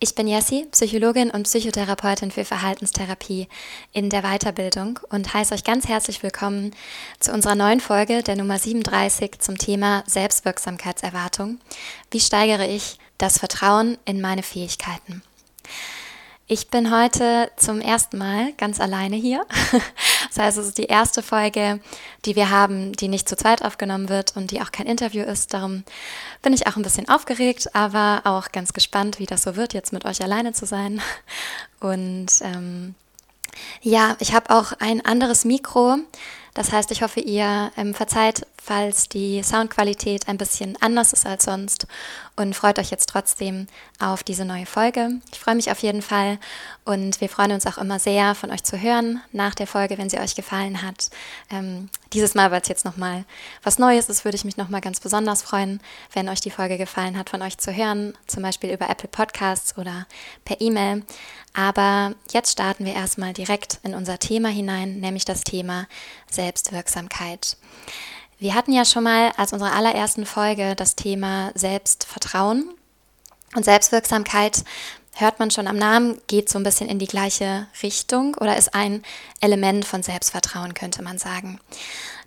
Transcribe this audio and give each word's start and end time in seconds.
Ich 0.00 0.14
bin 0.14 0.26
Jessie, 0.26 0.66
Psychologin 0.72 1.30
und 1.30 1.44
Psychotherapeutin 1.44 2.30
für 2.30 2.44
Verhaltenstherapie 2.44 3.48
in 3.92 4.10
der 4.10 4.22
Weiterbildung 4.22 4.98
und 5.08 5.32
heiße 5.32 5.54
euch 5.54 5.64
ganz 5.64 5.88
herzlich 5.88 6.22
willkommen 6.22 6.74
zu 7.20 7.32
unserer 7.32 7.54
neuen 7.54 7.80
Folge 7.80 8.22
der 8.22 8.36
Nummer 8.36 8.58
37 8.58 9.38
zum 9.38 9.56
Thema 9.56 10.02
Selbstwirksamkeitserwartung. 10.06 11.58
Wie 12.10 12.20
steigere 12.20 12.66
ich 12.66 12.98
das 13.18 13.38
Vertrauen 13.38 13.96
in 14.04 14.20
meine 14.20 14.42
Fähigkeiten? 14.42 15.22
Ich 16.46 16.68
bin 16.68 16.94
heute 16.94 17.50
zum 17.56 17.80
ersten 17.80 18.18
Mal 18.18 18.52
ganz 18.58 18.80
alleine 18.80 19.16
hier. 19.16 19.46
Das 20.34 20.46
heißt, 20.46 20.58
es 20.58 20.66
ist 20.66 20.78
die 20.78 20.86
erste 20.86 21.22
Folge, 21.22 21.78
die 22.24 22.34
wir 22.34 22.50
haben, 22.50 22.92
die 22.92 23.06
nicht 23.06 23.28
zu 23.28 23.36
zweit 23.36 23.64
aufgenommen 23.64 24.08
wird 24.08 24.36
und 24.36 24.50
die 24.50 24.60
auch 24.60 24.72
kein 24.72 24.86
Interview 24.86 25.22
ist. 25.22 25.54
Darum 25.54 25.84
bin 26.42 26.52
ich 26.52 26.66
auch 26.66 26.74
ein 26.74 26.82
bisschen 26.82 27.08
aufgeregt, 27.08 27.72
aber 27.72 28.22
auch 28.24 28.50
ganz 28.50 28.72
gespannt, 28.72 29.20
wie 29.20 29.26
das 29.26 29.42
so 29.42 29.54
wird, 29.54 29.74
jetzt 29.74 29.92
mit 29.92 30.04
euch 30.04 30.20
alleine 30.24 30.52
zu 30.52 30.66
sein. 30.66 31.00
Und 31.80 32.26
ähm, 32.40 32.96
ja, 33.80 34.16
ich 34.18 34.34
habe 34.34 34.50
auch 34.50 34.72
ein 34.80 35.06
anderes 35.06 35.44
Mikro. 35.44 35.98
Das 36.54 36.70
heißt, 36.70 36.92
ich 36.92 37.02
hoffe, 37.02 37.20
ihr 37.20 37.72
ähm, 37.76 37.94
verzeiht, 37.94 38.46
falls 38.62 39.08
die 39.08 39.42
Soundqualität 39.42 40.28
ein 40.28 40.38
bisschen 40.38 40.80
anders 40.80 41.12
ist 41.12 41.26
als 41.26 41.44
sonst 41.44 41.86
und 42.36 42.54
freut 42.54 42.78
euch 42.78 42.90
jetzt 42.90 43.08
trotzdem 43.10 43.66
auf 43.98 44.22
diese 44.22 44.44
neue 44.44 44.64
Folge. 44.64 45.20
Ich 45.32 45.40
freue 45.40 45.56
mich 45.56 45.70
auf 45.70 45.80
jeden 45.80 46.00
Fall 46.00 46.38
und 46.84 47.20
wir 47.20 47.28
freuen 47.28 47.52
uns 47.52 47.66
auch 47.66 47.76
immer 47.76 47.98
sehr, 47.98 48.34
von 48.34 48.50
euch 48.50 48.62
zu 48.62 48.80
hören 48.80 49.20
nach 49.32 49.54
der 49.54 49.66
Folge, 49.66 49.98
wenn 49.98 50.08
sie 50.08 50.18
euch 50.18 50.34
gefallen 50.34 50.82
hat. 50.82 51.10
Ähm, 51.50 51.90
dieses 52.12 52.34
Mal, 52.34 52.50
weil 52.50 52.62
es 52.62 52.68
jetzt 52.68 52.84
nochmal 52.84 53.24
was 53.62 53.78
Neues 53.78 54.08
ist, 54.08 54.24
würde 54.24 54.36
ich 54.36 54.44
mich 54.44 54.56
nochmal 54.56 54.80
ganz 54.80 55.00
besonders 55.00 55.42
freuen, 55.42 55.80
wenn 56.12 56.28
euch 56.28 56.40
die 56.40 56.50
Folge 56.50 56.78
gefallen 56.78 57.18
hat, 57.18 57.30
von 57.30 57.42
euch 57.42 57.58
zu 57.58 57.74
hören, 57.74 58.14
zum 58.26 58.42
Beispiel 58.42 58.72
über 58.72 58.88
Apple 58.88 59.08
Podcasts 59.08 59.76
oder 59.76 60.06
per 60.44 60.60
E-Mail. 60.60 61.02
Aber 61.52 62.14
jetzt 62.32 62.50
starten 62.52 62.84
wir 62.84 62.94
erstmal 62.94 63.32
direkt 63.32 63.78
in 63.84 63.94
unser 63.94 64.18
Thema 64.18 64.48
hinein, 64.48 64.98
nämlich 64.98 65.24
das 65.24 65.42
Thema 65.42 65.86
Selbstwirksamkeit. 66.44 67.56
Wir 68.38 68.54
hatten 68.54 68.72
ja 68.72 68.84
schon 68.84 69.04
mal 69.04 69.32
als 69.38 69.54
unsere 69.54 69.72
allerersten 69.72 70.26
Folge 70.26 70.74
das 70.74 70.94
Thema 70.94 71.52
Selbstvertrauen 71.54 72.68
und 73.54 73.64
Selbstwirksamkeit 73.64 74.62
hört 75.14 75.38
man 75.38 75.50
schon 75.50 75.68
am 75.68 75.78
Namen, 75.78 76.20
geht 76.26 76.50
so 76.50 76.58
ein 76.58 76.64
bisschen 76.64 76.90
in 76.90 76.98
die 76.98 77.06
gleiche 77.06 77.66
Richtung 77.82 78.34
oder 78.34 78.58
ist 78.58 78.74
ein 78.74 79.02
Element 79.40 79.86
von 79.86 80.02
Selbstvertrauen, 80.02 80.74
könnte 80.74 81.02
man 81.02 81.16
sagen. 81.16 81.60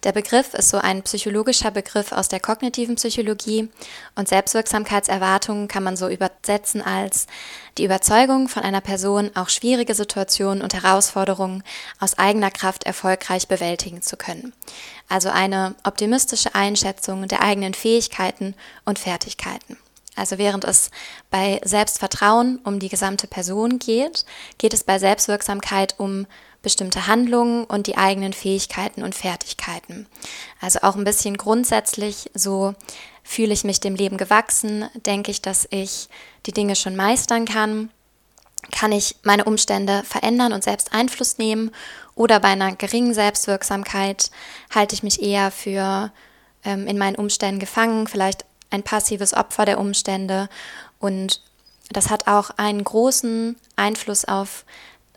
Der 0.04 0.12
Begriff 0.12 0.54
ist 0.54 0.70
so 0.70 0.78
ein 0.78 1.02
psychologischer 1.04 1.72
Begriff 1.72 2.12
aus 2.12 2.28
der 2.28 2.40
kognitiven 2.40 2.96
Psychologie 2.96 3.70
und 4.16 4.28
Selbstwirksamkeitserwartungen 4.28 5.68
kann 5.68 5.84
man 5.84 5.98
so 5.98 6.08
übersetzen 6.08 6.82
als 6.82 7.28
die 7.78 7.86
Überzeugung 7.86 8.48
von 8.48 8.64
einer 8.64 8.82
Person, 8.82 9.32
auch 9.36 9.50
schwierige 9.50 9.96
Situationen 9.96 10.62
und 10.62 10.74
Herausforderungen 10.74 11.64
aus 12.00 12.18
eigener 12.18 12.52
Kraft 12.52 12.84
erfolgreich 12.84 13.48
bewältigen 13.48 14.02
zu 14.02 14.18
können. 14.18 14.54
Also 15.10 15.30
eine 15.30 15.76
optimistische 15.84 16.54
Einschätzung 16.54 17.28
der 17.28 17.42
eigenen 17.42 17.74
Fähigkeiten 17.74 18.56
und 18.86 19.00
Fertigkeiten. 19.00 19.78
Also 20.18 20.40
während 20.40 20.66
es 20.66 20.90
bei 21.30 21.62
Selbstvertrauen 21.64 22.60
um 22.64 22.80
die 22.80 22.90
gesamte 22.90 23.28
Person 23.28 23.78
geht, 23.78 24.26
geht 24.58 24.74
es 24.74 24.84
bei 24.84 24.98
Selbstwirksamkeit 24.98 25.96
um 26.00 26.26
bestimmte 26.62 27.08
Handlungen 27.08 27.64
und 27.66 27.88
die 27.88 27.98
eigenen 27.98 28.34
Fähigkeiten 28.34 29.04
und 29.04 29.16
Fertigkeiten. 29.16 30.08
Also 30.60 30.80
auch 30.82 30.96
ein 30.96 31.04
bisschen 31.04 31.38
grundsätzlich 31.38 32.30
so 32.34 32.74
fühle 33.24 33.54
ich 33.54 33.64
mich 33.64 33.80
dem 33.80 33.96
Leben 33.96 34.18
gewachsen, 34.18 34.90
denke 35.06 35.32
ich, 35.32 35.42
dass 35.42 35.68
ich 35.70 36.08
die 36.46 36.54
Dinge 36.54 36.76
schon 36.76 36.96
meistern 36.96 37.46
kann, 37.46 37.90
kann 38.72 38.92
ich 38.92 39.16
meine 39.24 39.46
Umstände 39.46 40.04
verändern 40.04 40.54
und 40.54 40.64
selbst 40.64 40.94
Einfluss 40.94 41.38
nehmen? 41.38 41.72
Oder 42.16 42.40
bei 42.40 42.50
einer 42.50 42.76
geringen 42.76 43.14
Selbstwirksamkeit 43.14 44.32
halte 44.74 44.96
ich 44.96 45.04
mich 45.04 45.22
eher 45.22 45.52
für 45.52 46.12
ähm, 46.64 46.88
in 46.88 46.98
meinen 46.98 47.16
Umständen 47.16 47.60
gefangen, 47.60 48.08
vielleicht 48.08 48.46
ein 48.70 48.84
passives 48.84 49.34
Opfer 49.34 49.66
der 49.66 49.80
Umstände. 49.80 50.50
Und 51.00 51.42
das 51.90 52.10
hat 52.10 52.28
auch 52.28 52.52
einen 52.58 52.84
großen 52.84 53.56
Einfluss 53.76 54.26
auf, 54.26 54.66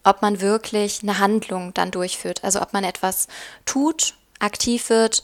ob 0.04 0.22
man 0.22 0.40
wirklich 0.40 1.02
eine 1.02 1.18
Handlung 1.18 1.74
dann 1.74 1.90
durchführt. 1.90 2.44
Also 2.44 2.60
ob 2.60 2.72
man 2.72 2.84
etwas 2.84 3.28
tut, 3.64 4.14
aktiv 4.38 4.90
wird, 4.90 5.22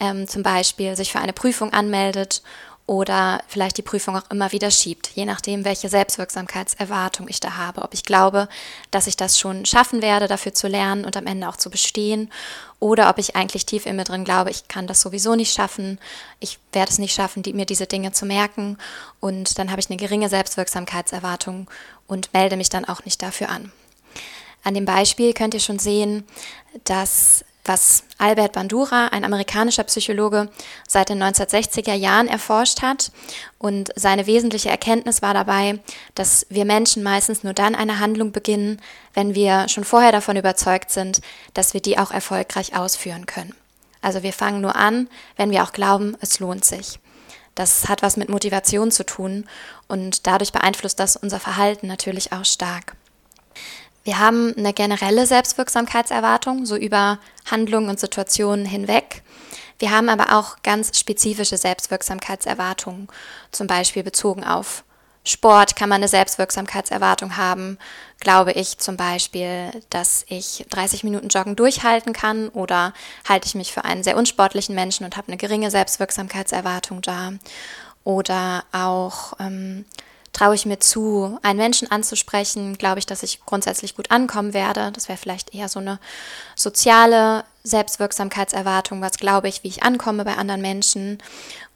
ähm, 0.00 0.28
zum 0.28 0.42
Beispiel 0.42 0.96
sich 0.96 1.12
für 1.12 1.20
eine 1.20 1.32
Prüfung 1.32 1.72
anmeldet 1.72 2.42
oder 2.88 3.42
vielleicht 3.48 3.76
die 3.76 3.82
Prüfung 3.82 4.16
auch 4.16 4.30
immer 4.30 4.50
wieder 4.50 4.70
schiebt, 4.70 5.10
je 5.14 5.26
nachdem, 5.26 5.66
welche 5.66 5.90
Selbstwirksamkeitserwartung 5.90 7.28
ich 7.28 7.38
da 7.38 7.58
habe. 7.58 7.82
Ob 7.82 7.92
ich 7.92 8.02
glaube, 8.02 8.48
dass 8.90 9.06
ich 9.06 9.14
das 9.14 9.38
schon 9.38 9.66
schaffen 9.66 10.00
werde, 10.00 10.26
dafür 10.26 10.54
zu 10.54 10.68
lernen 10.68 11.04
und 11.04 11.14
am 11.14 11.26
Ende 11.26 11.50
auch 11.50 11.56
zu 11.56 11.68
bestehen, 11.68 12.32
oder 12.80 13.10
ob 13.10 13.18
ich 13.18 13.36
eigentlich 13.36 13.66
tief 13.66 13.84
in 13.84 13.96
mir 13.96 14.04
drin 14.04 14.24
glaube, 14.24 14.50
ich 14.50 14.68
kann 14.68 14.86
das 14.86 15.02
sowieso 15.02 15.34
nicht 15.34 15.52
schaffen, 15.52 15.98
ich 16.40 16.58
werde 16.72 16.90
es 16.90 16.98
nicht 16.98 17.14
schaffen, 17.14 17.42
die, 17.42 17.52
mir 17.52 17.66
diese 17.66 17.86
Dinge 17.86 18.12
zu 18.12 18.24
merken 18.24 18.78
und 19.20 19.58
dann 19.58 19.70
habe 19.70 19.80
ich 19.80 19.90
eine 19.90 19.98
geringe 19.98 20.30
Selbstwirksamkeitserwartung 20.30 21.68
und 22.06 22.32
melde 22.32 22.56
mich 22.56 22.70
dann 22.70 22.86
auch 22.86 23.04
nicht 23.04 23.20
dafür 23.20 23.50
an. 23.50 23.70
An 24.62 24.74
dem 24.74 24.84
Beispiel 24.84 25.32
könnt 25.32 25.54
ihr 25.54 25.60
schon 25.60 25.78
sehen, 25.78 26.24
dass 26.84 27.44
was 27.68 28.02
Albert 28.16 28.52
Bandura, 28.54 29.08
ein 29.08 29.24
amerikanischer 29.24 29.84
Psychologe, 29.84 30.48
seit 30.88 31.10
den 31.10 31.22
1960er 31.22 31.92
Jahren 31.92 32.26
erforscht 32.26 32.82
hat. 32.82 33.12
Und 33.58 33.90
seine 33.94 34.26
wesentliche 34.26 34.70
Erkenntnis 34.70 35.22
war 35.22 35.34
dabei, 35.34 35.78
dass 36.14 36.46
wir 36.48 36.64
Menschen 36.64 37.02
meistens 37.02 37.44
nur 37.44 37.52
dann 37.52 37.74
eine 37.74 38.00
Handlung 38.00 38.32
beginnen, 38.32 38.80
wenn 39.14 39.34
wir 39.34 39.68
schon 39.68 39.84
vorher 39.84 40.12
davon 40.12 40.36
überzeugt 40.36 40.90
sind, 40.90 41.20
dass 41.54 41.74
wir 41.74 41.82
die 41.82 41.98
auch 41.98 42.10
erfolgreich 42.10 42.74
ausführen 42.74 43.26
können. 43.26 43.54
Also 44.00 44.22
wir 44.22 44.32
fangen 44.32 44.60
nur 44.60 44.76
an, 44.76 45.08
wenn 45.36 45.50
wir 45.50 45.62
auch 45.62 45.72
glauben, 45.72 46.16
es 46.20 46.40
lohnt 46.40 46.64
sich. 46.64 46.98
Das 47.54 47.88
hat 47.88 48.02
was 48.02 48.16
mit 48.16 48.28
Motivation 48.28 48.92
zu 48.92 49.04
tun 49.04 49.44
und 49.88 50.26
dadurch 50.28 50.52
beeinflusst 50.52 51.00
das 51.00 51.16
unser 51.16 51.40
Verhalten 51.40 51.88
natürlich 51.88 52.32
auch 52.32 52.44
stark. 52.44 52.94
Wir 54.08 54.18
haben 54.18 54.54
eine 54.56 54.72
generelle 54.72 55.26
Selbstwirksamkeitserwartung, 55.26 56.64
so 56.64 56.76
über 56.76 57.18
Handlungen 57.44 57.90
und 57.90 58.00
Situationen 58.00 58.64
hinweg. 58.64 59.22
Wir 59.78 59.90
haben 59.90 60.08
aber 60.08 60.34
auch 60.34 60.62
ganz 60.62 60.98
spezifische 60.98 61.58
Selbstwirksamkeitserwartungen, 61.58 63.08
zum 63.52 63.66
Beispiel 63.66 64.02
bezogen 64.02 64.44
auf 64.44 64.82
Sport 65.24 65.76
kann 65.76 65.90
man 65.90 65.96
eine 65.96 66.08
Selbstwirksamkeitserwartung 66.08 67.36
haben. 67.36 67.76
Glaube 68.18 68.52
ich 68.52 68.78
zum 68.78 68.96
Beispiel, 68.96 69.72
dass 69.90 70.24
ich 70.28 70.64
30 70.70 71.04
Minuten 71.04 71.28
Joggen 71.28 71.54
durchhalten 71.54 72.14
kann 72.14 72.48
oder 72.48 72.94
halte 73.28 73.46
ich 73.46 73.54
mich 73.54 73.74
für 73.74 73.84
einen 73.84 74.04
sehr 74.04 74.16
unsportlichen 74.16 74.74
Menschen 74.74 75.04
und 75.04 75.18
habe 75.18 75.28
eine 75.28 75.36
geringe 75.36 75.70
Selbstwirksamkeitserwartung 75.70 77.02
da. 77.02 77.34
Oder 78.04 78.64
auch 78.72 79.34
ähm, 79.38 79.84
traue 80.38 80.54
ich 80.54 80.66
mir 80.66 80.78
zu, 80.78 81.36
einen 81.42 81.58
Menschen 81.58 81.90
anzusprechen, 81.90 82.78
glaube 82.78 83.00
ich, 83.00 83.06
dass 83.06 83.24
ich 83.24 83.44
grundsätzlich 83.44 83.96
gut 83.96 84.12
ankommen 84.12 84.54
werde. 84.54 84.92
Das 84.92 85.08
wäre 85.08 85.18
vielleicht 85.18 85.52
eher 85.52 85.68
so 85.68 85.80
eine 85.80 85.98
soziale 86.54 87.44
Selbstwirksamkeitserwartung, 87.64 89.00
was 89.00 89.18
glaube 89.18 89.48
ich, 89.48 89.64
wie 89.64 89.68
ich 89.68 89.82
ankomme 89.82 90.24
bei 90.24 90.36
anderen 90.36 90.60
Menschen. 90.60 91.18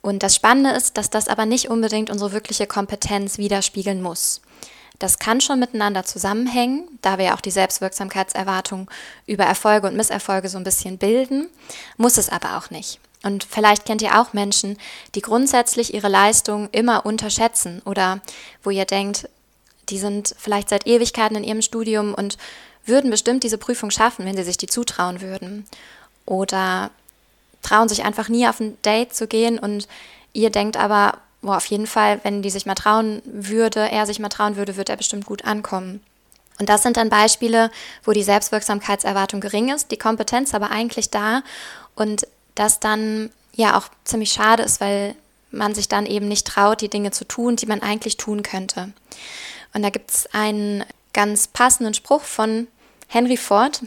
Und 0.01 0.23
das 0.23 0.37
Spannende 0.37 0.71
ist, 0.71 0.97
dass 0.97 1.11
das 1.11 1.27
aber 1.27 1.45
nicht 1.45 1.71
unbedingt 1.71 2.09
unsere 2.09 2.31
wirkliche 2.31 2.69
Kompetenz 2.69 3.37
widerspiegeln 3.37 4.01
muss. 4.01 4.41
Das 5.01 5.19
kann 5.19 5.41
schon 5.41 5.59
miteinander 5.59 6.05
zusammenhängen, 6.05 6.87
da 7.03 7.19
wir 7.19 7.35
auch 7.35 7.41
die 7.41 7.51
Selbstwirksamkeitserwartung 7.51 8.89
über 9.27 9.43
Erfolge 9.43 9.89
und 9.89 9.97
Misserfolge 9.97 10.49
so 10.49 10.59
ein 10.59 10.65
bisschen 10.65 10.99
bilden, 10.99 11.49
muss 11.97 12.17
es 12.17 12.29
aber 12.29 12.57
auch 12.57 12.71
nicht. 12.71 13.01
Und 13.23 13.45
vielleicht 13.45 13.85
kennt 13.85 14.03
ihr 14.03 14.21
auch 14.21 14.33
Menschen, 14.33 14.77
die 15.15 15.23
grundsätzlich 15.23 15.95
ihre 15.95 16.09
Leistung 16.09 16.69
immer 16.73 17.07
unterschätzen 17.07 17.81
oder 17.85 18.21
wo 18.63 18.71
ihr 18.71 18.85
denkt, 18.85 19.29
die 19.89 19.99
sind 19.99 20.35
vielleicht 20.39 20.69
seit 20.69 20.87
Ewigkeiten 20.87 21.37
in 21.37 21.45
ihrem 21.45 21.63
Studium 21.63 22.15
und 22.15 22.39
würden 22.85 23.11
bestimmt 23.11 23.45
diese 23.45 23.59
Prüfung 23.59 23.91
schaffen, 23.91 24.25
wenn 24.25 24.37
sie 24.37 24.43
sich 24.43 24.57
die 24.57 24.67
zutrauen 24.67 25.21
würden. 25.21 25.67
Oder 26.27 26.91
trauen 27.63 27.89
sich 27.89 28.05
einfach 28.05 28.29
nie 28.29 28.47
auf 28.49 28.61
ein 28.61 28.77
Date 28.83 29.15
zu 29.15 29.27
gehen 29.27 29.59
und 29.59 29.87
ihr 30.33 30.51
denkt 30.51 30.77
aber, 30.77 31.19
boah, 31.43 31.57
auf 31.57 31.67
jeden 31.67 31.87
Fall, 31.87 32.21
wenn 32.25 32.43
die 32.43 32.51
sich 32.51 32.67
mal 32.67 32.75
trauen 32.75 33.23
würde, 33.25 33.81
er 33.91 34.07
sich 34.07 34.19
mal 34.19 34.29
trauen 34.29 34.57
würde, 34.57 34.77
wird 34.77 34.89
er 34.89 34.97
bestimmt 34.97 35.27
gut 35.27 35.45
ankommen. 35.45 36.01
Und 36.59 36.69
das 36.69 36.83
sind 36.83 36.97
dann 36.97 37.09
Beispiele, 37.09 37.71
wo 38.05 38.13
die 38.13 38.23
Selbstwirksamkeitserwartung 38.23 39.41
gering 39.41 39.73
ist, 39.73 39.91
die 39.91 39.97
Kompetenz 39.97 40.55
aber 40.55 40.71
eigentlich 40.71 41.11
da 41.11 41.43
und 41.95 42.27
das 42.55 42.81
dann 42.81 43.31
ja 43.55 43.79
auch 43.79 43.89
ziemlich 44.05 44.33
schade 44.33 44.63
ist, 44.63 44.81
weil 44.81 45.15
man 45.51 45.75
sich 45.75 45.89
dann 45.89 46.07
eben 46.07 46.29
nicht 46.29 46.47
traut, 46.47 46.81
die 46.81 46.89
Dinge 46.89 47.11
zu 47.11 47.27
tun, 47.27 47.57
die 47.57 47.67
man 47.67 47.83
eigentlich 47.83 48.17
tun 48.17 48.43
könnte. 48.43 48.93
Und 49.75 49.83
da 49.83 49.91
gibt 49.91 50.11
es 50.11 50.29
einen 50.33 50.85
ganz 51.13 51.47
passenden 51.47 51.95
Spruch 51.95 52.23
von 52.23 52.69
Henry 53.09 53.37
Ford, 53.37 53.83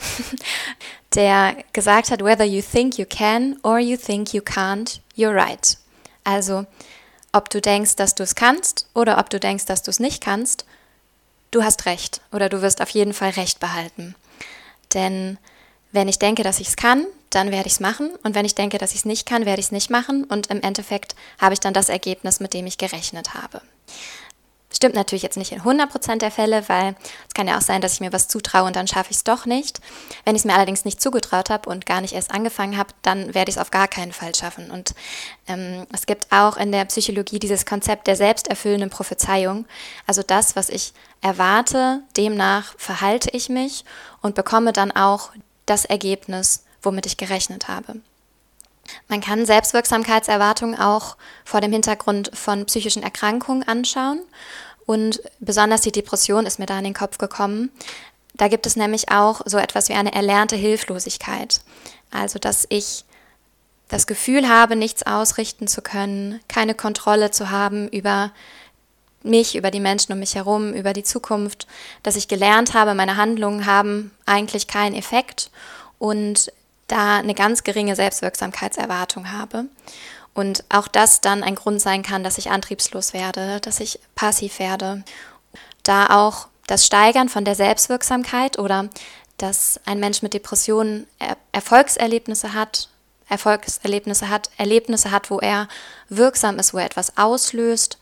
der 1.16 1.58
gesagt 1.74 2.12
hat, 2.12 2.24
whether 2.24 2.46
you 2.46 2.62
think 2.62 2.98
you 2.98 3.06
can 3.10 3.58
or 3.64 3.80
you 3.80 3.98
think 3.98 4.34
you 4.34 4.42
can't, 4.42 5.00
you're 5.16 5.34
right. 5.34 5.78
Also, 6.24 6.66
ob 7.32 7.50
du 7.50 7.60
denkst, 7.62 7.96
dass 7.96 8.16
du 8.16 8.24
es 8.24 8.36
kannst 8.36 8.88
oder 8.94 9.18
ob 9.18 9.30
du 9.30 9.40
denkst, 9.40 9.66
dass 9.66 9.82
du 9.82 9.92
es 9.92 10.00
nicht 10.00 10.24
kannst, 10.24 10.66
du 11.52 11.64
hast 11.64 11.86
recht 11.86 12.22
oder 12.32 12.50
du 12.50 12.62
wirst 12.62 12.82
auf 12.82 12.90
jeden 12.90 13.14
Fall 13.14 13.32
recht 13.32 13.60
behalten. 13.60 14.16
Denn 14.94 15.38
wenn 15.92 16.08
ich 16.08 16.20
denke, 16.20 16.44
dass 16.44 16.60
ich 16.60 16.70
es 16.70 16.76
kann, 16.76 17.06
dann 17.30 17.52
werde 17.52 17.68
ich 17.68 17.74
es 17.74 17.80
machen. 17.80 18.12
Und 18.24 18.36
wenn 18.36 18.46
ich 18.46 18.56
denke, 18.56 18.78
dass 18.78 18.92
ich 18.92 19.00
es 19.00 19.06
nicht 19.06 19.26
kann, 19.26 19.46
werde 19.46 19.60
ich 19.60 19.68
es 19.68 19.72
nicht 19.72 19.90
machen. 19.90 20.24
Und 20.24 20.48
im 20.48 20.62
Endeffekt 20.62 21.16
habe 21.40 21.54
ich 21.54 21.60
dann 21.60 21.74
das 21.74 21.90
Ergebnis, 21.90 22.40
mit 22.40 22.54
dem 22.54 22.66
ich 22.68 22.78
gerechnet 22.78 23.34
habe. 23.34 23.62
Stimmt 24.76 24.96
natürlich 24.96 25.24
jetzt 25.24 25.38
nicht 25.38 25.54
in 25.54 25.62
100% 25.62 26.18
der 26.18 26.32
Fälle, 26.32 26.68
weil 26.68 26.96
es 27.28 27.34
kann 27.34 27.48
ja 27.48 27.58
auch 27.58 27.62
sein, 27.62 27.80
dass 27.80 27.94
ich 27.94 28.02
mir 28.02 28.12
was 28.12 28.28
zutraue 28.28 28.66
und 28.68 28.76
dann 28.76 28.88
schaffe 28.88 29.12
ich 29.12 29.18
es 29.18 29.24
doch 29.24 29.46
nicht. 29.46 29.80
Wenn 30.26 30.36
ich 30.36 30.42
es 30.42 30.46
mir 30.46 30.54
allerdings 30.54 30.84
nicht 30.84 31.02
zugetraut 31.02 31.50
habe 31.50 31.70
und 31.70 31.86
gar 31.86 32.02
nicht 32.02 32.14
erst 32.14 32.32
angefangen 32.32 32.78
habe, 32.78 32.90
dann 33.02 33.34
werde 33.34 33.50
ich 33.50 33.56
es 33.56 33.62
auf 33.62 33.72
gar 33.72 33.88
keinen 33.88 34.12
Fall 34.12 34.36
schaffen. 34.36 34.72
Und 34.72 34.94
ähm, 35.48 35.88
es 35.94 36.06
gibt 36.06 36.30
auch 36.30 36.58
in 36.58 36.74
der 36.74 36.84
Psychologie 36.86 37.40
dieses 37.40 37.66
Konzept 37.66 38.08
der 38.08 38.18
selbsterfüllenden 38.18 38.90
Prophezeiung. 38.90 39.66
Also 40.08 40.24
das, 40.24 40.58
was 40.58 40.68
ich 40.68 40.92
erwarte, 41.22 42.02
demnach 42.18 42.74
verhalte 42.78 43.30
ich 43.32 43.48
mich 43.48 43.86
und 44.22 44.36
bekomme 44.36 44.74
dann 44.74 44.92
auch 44.92 45.32
das 45.66 45.86
Ergebnis, 45.86 46.66
womit 46.86 47.06
ich 47.06 47.18
gerechnet 47.18 47.68
habe. 47.68 47.96
Man 49.08 49.22
kann 49.22 49.46
Selbstwirksamkeitserwartungen 49.46 50.80
auch 50.80 51.18
vor 51.44 51.62
dem 51.62 51.72
Hintergrund 51.72 52.32
von 52.34 52.66
psychischen 52.66 53.04
Erkrankungen 53.04 53.68
anschauen. 53.68 54.22
Und 54.86 55.22
besonders 55.40 55.82
die 55.82 55.92
Depression 55.92 56.46
ist 56.46 56.60
mir 56.60 56.68
da 56.68 56.78
in 56.78 56.84
den 56.84 56.94
Kopf 56.94 57.18
gekommen. 57.18 57.72
Da 58.36 58.48
gibt 58.48 58.66
es 58.68 58.76
nämlich 58.76 59.10
auch 59.10 59.42
so 59.46 59.58
etwas 59.58 59.90
wie 59.90 59.94
eine 59.94 60.14
erlernte 60.14 60.56
Hilflosigkeit. 60.56 61.62
Also, 62.12 62.38
dass 62.38 62.68
ich 62.70 63.06
das 63.88 64.08
Gefühl 64.08 64.50
habe, 64.50 64.76
nichts 64.76 65.04
ausrichten 65.04 65.68
zu 65.68 65.82
können, 65.82 66.40
keine 66.48 66.76
Kontrolle 66.76 67.32
zu 67.32 67.50
haben 67.50 67.88
über 67.90 68.32
mich, 69.24 69.56
über 69.56 69.72
die 69.72 69.80
Menschen 69.80 70.14
um 70.14 70.20
mich 70.20 70.36
herum, 70.36 70.74
über 70.74 70.94
die 70.94 71.04
Zukunft, 71.04 71.68
dass 72.04 72.16
ich 72.16 72.28
gelernt 72.28 72.74
habe, 72.74 72.94
meine 72.94 73.18
Handlungen 73.18 73.66
haben 73.66 74.12
eigentlich 74.26 74.68
keinen 74.68 74.96
Effekt 74.96 75.50
und 75.98 76.52
da 76.88 77.18
eine 77.18 77.34
ganz 77.34 77.64
geringe 77.64 77.96
Selbstwirksamkeitserwartung 77.96 79.32
habe. 79.32 79.66
Und 80.34 80.66
auch 80.70 80.88
das 80.88 81.22
dann 81.22 81.44
ein 81.44 81.56
Grund 81.56 81.82
sein 81.82 82.04
kann, 82.04 82.24
dass 82.24 82.38
ich 82.38 82.52
antriebslos 82.52 83.14
werde, 83.14 83.60
dass 83.62 83.80
ich 83.80 84.00
passiv 84.16 84.60
werde. 84.60 85.04
Da 85.84 86.08
auch 86.08 86.48
das 86.68 86.86
Steigern 86.86 87.30
von 87.30 87.46
der 87.46 87.56
Selbstwirksamkeit 87.56 88.60
oder 88.60 88.90
dass 89.38 89.80
ein 89.86 90.00
Mensch 90.00 90.22
mit 90.22 90.34
Depressionen 90.34 91.08
er 91.20 91.38
Erfolgserlebnisse 91.52 92.54
hat, 92.54 92.90
Erfolgserlebnisse 93.28 94.30
hat, 94.30 94.50
Erlebnisse 94.58 95.12
hat, 95.12 95.30
wo 95.30 95.40
er 95.40 95.68
wirksam 96.10 96.60
ist, 96.60 96.74
wo 96.74 96.78
er 96.78 96.86
etwas 96.86 97.18
auslöst, 97.18 97.98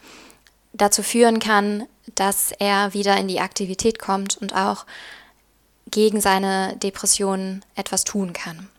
dazu 0.73 1.03
führen 1.03 1.39
kann, 1.39 1.87
dass 2.15 2.51
er 2.51 2.93
wieder 2.93 3.17
in 3.17 3.27
die 3.27 3.39
Aktivität 3.39 3.99
kommt 3.99 4.37
und 4.37 4.55
auch 4.55 4.85
gegen 5.89 6.19
seine 6.19 6.75
Depressionen 6.77 7.63
etwas 7.75 8.03
tun 8.03 8.33
kann. 8.33 8.69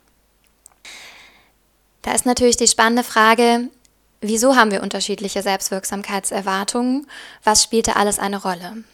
Da 2.04 2.12
ist 2.12 2.26
natürlich 2.26 2.58
die 2.58 2.68
spannende 2.68 3.02
Frage, 3.02 3.70
wieso 4.20 4.56
haben 4.56 4.70
wir 4.70 4.82
unterschiedliche 4.82 5.40
Selbstwirksamkeitserwartungen? 5.40 7.06
Was 7.42 7.62
spielt 7.62 7.88
da 7.88 7.92
alles 7.92 8.18
eine 8.18 8.42
Rolle? 8.42 8.84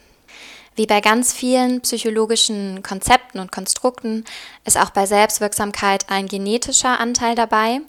Wie 0.77 0.85
bei 0.85 1.01
ganz 1.01 1.33
vielen 1.33 1.81
psychologischen 1.81 2.81
Konzepten 2.83 3.39
und 3.39 3.51
Konstrukten 3.51 4.23
ist 4.63 4.77
auch 4.77 4.91
bei 4.91 5.05
Selbstwirksamkeit 5.05 6.09
ein 6.09 6.27
genetischer 6.27 7.01
Anteil 7.01 7.35
dabei. 7.35 7.81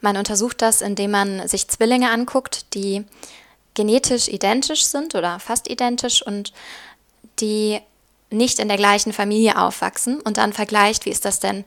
Man 0.00 0.16
untersucht 0.16 0.62
das, 0.62 0.82
indem 0.82 1.10
man 1.10 1.48
sich 1.48 1.66
Zwillinge 1.66 2.10
anguckt, 2.10 2.72
die 2.74 3.04
genetisch 3.74 4.28
identisch 4.28 4.84
sind 4.84 5.16
oder 5.16 5.40
fast 5.40 5.68
identisch 5.68 6.24
und 6.24 6.52
die 7.40 7.80
nicht 8.30 8.60
in 8.60 8.68
der 8.68 8.76
gleichen 8.76 9.12
Familie 9.12 9.58
aufwachsen 9.58 10.20
und 10.20 10.36
dann 10.36 10.52
vergleicht, 10.52 11.06
wie 11.06 11.10
ist 11.10 11.24
das 11.24 11.40
denn 11.40 11.64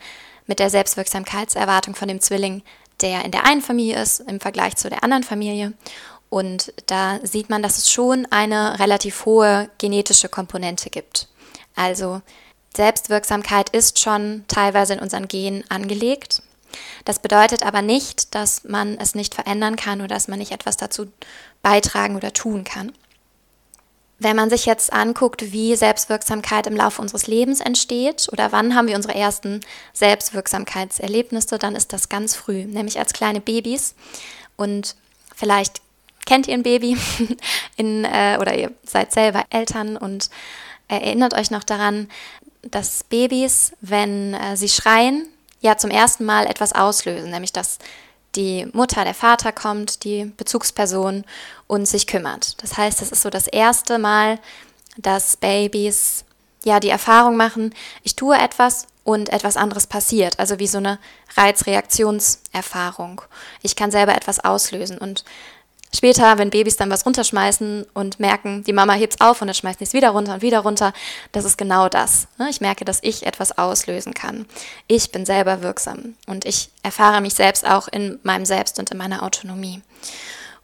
mit 0.48 0.60
der 0.60 0.70
Selbstwirksamkeitserwartung 0.70 1.96
von 1.96 2.08
dem 2.08 2.22
Zwilling, 2.22 2.64
der 3.04 3.24
in 3.24 3.32
der 3.32 3.46
einen 3.46 3.62
Familie 3.62 4.02
ist 4.02 4.22
im 4.22 4.40
Vergleich 4.40 4.76
zu 4.78 4.90
der 4.90 5.04
anderen 5.04 5.24
Familie. 5.24 5.74
Und 6.30 6.74
da 6.88 7.20
sieht 7.22 7.52
man, 7.52 7.62
dass 7.62 7.78
es 7.78 7.92
schon 7.92 8.26
eine 8.32 8.80
relativ 8.80 9.26
hohe 9.26 9.70
genetische 9.78 10.30
Komponente 10.30 10.90
gibt. 10.90 11.28
Also 11.76 12.22
Selbstwirksamkeit 12.76 13.70
ist 13.70 14.00
schon 14.00 14.46
teilweise 14.48 14.94
in 14.94 15.00
unseren 15.00 15.28
Genen 15.28 15.64
angelegt. 15.70 16.42
Das 17.06 17.20
bedeutet 17.20 17.64
aber 17.64 17.84
nicht, 17.84 18.34
dass 18.34 18.64
man 18.64 18.98
es 18.98 19.14
nicht 19.14 19.36
verändern 19.36 19.76
kann 19.76 20.00
oder 20.00 20.16
dass 20.16 20.28
man 20.28 20.40
nicht 20.40 20.52
etwas 20.52 20.78
dazu 20.78 21.06
beitragen 21.62 22.16
oder 22.16 22.34
tun 22.34 22.64
kann. 22.64 22.92
Wenn 24.24 24.38
man 24.38 24.50
sich 24.50 24.66
jetzt 24.66 24.94
anguckt, 24.94 25.52
wie 25.52 25.76
Selbstwirksamkeit 25.76 26.66
im 26.66 26.78
Laufe 26.78 27.02
unseres 27.02 27.28
Lebens 27.28 27.60
entsteht 27.60 28.30
oder 28.32 28.54
wann 28.54 28.74
haben 28.74 28.88
wir 28.88 28.96
unsere 28.96 29.16
ersten 29.16 29.60
Selbstwirksamkeitserlebnisse, 29.92 31.58
dann 31.58 31.76
ist 31.76 31.92
das 31.92 32.08
ganz 32.08 32.34
früh, 32.34 32.64
nämlich 32.64 32.98
als 33.00 33.12
kleine 33.12 33.42
Babys. 33.42 33.96
Und 34.56 34.96
vielleicht 35.36 35.82
kennt 36.26 36.48
ihr 36.48 36.54
ein 36.54 36.64
Baby 36.64 36.98
in, 37.76 38.06
äh, 38.06 38.38
oder 38.40 38.58
ihr 38.58 38.72
seid 38.86 39.12
selber 39.12 39.44
Eltern 39.50 39.98
und 39.98 40.30
erinnert 40.88 41.34
euch 41.34 41.52
noch 41.52 41.66
daran, 41.66 42.10
dass 42.62 43.04
Babys, 43.04 43.74
wenn 43.82 44.36
äh, 44.36 44.56
sie 44.56 44.70
schreien, 44.70 45.28
ja 45.60 45.76
zum 45.76 45.90
ersten 45.90 46.24
Mal 46.24 46.46
etwas 46.46 46.72
auslösen, 46.72 47.30
nämlich 47.30 47.52
dass 47.52 47.78
die 48.36 48.68
Mutter, 48.74 49.04
der 49.04 49.14
Vater 49.14 49.52
kommt, 49.52 50.04
die 50.04 50.26
Bezugsperson 50.26 51.24
und 51.68 51.88
sich 51.88 52.08
kümmert. 52.08 52.62
Das 52.62 52.78
heißt, 52.78 53.02
es 53.02 53.12
ist 53.12 53.22
so 53.22 53.30
das 53.30 53.48
erste 53.48 54.00
Mal, 54.00 54.40
dass 54.98 55.38
Babys 55.38 56.26
ja 56.64 56.80
die 56.80 56.90
Erfahrung 56.90 57.36
machen, 57.36 57.74
ich 58.04 58.16
tue 58.16 58.38
etwas 58.38 58.88
und 59.04 59.30
etwas 59.30 59.58
anderes 59.58 59.88
passiert, 59.88 60.40
also 60.40 60.60
wie 60.60 60.68
so 60.68 60.78
eine 60.78 60.98
Reizreaktionserfahrung. 61.36 63.22
Ich 63.62 63.76
kann 63.76 63.92
selber 63.92 64.16
etwas 64.16 64.40
auslösen 64.40 64.98
und 64.98 65.26
Später, 65.96 66.38
wenn 66.40 66.50
Babys 66.50 66.76
dann 66.76 66.90
was 66.90 67.06
runterschmeißen 67.06 67.86
und 67.94 68.20
merken, 68.20 68.64
die 68.64 68.74
Mama 68.74 68.94
hebt 68.94 69.14
es 69.14 69.22
auf 69.22 69.42
und 69.42 69.48
dann 69.48 69.54
schmeißt 69.54 69.82
es 69.82 69.94
wieder 69.94 70.10
runter 70.10 70.36
und 70.36 70.42
wieder 70.42 70.60
runter, 70.60 70.92
das 71.32 71.46
ist 71.46 71.58
genau 71.58 71.88
das. 71.88 72.28
Ne? 72.40 72.50
Ich 72.50 72.62
merke, 72.62 72.84
dass 72.84 73.00
ich 73.04 73.26
etwas 73.26 73.58
auslösen 73.58 74.14
kann. 74.14 74.48
Ich 74.88 75.12
bin 75.12 75.26
selber 75.26 75.62
wirksam 75.62 76.16
und 76.26 76.46
ich 76.46 76.70
erfahre 76.82 77.22
mich 77.22 77.36
selbst 77.36 77.68
auch 77.68 77.88
in 77.88 78.20
meinem 78.24 78.46
Selbst 78.46 78.80
und 78.80 78.90
in 78.90 78.98
meiner 78.98 79.22
Autonomie. 79.22 79.82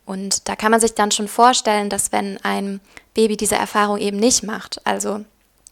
Und 0.06 0.50
da 0.50 0.56
kann 0.56 0.72
man 0.72 0.80
sich 0.80 0.96
dann 0.96 1.12
schon 1.12 1.28
vorstellen, 1.28 1.90
dass 1.90 2.12
wenn 2.12 2.44
ein 2.44 2.80
Baby 3.14 3.38
diese 3.38 3.56
Erfahrung 3.56 4.00
eben 4.00 4.18
nicht 4.18 4.42
macht, 4.42 4.82
also 4.84 5.24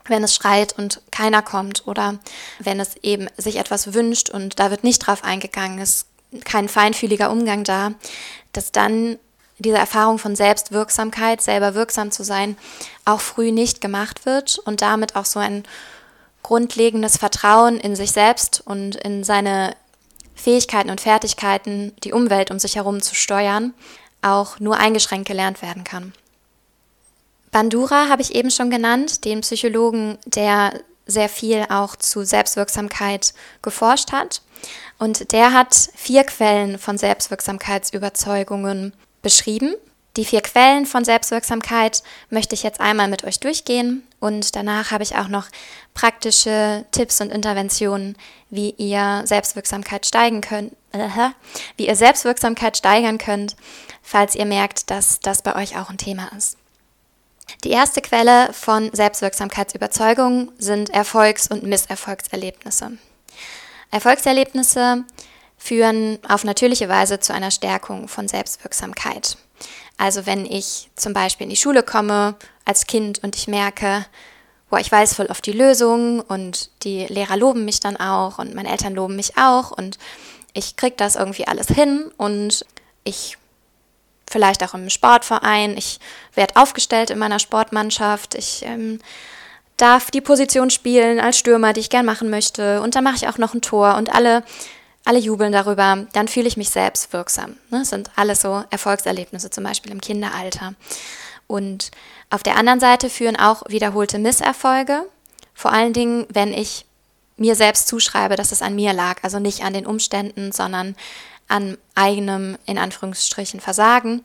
wenn 0.05 0.23
es 0.23 0.35
schreit 0.35 0.77
und 0.77 1.01
keiner 1.11 1.41
kommt 1.41 1.87
oder 1.87 2.19
wenn 2.59 2.79
es 2.79 2.95
eben 2.97 3.27
sich 3.37 3.57
etwas 3.57 3.95
wünscht 3.95 4.29
und 4.29 4.59
da 4.59 4.69
wird 4.69 4.83
nicht 4.83 4.99
drauf 4.99 5.23
eingegangen, 5.23 5.79
ist 5.79 6.05
kein 6.45 6.69
feinfühliger 6.69 7.31
Umgang 7.31 7.63
da, 7.63 7.93
dass 8.53 8.71
dann 8.71 9.17
diese 9.59 9.77
Erfahrung 9.77 10.19
von 10.19 10.35
Selbstwirksamkeit, 10.35 11.41
selber 11.41 11.73
wirksam 11.73 12.11
zu 12.11 12.23
sein, 12.23 12.57
auch 13.05 13.21
früh 13.21 13.51
nicht 13.51 13.81
gemacht 13.81 14.25
wird 14.25 14.59
und 14.59 14.81
damit 14.81 15.15
auch 15.15 15.25
so 15.25 15.39
ein 15.39 15.63
grundlegendes 16.43 17.17
Vertrauen 17.17 17.79
in 17.79 17.95
sich 17.95 18.11
selbst 18.11 18.61
und 18.65 18.95
in 18.95 19.23
seine 19.23 19.75
Fähigkeiten 20.35 20.89
und 20.89 21.01
Fertigkeiten, 21.01 21.93
die 22.03 22.13
Umwelt 22.13 22.51
um 22.51 22.59
sich 22.59 22.75
herum 22.75 23.01
zu 23.01 23.15
steuern, 23.15 23.73
auch 24.21 24.59
nur 24.59 24.77
eingeschränkt 24.77 25.27
gelernt 25.27 25.61
werden 25.61 25.83
kann. 25.83 26.13
Bandura 27.51 28.07
habe 28.09 28.21
ich 28.21 28.35
eben 28.35 28.51
schon 28.51 28.69
genannt, 28.69 29.25
den 29.25 29.41
Psychologen, 29.41 30.17
der 30.25 30.73
sehr 31.07 31.29
viel 31.29 31.65
auch 31.69 31.95
zu 31.95 32.23
Selbstwirksamkeit 32.23 33.33
geforscht 33.61 34.11
hat. 34.11 34.41
Und 34.99 35.31
der 35.31 35.53
hat 35.53 35.73
vier 35.95 36.23
Quellen 36.23 36.77
von 36.77 36.97
Selbstwirksamkeitsüberzeugungen 36.97 38.93
beschrieben. 39.21 39.75
Die 40.17 40.25
vier 40.25 40.41
Quellen 40.41 40.87
von 40.87 41.05
Selbstwirksamkeit 41.05 42.01
möchte 42.31 42.55
ich 42.55 42.63
jetzt 42.63 42.81
einmal 42.81 43.07
mit 43.07 43.23
euch 43.23 43.39
durchgehen 43.39 44.01
und 44.19 44.55
danach 44.55 44.89
habe 44.89 45.03
ich 45.03 45.15
auch 45.15 45.27
noch 45.27 45.45
praktische 45.93 46.85
Tipps 46.91 47.21
und 47.21 47.31
Interventionen, 47.31 48.17
wie 48.49 48.71
ihr 48.71 49.21
Selbstwirksamkeit 49.25 50.07
steigen 50.07 50.41
könnt, 50.41 50.73
äh, 50.91 51.07
wie 51.77 51.87
ihr 51.87 51.95
Selbstwirksamkeit 51.95 52.77
steigern 52.77 53.19
könnt, 53.19 53.55
falls 54.01 54.33
ihr 54.33 54.45
merkt, 54.45 54.89
dass 54.89 55.19
das 55.19 55.43
bei 55.43 55.55
euch 55.55 55.77
auch 55.77 55.91
ein 55.91 55.99
Thema 55.99 56.31
ist. 56.35 56.57
Die 57.63 57.71
erste 57.71 58.01
Quelle 58.01 58.51
von 58.53 58.89
Selbstwirksamkeitsüberzeugungen 58.93 60.51
sind 60.57 60.89
Erfolgs- 60.89 61.47
und 61.47 61.63
Misserfolgserlebnisse. 61.63 62.97
Erfolgserlebnisse 63.91 65.05
führen 65.57 66.19
auf 66.27 66.43
natürliche 66.43 66.87
Weise 66.87 67.19
zu 67.19 67.33
einer 67.33 67.51
Stärkung 67.51 68.07
von 68.07 68.27
Selbstwirksamkeit. 68.27 69.37
Also 69.97 70.25
wenn 70.25 70.45
ich 70.45 70.89
zum 70.95 71.13
Beispiel 71.13 71.45
in 71.45 71.49
die 71.49 71.55
Schule 71.55 71.83
komme 71.83 72.35
als 72.65 72.85
Kind 72.85 73.23
und 73.23 73.35
ich 73.35 73.47
merke, 73.47 74.05
boah, 74.69 74.79
ich 74.79 74.91
weiß 74.91 75.15
voll 75.15 75.27
oft 75.27 75.45
die 75.45 75.53
Lösung 75.53 76.19
und 76.21 76.69
die 76.83 77.05
Lehrer 77.07 77.37
loben 77.37 77.65
mich 77.65 77.79
dann 77.79 77.97
auch 77.97 78.37
und 78.37 78.53
meine 78.53 78.69
Eltern 78.69 78.93
loben 78.93 79.15
mich 79.15 79.37
auch 79.37 79.71
und 79.71 79.97
ich 80.53 80.75
kriege 80.75 80.95
das 80.97 81.15
irgendwie 81.15 81.47
alles 81.47 81.67
hin 81.67 82.11
und 82.17 82.65
ich 83.03 83.37
vielleicht 84.29 84.63
auch 84.63 84.73
im 84.73 84.89
Sportverein, 84.89 85.77
ich 85.77 85.99
werde 86.33 86.57
aufgestellt 86.57 87.09
in 87.09 87.19
meiner 87.19 87.39
Sportmannschaft, 87.39 88.35
ich 88.35 88.63
ähm, 88.65 88.99
darf 89.77 90.11
die 90.11 90.21
Position 90.21 90.69
spielen 90.69 91.19
als 91.19 91.37
Stürmer, 91.39 91.73
die 91.73 91.79
ich 91.79 91.89
gern 91.89 92.05
machen 92.05 92.29
möchte 92.29 92.81
und 92.81 92.95
dann 92.95 93.03
mache 93.03 93.15
ich 93.15 93.27
auch 93.27 93.37
noch 93.37 93.53
ein 93.53 93.61
Tor 93.61 93.95
und 93.95 94.13
alle, 94.13 94.43
alle 95.07 95.19
jubeln 95.19 95.51
darüber, 95.51 96.05
dann 96.13 96.27
fühle 96.27 96.47
ich 96.47 96.57
mich 96.57 96.69
selbst 96.69 97.13
wirksam. 97.13 97.51
Ne? 97.69 97.79
Das 97.79 97.89
sind 97.89 98.11
alles 98.15 98.41
so 98.41 98.63
Erfolgserlebnisse, 98.69 99.49
zum 99.49 99.63
Beispiel 99.63 99.91
im 99.91 100.01
Kinderalter. 100.01 100.73
Und 101.47 101.91
auf 102.29 102.43
der 102.43 102.57
anderen 102.57 102.79
Seite 102.79 103.09
führen 103.09 103.37
auch 103.37 103.63
wiederholte 103.67 104.19
Misserfolge, 104.19 105.05
vor 105.53 105.71
allen 105.71 105.93
Dingen, 105.93 106.27
wenn 106.29 106.53
ich 106.53 106.85
mir 107.37 107.55
selbst 107.55 107.87
zuschreibe, 107.87 108.35
dass 108.35 108.51
es 108.51 108.61
an 108.61 108.75
mir 108.75 108.93
lag, 108.93 109.23
also 109.23 109.39
nicht 109.39 109.63
an 109.63 109.73
den 109.73 109.87
Umständen, 109.87 110.51
sondern 110.51 110.95
an 111.47 111.77
eigenem, 111.95 112.57
in 112.65 112.77
Anführungsstrichen, 112.77 113.59
Versagen, 113.59 114.23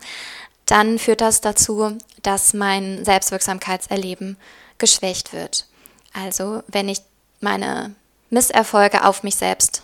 dann 0.66 0.98
führt 0.98 1.20
das 1.20 1.40
dazu, 1.40 1.96
dass 2.22 2.54
mein 2.54 3.04
Selbstwirksamkeitserleben 3.04 4.36
geschwächt 4.78 5.32
wird. 5.32 5.66
Also 6.12 6.62
wenn 6.66 6.88
ich 6.88 6.98
meine 7.40 7.94
Misserfolge 8.30 9.04
auf 9.04 9.22
mich 9.22 9.36
selbst 9.36 9.82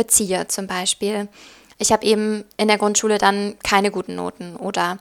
beziehe, 0.00 0.48
zum 0.48 0.66
Beispiel, 0.66 1.28
ich 1.76 1.92
habe 1.92 2.06
eben 2.06 2.46
in 2.56 2.68
der 2.68 2.78
Grundschule 2.78 3.18
dann 3.18 3.58
keine 3.62 3.90
guten 3.90 4.14
Noten 4.14 4.56
oder 4.56 4.98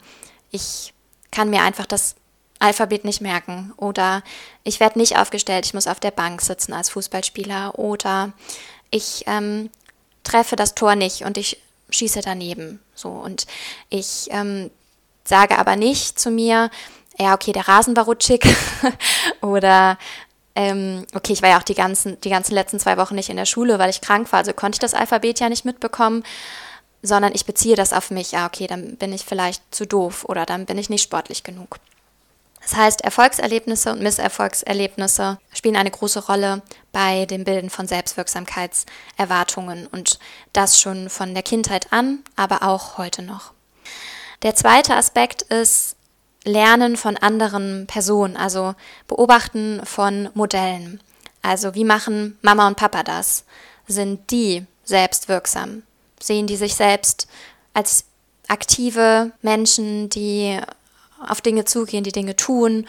ich 0.51 0.94
kann 1.32 1.50
mir 1.50 1.62
einfach 1.62 1.86
das 1.86 2.15
Alphabet 2.60 3.06
nicht 3.06 3.22
merken 3.22 3.72
oder 3.77 4.24
ich 4.65 4.82
werde 4.82 5.00
nicht 5.00 5.18
aufgestellt, 5.18 5.65
ich 5.65 5.74
muss 5.74 5.88
auf 5.88 6.01
der 6.01 6.12
Bank 6.12 6.41
sitzen 6.41 6.74
als 6.74 6.89
Fußballspieler 6.89 7.79
oder 7.79 8.34
ich 8.91 9.24
ähm, 9.27 9.70
treffe 10.25 10.58
das 10.58 10.75
Tor 10.75 10.96
nicht 10.96 11.24
und 11.24 11.38
ich 11.38 11.62
schieße 11.91 12.20
daneben. 12.20 12.82
So 12.94 13.08
und 13.08 13.48
ich 13.89 14.27
ähm, 14.32 14.70
sage 15.24 15.58
aber 15.58 15.77
nicht 15.77 16.20
zu 16.20 16.29
mir, 16.29 16.70
ja 17.18 17.34
okay, 17.36 17.53
der 17.53 17.70
Rasen 17.70 17.96
war 17.96 18.03
rutschig 18.03 18.46
oder 19.41 19.98
ähm, 20.60 21.06
okay, 21.16 21.34
ich 21.34 21.42
war 21.42 21.50
ja 21.50 21.58
auch 21.58 21.63
die 21.63 21.74
ganzen, 21.74 22.22
die 22.22 22.30
ganzen 22.30 22.54
letzten 22.54 22.80
zwei 22.80 22.98
Wochen 22.98 23.16
nicht 23.16 23.30
in 23.30 23.38
der 23.38 23.46
Schule, 23.46 23.80
weil 23.80 23.89
ich 23.89 24.01
krank 24.01 24.32
war, 24.32 24.39
also 24.39 24.54
konnte 24.54 24.75
ich 24.75 24.80
das 24.80 24.94
Alphabet 24.94 25.39
ja 25.39 25.50
nicht 25.50 25.66
mitbekommen 25.66 26.24
sondern 27.01 27.34
ich 27.34 27.46
beziehe 27.46 27.75
das 27.75 27.94
auf 27.94 28.12
mich. 28.12 28.34
Ja, 28.34 28.46
okay, 28.46 28.68
dann 28.68 28.98
bin 28.98 29.13
ich 29.13 29.24
vielleicht 29.24 29.63
zu 29.74 29.86
doof 29.86 30.25
oder 30.25 30.46
dann 30.46 30.66
bin 30.66 30.78
ich 30.78 30.89
nicht 30.89 31.04
sportlich 31.04 31.44
genug. 31.44 31.78
Das 32.62 32.75
heißt, 32.75 33.01
Erfolgserlebnisse 33.01 33.92
und 33.92 34.01
Misserfolgserlebnisse 34.01 35.39
spielen 35.54 35.78
eine 35.78 35.92
große 35.92 36.25
Rolle 36.25 36.62
bei 36.92 37.25
dem 37.25 37.46
Bilden 37.46 37.70
von 37.70 37.88
Selbstwirksamkeitserwartungen 37.88 39.88
und 39.88 40.20
das 40.51 40.80
schon 40.80 41.10
von 41.10 41.34
der 41.34 41.44
Kindheit 41.44 41.88
an, 41.92 42.20
aber 42.36 42.63
auch 42.63 42.98
heute 42.98 43.22
noch. 43.22 43.54
Der 44.44 44.56
zweite 44.56 44.96
Aspekt 44.96 45.42
ist 45.44 45.96
Lernen 46.46 46.96
von 46.96 47.17
anderen 47.17 47.86
Personen, 47.88 48.38
also 48.38 48.75
Beobachten 49.08 49.81
von 49.86 50.29
Modellen. 50.34 51.01
Also 51.41 51.75
wie 51.75 51.84
machen 51.84 52.38
Mama 52.41 52.67
und 52.67 52.77
Papa 52.77 53.03
das? 53.03 53.43
Sind 53.88 54.31
die 54.31 54.65
selbstwirksam? 54.84 55.84
Sehen 56.22 56.48
die 56.48 56.58
sich 56.58 56.75
selbst 56.75 57.27
als 57.74 58.05
aktive 58.48 59.31
Menschen, 59.41 60.10
die 60.10 60.60
auf 61.27 61.41
Dinge 61.41 61.65
zugehen, 61.65 62.03
die 62.03 62.12
Dinge 62.12 62.36
tun? 62.36 62.88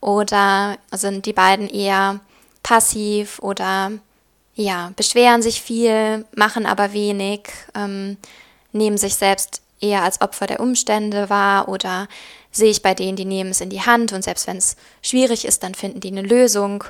Oder 0.00 0.78
sind 0.90 1.26
die 1.26 1.32
beiden 1.32 1.68
eher 1.68 2.20
passiv 2.62 3.38
oder 3.40 3.92
ja, 4.54 4.92
beschweren 4.96 5.42
sich 5.42 5.62
viel, 5.62 6.24
machen 6.34 6.66
aber 6.66 6.92
wenig, 6.92 7.48
ähm, 7.74 8.16
nehmen 8.72 8.98
sich 8.98 9.14
selbst 9.14 9.62
eher 9.80 10.02
als 10.02 10.20
Opfer 10.20 10.46
der 10.46 10.60
Umstände 10.60 11.30
wahr 11.30 11.68
oder 11.68 12.08
sehe 12.52 12.70
ich 12.70 12.82
bei 12.82 12.94
denen, 12.94 13.16
die 13.16 13.24
nehmen 13.24 13.50
es 13.50 13.60
in 13.60 13.70
die 13.70 13.80
Hand 13.80 14.12
und 14.12 14.22
selbst 14.22 14.46
wenn 14.46 14.58
es 14.58 14.76
schwierig 15.00 15.44
ist, 15.44 15.62
dann 15.62 15.74
finden 15.74 16.00
die 16.00 16.08
eine 16.08 16.22
Lösung. 16.22 16.84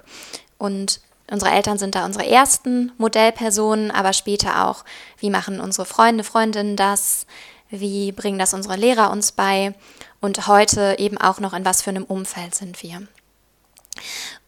Und 0.58 1.00
unsere 1.30 1.52
Eltern 1.52 1.78
sind 1.78 1.94
da 1.94 2.04
unsere 2.04 2.26
ersten 2.26 2.92
Modellpersonen, 2.98 3.90
aber 3.90 4.12
später 4.12 4.66
auch, 4.66 4.84
wie 5.18 5.30
machen 5.30 5.60
unsere 5.60 5.86
Freunde, 5.86 6.24
Freundinnen 6.24 6.76
das, 6.76 7.26
wie 7.70 8.12
bringen 8.12 8.38
das 8.38 8.52
unsere 8.52 8.76
Lehrer 8.76 9.10
uns 9.10 9.32
bei 9.32 9.72
und 10.20 10.46
heute 10.46 10.96
eben 10.98 11.16
auch 11.16 11.40
noch 11.40 11.54
in 11.54 11.64
was 11.64 11.82
für 11.82 11.90
einem 11.90 12.04
Umfeld 12.04 12.54
sind 12.54 12.82
wir. 12.82 13.06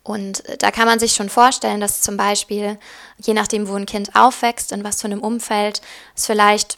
Und 0.02 0.42
da 0.58 0.70
kann 0.70 0.86
man 0.86 0.98
sich 0.98 1.14
schon 1.14 1.30
vorstellen, 1.30 1.80
dass 1.80 2.02
zum 2.02 2.16
Beispiel, 2.16 2.78
je 3.18 3.32
nachdem, 3.32 3.68
wo 3.68 3.74
ein 3.74 3.86
Kind 3.86 4.14
aufwächst, 4.14 4.70
in 4.70 4.84
was 4.84 5.00
für 5.00 5.06
einem 5.06 5.22
Umfeld, 5.22 5.80
es 6.14 6.26
vielleicht 6.26 6.76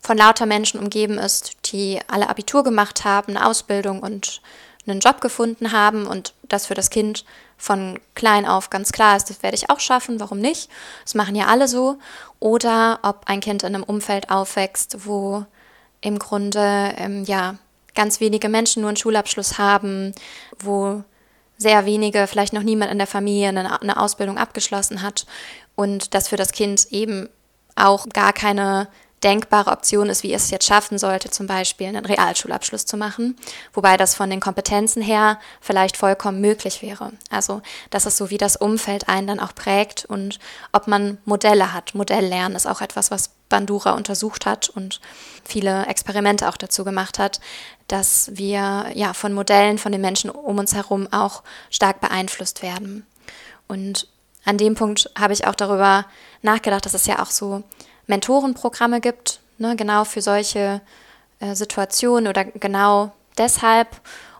von 0.00 0.16
lauter 0.16 0.46
Menschen 0.46 0.80
umgeben 0.80 1.18
ist, 1.18 1.56
die 1.72 2.00
alle 2.08 2.28
Abitur 2.28 2.64
gemacht 2.64 3.04
haben, 3.04 3.36
eine 3.36 3.46
Ausbildung 3.46 4.00
und 4.00 4.40
einen 4.86 5.00
Job 5.00 5.20
gefunden 5.20 5.72
haben 5.72 6.06
und 6.06 6.34
das 6.42 6.66
für 6.66 6.74
das 6.74 6.90
Kind 6.90 7.24
von 7.56 7.98
klein 8.14 8.46
auf 8.46 8.70
ganz 8.70 8.92
klar 8.92 9.16
ist, 9.16 9.28
das 9.28 9.42
werde 9.42 9.56
ich 9.56 9.68
auch 9.68 9.80
schaffen, 9.80 10.20
warum 10.20 10.38
nicht? 10.38 10.70
Das 11.04 11.14
machen 11.14 11.34
ja 11.34 11.46
alle 11.46 11.68
so. 11.68 11.98
Oder 12.40 13.00
ob 13.02 13.22
ein 13.26 13.40
Kind 13.40 13.64
in 13.64 13.74
einem 13.74 13.82
Umfeld 13.82 14.30
aufwächst, 14.30 15.06
wo 15.06 15.44
im 16.00 16.18
Grunde 16.18 16.94
ähm, 16.96 17.24
ja 17.24 17.56
ganz 17.94 18.20
wenige 18.20 18.48
Menschen 18.48 18.82
nur 18.82 18.90
einen 18.90 18.96
Schulabschluss 18.96 19.58
haben, 19.58 20.14
wo 20.60 21.02
sehr 21.56 21.84
wenige, 21.84 22.28
vielleicht 22.28 22.52
noch 22.52 22.62
niemand 22.62 22.92
in 22.92 22.98
der 22.98 23.08
Familie 23.08 23.48
eine, 23.48 23.82
eine 23.82 24.00
Ausbildung 24.00 24.38
abgeschlossen 24.38 25.02
hat 25.02 25.26
und 25.74 26.14
das 26.14 26.28
für 26.28 26.36
das 26.36 26.52
Kind 26.52 26.86
eben 26.92 27.28
auch 27.74 28.08
gar 28.08 28.32
keine 28.32 28.86
denkbare 29.22 29.70
Option 29.70 30.08
ist, 30.08 30.22
wie 30.22 30.32
es 30.32 30.50
jetzt 30.50 30.66
schaffen 30.66 30.98
sollte, 30.98 31.30
zum 31.30 31.46
Beispiel 31.46 31.88
einen 31.88 32.04
Realschulabschluss 32.04 32.86
zu 32.86 32.96
machen, 32.96 33.36
wobei 33.72 33.96
das 33.96 34.14
von 34.14 34.30
den 34.30 34.40
Kompetenzen 34.40 35.02
her 35.02 35.38
vielleicht 35.60 35.96
vollkommen 35.96 36.40
möglich 36.40 36.82
wäre. 36.82 37.12
Also 37.30 37.62
das 37.90 38.06
ist 38.06 38.16
so, 38.16 38.30
wie 38.30 38.38
das 38.38 38.56
Umfeld 38.56 39.08
einen 39.08 39.26
dann 39.26 39.40
auch 39.40 39.54
prägt 39.54 40.04
und 40.04 40.38
ob 40.72 40.86
man 40.86 41.18
Modelle 41.24 41.72
hat. 41.72 41.94
Modelllernen 41.94 42.56
ist 42.56 42.66
auch 42.66 42.80
etwas, 42.80 43.10
was 43.10 43.30
Bandura 43.48 43.92
untersucht 43.92 44.46
hat 44.46 44.68
und 44.68 45.00
viele 45.44 45.86
Experimente 45.86 46.48
auch 46.48 46.56
dazu 46.56 46.84
gemacht 46.84 47.18
hat, 47.18 47.40
dass 47.88 48.30
wir 48.34 48.90
ja 48.94 49.14
von 49.14 49.32
Modellen, 49.32 49.78
von 49.78 49.92
den 49.92 50.02
Menschen 50.02 50.30
um 50.30 50.58
uns 50.58 50.74
herum 50.74 51.08
auch 51.10 51.42
stark 51.70 52.00
beeinflusst 52.00 52.62
werden. 52.62 53.06
Und 53.66 54.08
an 54.44 54.58
dem 54.58 54.74
Punkt 54.74 55.10
habe 55.18 55.32
ich 55.32 55.46
auch 55.46 55.54
darüber 55.54 56.06
nachgedacht, 56.42 56.86
dass 56.86 56.94
es 56.94 57.06
ja 57.06 57.20
auch 57.20 57.30
so 57.30 57.64
Mentorenprogramme 58.08 59.00
gibt, 59.00 59.40
ne, 59.58 59.76
genau 59.76 60.04
für 60.04 60.22
solche 60.22 60.80
äh, 61.40 61.54
Situationen 61.54 62.26
oder 62.26 62.44
genau 62.44 63.12
deshalb, 63.36 63.88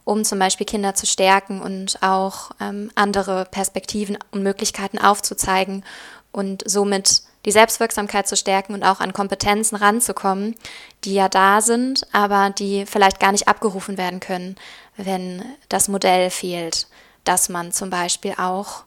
um 0.05 0.25
zum 0.25 0.39
Beispiel 0.39 0.67
Kinder 0.67 0.95
zu 0.95 1.07
stärken 1.07 1.61
und 1.61 2.03
auch 2.03 2.51
ähm, 2.61 2.91
andere 2.95 3.45
Perspektiven 3.51 4.19
und 4.33 4.43
Möglichkeiten 4.43 4.99
aufzuzeigen 4.99 5.85
und 6.33 6.63
somit 6.67 7.23
die 7.45 7.53
Selbstwirksamkeit 7.53 8.27
zu 8.27 8.37
stärken 8.37 8.75
und 8.75 8.83
auch 8.83 9.01
an 9.01 9.13
Kompetenzen 9.13 9.77
ranzukommen, 9.77 10.57
die 11.05 11.15
ja 11.15 11.29
da 11.29 11.61
sind, 11.61 12.07
aber 12.13 12.51
die 12.51 12.85
vielleicht 12.87 13.21
gar 13.21 13.33
nicht 13.33 13.49
abgerufen 13.49 13.97
werden 13.97 14.21
können, 14.21 14.57
wenn 14.97 15.45
das 15.69 15.89
Modell 15.89 16.31
fehlt, 16.31 16.89
dass 17.25 17.49
man 17.49 17.73
zum 17.73 17.91
Beispiel 17.91 18.35
auch, 18.39 18.85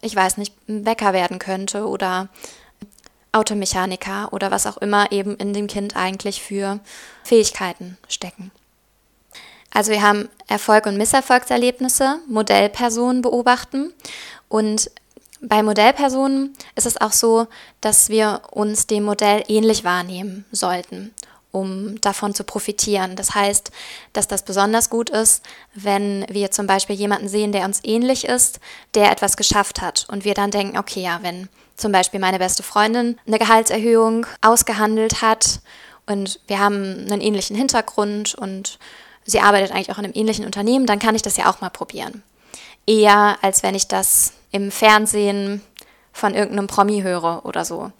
ich 0.00 0.14
weiß 0.14 0.36
nicht, 0.36 0.54
Bäcker 0.66 1.12
werden 1.12 1.38
könnte 1.38 1.86
oder 1.86 2.28
Automechaniker 3.34 4.32
oder 4.32 4.50
was 4.50 4.66
auch 4.66 4.78
immer 4.78 5.12
eben 5.12 5.36
in 5.36 5.52
dem 5.52 5.66
Kind 5.66 5.96
eigentlich 5.96 6.42
für 6.42 6.80
Fähigkeiten 7.22 7.98
stecken. 8.08 8.50
Also 9.72 9.90
wir 9.90 10.02
haben 10.02 10.28
Erfolg- 10.46 10.86
und 10.86 10.96
Misserfolgserlebnisse, 10.96 12.20
Modellpersonen 12.28 13.22
beobachten 13.22 13.92
und 14.48 14.90
bei 15.40 15.62
Modellpersonen 15.62 16.54
ist 16.74 16.86
es 16.86 17.00
auch 17.00 17.12
so, 17.12 17.48
dass 17.80 18.08
wir 18.08 18.42
uns 18.50 18.86
dem 18.86 19.04
Modell 19.04 19.44
ähnlich 19.48 19.84
wahrnehmen 19.84 20.44
sollten, 20.52 21.12
um 21.54 22.00
davon 22.00 22.34
zu 22.34 22.44
profitieren. 22.44 23.16
Das 23.16 23.34
heißt, 23.34 23.70
dass 24.12 24.26
das 24.26 24.42
besonders 24.42 24.90
gut 24.90 25.08
ist, 25.08 25.44
wenn 25.74 26.26
wir 26.28 26.50
zum 26.50 26.66
Beispiel 26.66 26.96
jemanden 26.96 27.28
sehen, 27.28 27.52
der 27.52 27.64
uns 27.64 27.80
ähnlich 27.84 28.24
ist, 28.24 28.60
der 28.94 29.12
etwas 29.12 29.36
geschafft 29.36 29.80
hat 29.80 30.06
und 30.10 30.24
wir 30.24 30.34
dann 30.34 30.50
denken, 30.50 30.76
okay, 30.76 31.02
ja, 31.02 31.20
wenn 31.22 31.48
zum 31.76 31.92
Beispiel 31.92 32.20
meine 32.20 32.38
beste 32.38 32.62
Freundin 32.62 33.18
eine 33.26 33.38
Gehaltserhöhung 33.38 34.26
ausgehandelt 34.40 35.22
hat 35.22 35.60
und 36.06 36.40
wir 36.46 36.58
haben 36.58 37.06
einen 37.10 37.20
ähnlichen 37.20 37.56
Hintergrund 37.56 38.34
und 38.34 38.78
sie 39.24 39.40
arbeitet 39.40 39.70
eigentlich 39.70 39.92
auch 39.92 39.98
in 39.98 40.04
einem 40.04 40.14
ähnlichen 40.14 40.44
Unternehmen, 40.44 40.86
dann 40.86 40.98
kann 40.98 41.14
ich 41.14 41.22
das 41.22 41.36
ja 41.36 41.48
auch 41.50 41.60
mal 41.60 41.70
probieren. 41.70 42.22
Eher 42.86 43.38
als 43.42 43.62
wenn 43.62 43.74
ich 43.74 43.88
das 43.88 44.32
im 44.50 44.70
Fernsehen 44.70 45.62
von 46.12 46.34
irgendeinem 46.34 46.68
Promi 46.68 47.02
höre 47.02 47.44
oder 47.44 47.64
so. 47.64 47.90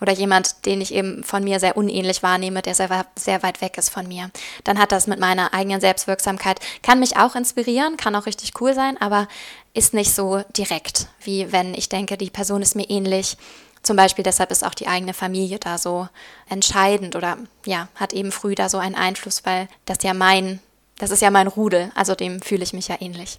Oder 0.00 0.12
jemand, 0.12 0.66
den 0.66 0.80
ich 0.80 0.94
eben 0.94 1.24
von 1.24 1.42
mir 1.42 1.60
sehr 1.60 1.76
unähnlich 1.76 2.22
wahrnehme, 2.22 2.62
der 2.62 2.74
sehr, 2.74 3.06
sehr 3.16 3.42
weit 3.42 3.60
weg 3.60 3.78
ist 3.78 3.90
von 3.90 4.06
mir. 4.06 4.30
Dann 4.64 4.78
hat 4.78 4.92
das 4.92 5.06
mit 5.06 5.18
meiner 5.18 5.54
eigenen 5.54 5.80
Selbstwirksamkeit, 5.80 6.60
kann 6.82 7.00
mich 7.00 7.16
auch 7.16 7.34
inspirieren, 7.34 7.96
kann 7.96 8.14
auch 8.14 8.26
richtig 8.26 8.52
cool 8.60 8.74
sein, 8.74 9.00
aber 9.00 9.28
ist 9.74 9.94
nicht 9.94 10.14
so 10.14 10.42
direkt, 10.56 11.08
wie 11.22 11.52
wenn 11.52 11.74
ich 11.74 11.88
denke, 11.88 12.16
die 12.16 12.30
Person 12.30 12.62
ist 12.62 12.76
mir 12.76 12.88
ähnlich. 12.88 13.36
Zum 13.82 13.96
Beispiel 13.96 14.24
deshalb 14.24 14.50
ist 14.50 14.64
auch 14.64 14.74
die 14.74 14.88
eigene 14.88 15.14
Familie 15.14 15.58
da 15.58 15.78
so 15.78 16.08
entscheidend 16.48 17.16
oder 17.16 17.38
ja, 17.64 17.88
hat 17.94 18.12
eben 18.12 18.32
früh 18.32 18.54
da 18.54 18.68
so 18.68 18.78
einen 18.78 18.96
Einfluss, 18.96 19.44
weil 19.44 19.68
das 19.84 19.98
ja 20.02 20.14
mein, 20.14 20.60
das 20.98 21.10
ist 21.10 21.22
ja 21.22 21.30
mein 21.30 21.46
Rudel, 21.46 21.90
also 21.94 22.14
dem 22.14 22.42
fühle 22.42 22.64
ich 22.64 22.72
mich 22.72 22.88
ja 22.88 22.96
ähnlich. 23.00 23.38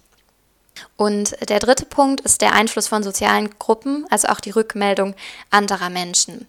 Und 0.96 1.36
der 1.48 1.58
dritte 1.58 1.84
Punkt 1.84 2.20
ist 2.22 2.40
der 2.40 2.52
Einfluss 2.52 2.88
von 2.88 3.02
sozialen 3.02 3.50
Gruppen, 3.58 4.06
also 4.10 4.28
auch 4.28 4.40
die 4.40 4.50
Rückmeldung 4.50 5.14
anderer 5.50 5.90
Menschen. 5.90 6.46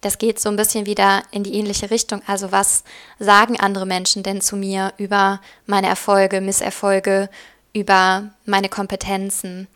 Das 0.00 0.18
geht 0.18 0.40
so 0.40 0.48
ein 0.48 0.56
bisschen 0.56 0.86
wieder 0.86 1.22
in 1.30 1.44
die 1.44 1.54
ähnliche 1.54 1.90
Richtung. 1.90 2.22
Also 2.26 2.52
was 2.52 2.84
sagen 3.18 3.60
andere 3.60 3.86
Menschen 3.86 4.22
denn 4.22 4.40
zu 4.40 4.56
mir 4.56 4.92
über 4.96 5.40
meine 5.66 5.88
Erfolge, 5.88 6.40
Misserfolge, 6.40 7.28
über 7.74 8.30
meine 8.46 8.68
Kompetenzen? 8.68 9.68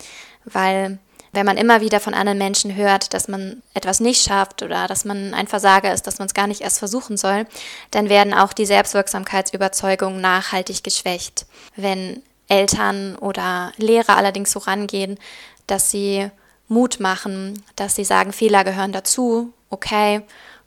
Weil 0.44 0.98
wenn 1.32 1.44
man 1.44 1.56
immer 1.56 1.80
wieder 1.80 2.00
von 2.00 2.14
anderen 2.14 2.38
Menschen 2.38 2.76
hört, 2.76 3.12
dass 3.12 3.28
man 3.28 3.62
etwas 3.74 4.00
nicht 4.00 4.22
schafft 4.24 4.62
oder 4.62 4.86
dass 4.86 5.04
man 5.04 5.34
ein 5.34 5.48
Versager 5.48 5.92
ist, 5.92 6.06
dass 6.06 6.18
man 6.18 6.26
es 6.26 6.34
gar 6.34 6.46
nicht 6.46 6.60
erst 6.60 6.78
versuchen 6.78 7.16
soll, 7.16 7.46
dann 7.90 8.08
werden 8.08 8.32
auch 8.32 8.52
die 8.52 8.66
Selbstwirksamkeitsüberzeugungen 8.66 10.20
nachhaltig 10.20 10.84
geschwächt. 10.84 11.46
Wenn 11.76 12.22
Eltern 12.48 13.16
oder 13.16 13.72
Lehrer 13.76 14.16
allerdings 14.16 14.52
so 14.52 14.60
rangehen, 14.60 15.18
dass 15.66 15.90
sie 15.90 16.30
Mut 16.68 17.00
machen, 17.00 17.62
dass 17.76 17.96
sie 17.96 18.04
sagen, 18.04 18.32
Fehler 18.32 18.64
gehören 18.64 18.92
dazu, 18.92 19.52
okay, 19.70 20.22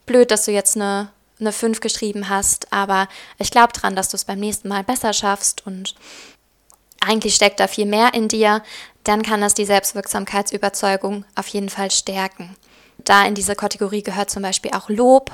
blöd, 0.05 0.31
dass 0.31 0.45
du 0.45 0.51
jetzt 0.51 0.75
eine, 0.75 1.09
eine 1.39 1.51
5 1.51 1.79
geschrieben 1.79 2.29
hast, 2.29 2.71
aber 2.71 3.07
ich 3.37 3.51
glaube 3.51 3.73
dran, 3.73 3.95
dass 3.95 4.09
du 4.09 4.15
es 4.15 4.25
beim 4.25 4.39
nächsten 4.39 4.67
Mal 4.67 4.83
besser 4.83 5.13
schaffst 5.13 5.65
und 5.65 5.95
eigentlich 6.99 7.35
steckt 7.35 7.59
da 7.59 7.67
viel 7.67 7.85
mehr 7.85 8.13
in 8.13 8.27
dir, 8.27 8.63
dann 9.03 9.21
kann 9.21 9.41
das 9.41 9.53
die 9.53 9.65
Selbstwirksamkeitsüberzeugung 9.65 11.25
auf 11.35 11.47
jeden 11.47 11.69
Fall 11.69 11.91
stärken. 11.91 12.55
Da 12.97 13.25
in 13.25 13.35
diese 13.35 13.55
Kategorie 13.55 14.03
gehört 14.03 14.29
zum 14.29 14.43
Beispiel 14.43 14.71
auch 14.71 14.89
Lob, 14.89 15.31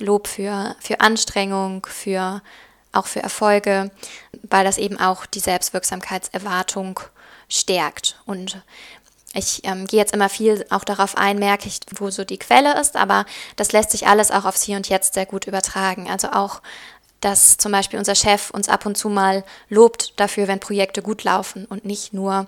Lob 0.00 0.26
für, 0.26 0.74
für 0.80 1.00
Anstrengung, 1.00 1.86
für 1.86 2.42
auch 2.96 3.06
für 3.06 3.22
Erfolge, 3.22 3.90
weil 4.42 4.64
das 4.64 4.78
eben 4.78 4.98
auch 4.98 5.26
die 5.26 5.40
Selbstwirksamkeitserwartung 5.40 7.00
stärkt. 7.48 8.20
Und 8.26 8.62
ich 9.34 9.62
ähm, 9.64 9.86
gehe 9.86 9.98
jetzt 9.98 10.14
immer 10.14 10.28
viel 10.28 10.64
auch 10.70 10.84
darauf 10.84 11.16
ein, 11.16 11.38
merke 11.38 11.66
ich, 11.66 11.80
wo 11.98 12.10
so 12.10 12.24
die 12.24 12.38
Quelle 12.38 12.80
ist, 12.80 12.96
aber 12.96 13.26
das 13.56 13.72
lässt 13.72 13.90
sich 13.90 14.06
alles 14.06 14.30
auch 14.30 14.44
aufs 14.44 14.62
Hier 14.62 14.76
und 14.76 14.88
Jetzt 14.88 15.14
sehr 15.14 15.26
gut 15.26 15.46
übertragen. 15.46 16.08
Also 16.08 16.28
auch, 16.28 16.62
dass 17.20 17.56
zum 17.56 17.72
Beispiel 17.72 17.98
unser 17.98 18.14
Chef 18.14 18.50
uns 18.50 18.68
ab 18.68 18.86
und 18.86 18.96
zu 18.96 19.08
mal 19.08 19.44
lobt 19.68 20.18
dafür, 20.20 20.46
wenn 20.46 20.60
Projekte 20.60 21.02
gut 21.02 21.24
laufen 21.24 21.64
und 21.66 21.84
nicht 21.84 22.12
nur 22.12 22.46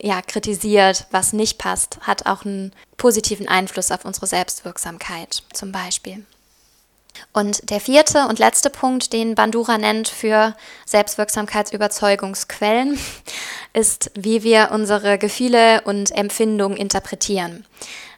ja, 0.00 0.22
kritisiert, 0.22 1.06
was 1.10 1.32
nicht 1.32 1.58
passt, 1.58 1.98
hat 2.02 2.26
auch 2.26 2.44
einen 2.44 2.72
positiven 2.96 3.48
Einfluss 3.48 3.90
auf 3.90 4.04
unsere 4.04 4.26
Selbstwirksamkeit 4.26 5.42
zum 5.52 5.72
Beispiel. 5.72 6.24
Und 7.32 7.70
der 7.70 7.80
vierte 7.80 8.26
und 8.28 8.38
letzte 8.38 8.70
Punkt, 8.70 9.12
den 9.12 9.34
Bandura 9.34 9.78
nennt 9.78 10.08
für 10.08 10.54
Selbstwirksamkeitsüberzeugungsquellen, 10.86 12.98
ist, 13.72 14.10
wie 14.14 14.42
wir 14.42 14.70
unsere 14.72 15.18
Gefühle 15.18 15.82
und 15.82 16.10
Empfindungen 16.12 16.76
interpretieren. 16.76 17.64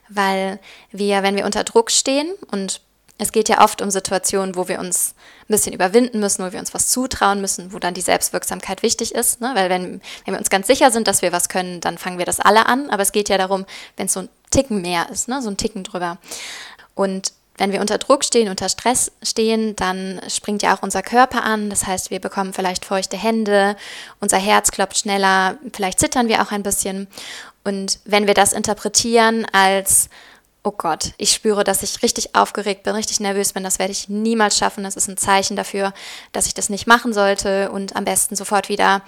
Weil 0.07 0.59
wir, 0.91 1.23
wenn 1.23 1.35
wir 1.35 1.45
unter 1.45 1.63
Druck 1.63 1.91
stehen 1.91 2.31
und 2.51 2.81
es 3.21 3.33
geht 3.33 3.49
ja 3.49 3.61
oft 3.61 3.81
um 3.81 3.91
Situationen, 3.91 4.55
wo 4.55 4.69
wir 4.69 4.79
uns 4.79 5.13
ein 5.41 5.47
bisschen 5.47 5.73
überwinden 5.73 6.21
müssen, 6.21 6.45
wo 6.45 6.53
wir 6.53 6.59
uns 6.59 6.73
was 6.73 6.87
zutrauen 6.87 7.41
müssen, 7.41 7.73
wo 7.73 7.79
dann 7.79 7.93
die 7.93 8.01
Selbstwirksamkeit 8.01 8.81
wichtig 8.81 9.13
ist. 9.13 9.41
Ne? 9.41 9.51
Weil 9.55 9.69
wenn, 9.69 10.01
wenn 10.23 10.33
wir 10.33 10.39
uns 10.39 10.49
ganz 10.49 10.67
sicher 10.67 10.89
sind, 10.89 11.07
dass 11.07 11.21
wir 11.21 11.33
was 11.33 11.49
können, 11.49 11.81
dann 11.81 11.97
fangen 11.97 12.17
wir 12.17 12.25
das 12.25 12.39
alle 12.39 12.65
an. 12.65 12.89
Aber 12.89 13.03
es 13.03 13.11
geht 13.11 13.27
ja 13.27 13.37
darum, 13.37 13.65
wenn 13.97 14.05
es 14.05 14.13
so 14.13 14.21
ein 14.21 14.29
Ticken 14.51 14.81
mehr 14.81 15.09
ist, 15.09 15.27
ne? 15.27 15.41
so 15.41 15.49
ein 15.49 15.57
Ticken 15.57 15.83
drüber. 15.83 16.17
Und 16.95 17.33
wenn 17.59 17.71
wir 17.71 17.81
unter 17.81 17.97
Druck 17.97 18.23
stehen, 18.23 18.49
unter 18.49 18.69
Stress 18.69 19.11
stehen, 19.21 19.75
dann 19.75 20.21
springt 20.29 20.63
ja 20.63 20.75
auch 20.75 20.81
unser 20.81 21.03
Körper 21.03 21.43
an. 21.43 21.69
Das 21.69 21.85
heißt, 21.85 22.09
wir 22.09 22.19
bekommen 22.19 22.53
vielleicht 22.53 22.85
feuchte 22.85 23.17
Hände, 23.17 23.75
unser 24.19 24.37
Herz 24.37 24.71
klopft 24.71 24.99
schneller, 24.99 25.57
vielleicht 25.73 25.99
zittern 25.99 26.29
wir 26.29 26.41
auch 26.41 26.51
ein 26.51 26.63
bisschen. 26.63 27.07
Und 27.63 27.99
wenn 28.05 28.27
wir 28.27 28.33
das 28.33 28.53
interpretieren 28.53 29.45
als, 29.51 30.09
oh 30.63 30.71
Gott, 30.71 31.11
ich 31.17 31.33
spüre, 31.33 31.63
dass 31.63 31.83
ich 31.83 32.01
richtig 32.01 32.35
aufgeregt 32.35 32.83
bin, 32.83 32.95
richtig 32.95 33.19
nervös 33.19 33.53
bin, 33.53 33.63
das 33.63 33.77
werde 33.77 33.91
ich 33.91 34.07
niemals 34.07 34.57
schaffen, 34.57 34.83
das 34.83 34.95
ist 34.95 35.09
ein 35.09 35.17
Zeichen 35.17 35.55
dafür, 35.55 35.93
dass 36.31 36.47
ich 36.47 36.53
das 36.53 36.69
nicht 36.69 36.87
machen 36.87 37.13
sollte 37.13 37.71
und 37.71 37.95
am 37.95 38.05
besten 38.05 38.35
sofort 38.35 38.69
wieder 38.69 39.01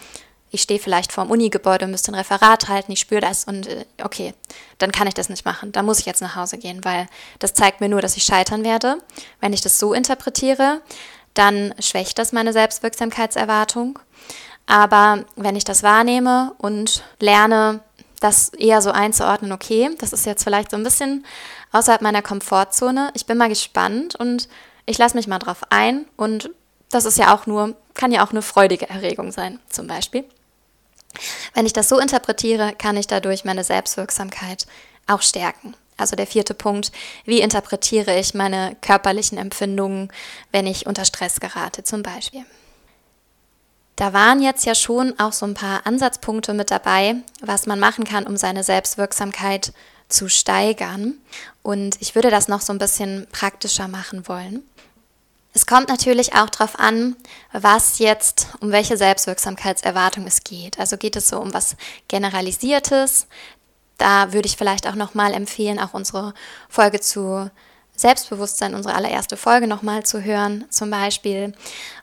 ich 0.51 0.61
stehe 0.61 0.79
vielleicht 0.79 1.13
vor 1.13 1.23
dem 1.23 1.31
Unigebäude 1.31 1.85
und 1.85 1.91
müsste 1.91 2.11
ein 2.11 2.15
Referat 2.15 2.67
halten, 2.67 2.91
ich 2.91 2.99
spüre 2.99 3.21
das 3.21 3.45
und 3.45 3.67
äh, 3.67 3.85
okay, 4.03 4.33
dann 4.77 4.91
kann 4.91 5.07
ich 5.07 5.13
das 5.13 5.29
nicht 5.29 5.45
machen. 5.45 5.71
Da 5.71 5.81
muss 5.81 5.99
ich 5.99 6.05
jetzt 6.05 6.21
nach 6.21 6.35
Hause 6.35 6.57
gehen, 6.57 6.83
weil 6.83 7.07
das 7.39 7.53
zeigt 7.53 7.79
mir 7.79 7.89
nur, 7.89 8.01
dass 8.01 8.17
ich 8.17 8.23
scheitern 8.23 8.63
werde. 8.63 8.97
Wenn 9.39 9.53
ich 9.53 9.61
das 9.61 9.79
so 9.79 9.93
interpretiere, 9.93 10.81
dann 11.33 11.73
schwächt 11.79 12.19
das 12.19 12.33
meine 12.33 12.51
Selbstwirksamkeitserwartung. 12.51 13.97
Aber 14.67 15.23
wenn 15.35 15.55
ich 15.55 15.63
das 15.63 15.83
wahrnehme 15.83 16.53
und 16.57 17.03
lerne, 17.19 17.79
das 18.19 18.49
eher 18.49 18.81
so 18.81 18.91
einzuordnen, 18.91 19.53
okay, 19.53 19.89
das 19.99 20.13
ist 20.13 20.25
jetzt 20.25 20.43
vielleicht 20.43 20.71
so 20.71 20.77
ein 20.77 20.83
bisschen 20.83 21.25
außerhalb 21.71 22.01
meiner 22.01 22.21
Komfortzone. 22.21 23.11
Ich 23.15 23.25
bin 23.25 23.37
mal 23.37 23.49
gespannt 23.49 24.15
und 24.15 24.49
ich 24.85 24.97
lasse 24.97 25.15
mich 25.15 25.27
mal 25.27 25.39
drauf 25.39 25.61
ein 25.69 26.05
und 26.17 26.51
das 26.89 27.05
ist 27.05 27.17
ja 27.17 27.33
auch 27.33 27.47
nur, 27.47 27.75
kann 27.93 28.11
ja 28.11 28.23
auch 28.25 28.31
eine 28.31 28.41
freudige 28.41 28.89
Erregung 28.89 29.31
sein, 29.31 29.59
zum 29.69 29.87
Beispiel. 29.87 30.25
Wenn 31.54 31.65
ich 31.65 31.74
das 31.74 31.89
so 31.89 32.00
interpretiere, 32.00 32.74
kann 32.78 32.97
ich 32.97 33.08
dadurch 33.08 33.45
meine 33.45 33.63
Selbstwirksamkeit 33.63 34.65
auch 35.08 35.21
stärken. 35.21 35.76
Also 35.97 36.15
der 36.15 36.28
vierte 36.28 36.54
Punkt, 36.54 36.91
wie 37.26 37.41
interpretiere 37.41 38.17
ich 38.19 38.34
meine 38.34 38.76
körperlichen 38.82 39.38
Empfindungen, 39.38 40.12
wenn 40.52 40.65
ich 40.65 40.88
unter 40.88 41.06
Stress 41.06 41.39
gerate 41.39 41.84
zum 41.84 42.02
Beispiel. 42.02 42.45
Da 43.95 44.13
waren 44.13 44.41
jetzt 44.41 44.65
ja 44.65 44.74
schon 44.74 45.19
auch 45.19 45.32
so 45.32 45.45
ein 45.45 45.54
paar 45.54 45.86
Ansatzpunkte 45.86 46.56
mit 46.56 46.71
dabei, 46.71 47.17
was 47.41 47.67
man 47.67 47.80
machen 47.80 48.04
kann, 48.04 48.26
um 48.26 48.36
seine 48.36 48.63
Selbstwirksamkeit 48.63 49.74
zu 50.10 50.28
steigern. 50.28 51.19
Und 51.62 52.02
ich 52.02 52.15
würde 52.15 52.32
das 52.32 52.47
noch 52.47 52.62
so 52.62 52.74
ein 52.74 52.80
bisschen 52.80 53.28
praktischer 53.32 53.88
machen 53.88 54.28
wollen. 54.28 54.63
Es 55.53 55.65
kommt 55.65 55.89
natürlich 55.89 56.33
auch 56.33 56.49
darauf 56.49 56.79
an, 56.79 57.15
was 57.51 57.99
jetzt, 57.99 58.47
um 58.61 58.71
welche 58.71 58.95
Selbstwirksamkeitserwartung 58.95 60.25
es 60.25 60.43
geht. 60.43 60.79
Also 60.79 60.97
geht 60.97 61.15
es 61.15 61.27
so 61.27 61.39
um 61.39 61.53
was 61.53 61.75
Generalisiertes. 62.07 63.27
Da 63.97 64.31
würde 64.33 64.47
ich 64.47 64.57
vielleicht 64.57 64.87
auch 64.87 64.95
nochmal 64.95 65.33
empfehlen, 65.33 65.79
auch 65.79 65.93
unsere 65.93 66.33
Folge 66.69 67.01
zu 67.01 67.51
Selbstbewusstsein, 67.95 68.73
unsere 68.73 68.95
allererste 68.95 69.37
Folge 69.37 69.67
nochmal 69.67 70.03
zu 70.03 70.23
hören, 70.23 70.65
zum 70.69 70.89
Beispiel. 70.89 71.53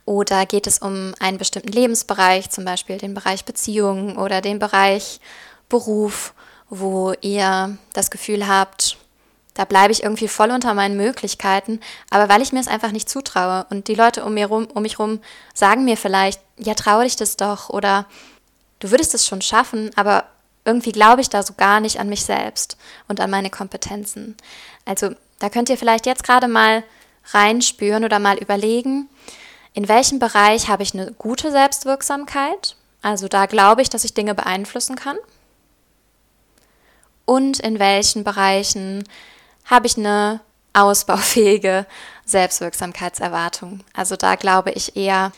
Oder 0.04 0.46
geht 0.46 0.66
es 0.66 0.78
um 0.78 1.14
einen 1.18 1.38
bestimmten 1.38 1.72
Lebensbereich, 1.72 2.50
zum 2.50 2.64
Beispiel 2.64 2.98
den 2.98 3.14
Bereich 3.14 3.44
Beziehungen 3.44 4.16
oder 4.16 4.40
den 4.40 4.58
Bereich 4.58 5.20
Beruf, 5.68 6.34
wo 6.68 7.14
ihr 7.20 7.78
das 7.94 8.11
Gefühl 8.11 8.46
habt, 8.46 8.96
da 9.59 9.64
bleibe 9.64 9.90
ich 9.90 10.05
irgendwie 10.05 10.29
voll 10.29 10.53
unter 10.53 10.73
meinen 10.73 10.97
Möglichkeiten, 10.97 11.81
aber 12.11 12.29
weil 12.29 12.42
ich 12.42 12.53
mir 12.53 12.61
es 12.61 12.68
einfach 12.68 12.92
nicht 12.92 13.11
zutraue 13.11 13.66
und 13.71 13.88
die 13.88 13.97
Leute 13.97 14.25
um, 14.25 14.35
mir 14.35 14.47
rum, 14.47 14.68
um 14.73 14.83
mich 14.83 15.01
rum 15.01 15.18
sagen 15.53 15.85
mir 15.85 15.97
vielleicht, 15.97 16.40
ja, 16.57 16.75
traue 16.75 17.03
dich 17.03 17.16
das 17.16 17.37
doch 17.37 17.68
oder 17.68 18.07
du 18.79 18.92
würdest 18.92 19.14
es 19.14 19.27
schon 19.27 19.42
schaffen, 19.42 19.90
aber 19.97 20.27
irgendwie 20.64 20.92
glaube 20.92 21.23
ich 21.23 21.29
da 21.29 21.42
so 21.42 21.55
gar 21.55 21.81
nicht 21.81 21.99
an 21.99 22.09
mich 22.09 22.25
selbst 22.25 22.77
und 23.09 23.18
an 23.18 23.31
meine 23.31 23.51
Kompetenzen. 23.51 24.37
Also 24.85 25.11
da 25.40 25.49
könnt 25.49 25.71
ihr 25.71 25.77
vielleicht 25.77 26.07
jetzt 26.07 26.23
gerade 26.23 26.47
mal 26.47 26.85
reinspüren 27.33 28.05
oder 28.05 28.21
mal 28.21 28.38
überlegen, 28.38 29.09
in 29.75 29.88
welchem 29.88 30.21
Bereich 30.21 30.68
habe 30.68 30.85
ich 30.85 30.94
eine 30.94 31.11
gute 31.11 31.51
Selbstwirksamkeit? 31.51 32.77
Also 33.03 33.27
da 33.27 33.47
glaube 33.47 33.83
ich, 33.83 33.90
dass 33.90 34.05
ich 34.05 34.14
Dinge 34.14 34.37
beeinflussen 34.37 34.94
kann. 34.94 35.16
Und 37.25 37.59
in 37.59 37.81
welchen 37.81 38.23
Bereichen 38.23 39.03
habe 39.68 39.87
ich 39.87 39.96
eine 39.96 40.40
ausbaufähige 40.72 41.87
Selbstwirksamkeitserwartung. 42.24 43.81
Also 43.94 44.16
da 44.16 44.35
glaube 44.35 44.70
ich 44.72 44.96
eher, 44.96 45.33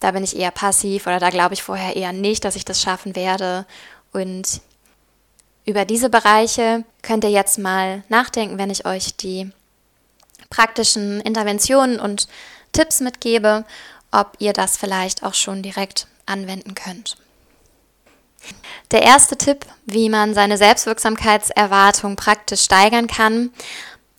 da 0.00 0.10
bin 0.10 0.24
ich 0.24 0.36
eher 0.36 0.50
passiv 0.50 1.06
oder 1.06 1.20
da 1.20 1.30
glaube 1.30 1.54
ich 1.54 1.62
vorher 1.62 1.96
eher 1.96 2.12
nicht, 2.12 2.44
dass 2.44 2.56
ich 2.56 2.64
das 2.64 2.80
schaffen 2.82 3.14
werde. 3.16 3.66
Und 4.12 4.60
über 5.64 5.84
diese 5.84 6.10
Bereiche 6.10 6.84
könnt 7.02 7.24
ihr 7.24 7.30
jetzt 7.30 7.58
mal 7.58 8.02
nachdenken, 8.08 8.58
wenn 8.58 8.70
ich 8.70 8.86
euch 8.86 9.16
die 9.16 9.50
praktischen 10.50 11.20
Interventionen 11.20 11.98
und 11.98 12.28
Tipps 12.72 13.00
mitgebe, 13.00 13.64
ob 14.10 14.36
ihr 14.38 14.52
das 14.52 14.76
vielleicht 14.76 15.22
auch 15.22 15.34
schon 15.34 15.62
direkt 15.62 16.06
anwenden 16.26 16.74
könnt. 16.74 17.16
Der 18.90 19.02
erste 19.02 19.36
Tipp, 19.36 19.66
wie 19.86 20.08
man 20.08 20.34
seine 20.34 20.56
Selbstwirksamkeitserwartung 20.58 22.16
praktisch 22.16 22.62
steigern 22.62 23.06
kann, 23.06 23.50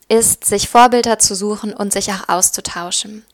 ist, 0.07 0.45
sich 0.45 0.69
Vorbilder 0.69 1.19
zu 1.19 1.35
suchen 1.35 1.73
und 1.73 1.91
sich 1.91 2.11
auch 2.11 2.29
auszutauschen. 2.29 3.25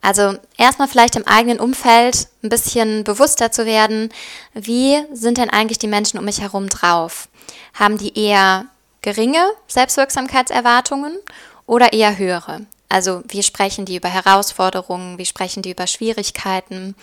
Also 0.00 0.36
erstmal 0.56 0.88
vielleicht 0.88 1.16
im 1.16 1.26
eigenen 1.26 1.60
Umfeld 1.60 2.28
ein 2.42 2.48
bisschen 2.48 3.04
bewusster 3.04 3.52
zu 3.52 3.66
werden, 3.66 4.10
wie 4.54 5.02
sind 5.12 5.38
denn 5.38 5.50
eigentlich 5.50 5.78
die 5.78 5.88
Menschen 5.88 6.18
um 6.18 6.24
mich 6.24 6.40
herum 6.40 6.68
drauf? 6.68 7.28
Haben 7.74 7.98
die 7.98 8.18
eher 8.18 8.66
geringe 9.02 9.44
Selbstwirksamkeitserwartungen 9.66 11.18
oder 11.66 11.92
eher 11.92 12.16
höhere? 12.16 12.66
Also 12.88 13.22
wie 13.28 13.42
sprechen 13.42 13.84
die 13.84 13.96
über 13.96 14.08
Herausforderungen, 14.08 15.18
wie 15.18 15.26
sprechen 15.26 15.62
die 15.62 15.70
über 15.70 15.86
Schwierigkeiten? 15.86 16.94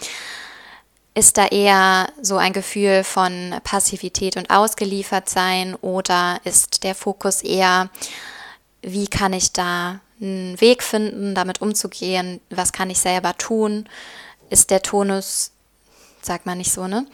Ist 1.17 1.39
da 1.39 1.47
eher 1.47 2.09
so 2.21 2.37
ein 2.37 2.53
Gefühl 2.53 3.03
von 3.03 3.55
Passivität 3.63 4.37
und 4.37 4.51
ausgeliefert 4.51 5.27
sein 5.27 5.73
oder 5.73 6.39
ist 6.43 6.83
der 6.83 6.93
Fokus 6.93 7.41
eher, 7.41 7.89
wie 8.83 9.07
kann 9.07 9.33
ich 9.33 9.51
da 9.51 9.99
einen 10.21 10.61
Weg 10.61 10.83
finden, 10.83 11.33
damit 11.33 11.59
umzugehen, 11.59 12.39
was 12.51 12.71
kann 12.71 12.91
ich 12.91 12.99
selber 12.99 13.35
tun? 13.35 13.89
Ist 14.51 14.69
der 14.69 14.83
Tonus, 14.83 15.53
sagt 16.21 16.45
man 16.45 16.59
nicht 16.59 16.71
so, 16.71 16.85
ne? 16.87 17.07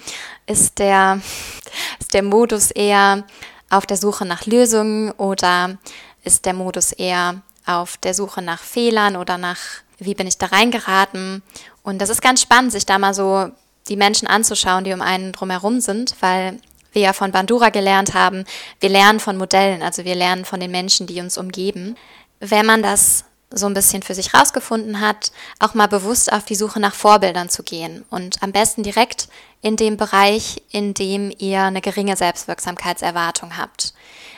Ist 0.47 0.79
der, 0.79 1.21
ist 2.01 2.13
der 2.13 2.23
Modus 2.23 2.71
eher 2.71 3.23
auf 3.69 3.85
der 3.85 3.95
Suche 3.95 4.25
nach 4.25 4.45
Lösungen 4.45 5.11
oder 5.11 5.77
ist 6.25 6.45
der 6.45 6.53
Modus 6.53 6.91
eher 6.91 7.41
auf 7.65 7.95
der 7.95 8.13
Suche 8.13 8.41
nach 8.41 8.59
Fehlern 8.59 9.15
oder 9.15 9.37
nach, 9.37 9.59
wie 9.97 10.13
bin 10.13 10.27
ich 10.27 10.37
da 10.37 10.47
reingeraten? 10.47 11.41
Und 11.83 11.99
das 11.99 12.09
ist 12.09 12.21
ganz 12.21 12.41
spannend, 12.41 12.73
sich 12.73 12.85
da 12.85 12.99
mal 12.99 13.13
so 13.13 13.49
die 13.89 13.97
Menschen 13.97 14.27
anzuschauen, 14.27 14.83
die 14.83 14.93
um 14.93 15.01
einen 15.01 15.31
drumherum 15.31 15.79
sind, 15.79 16.15
weil 16.19 16.59
wir 16.93 17.01
ja 17.01 17.13
von 17.13 17.31
Bandura 17.31 17.69
gelernt 17.69 18.13
haben, 18.13 18.45
wir 18.79 18.89
lernen 18.89 19.19
von 19.19 19.37
Modellen, 19.37 19.81
also 19.81 20.05
wir 20.05 20.15
lernen 20.15 20.45
von 20.45 20.59
den 20.59 20.71
Menschen, 20.71 21.07
die 21.07 21.19
uns 21.19 21.37
umgeben. 21.37 21.95
Wenn 22.39 22.65
man 22.65 22.83
das 22.83 23.25
so 23.53 23.67
ein 23.67 23.73
bisschen 23.73 24.01
für 24.01 24.15
sich 24.15 24.33
rausgefunden 24.33 24.99
hat, 24.99 25.31
auch 25.59 25.73
mal 25.73 25.87
bewusst 25.87 26.31
auf 26.31 26.45
die 26.45 26.55
Suche 26.55 26.79
nach 26.79 26.95
Vorbildern 26.95 27.49
zu 27.49 27.63
gehen 27.63 28.03
und 28.09 28.41
am 28.41 28.51
besten 28.51 28.83
direkt 28.83 29.27
in 29.61 29.75
dem 29.75 29.95
Bereich, 29.95 30.61
in 30.71 30.93
dem 30.93 31.31
ihr 31.37 31.61
eine 31.61 31.81
geringe 31.81 32.17
Selbstwirksamkeitserwartung 32.17 33.57
habt. 33.57 33.93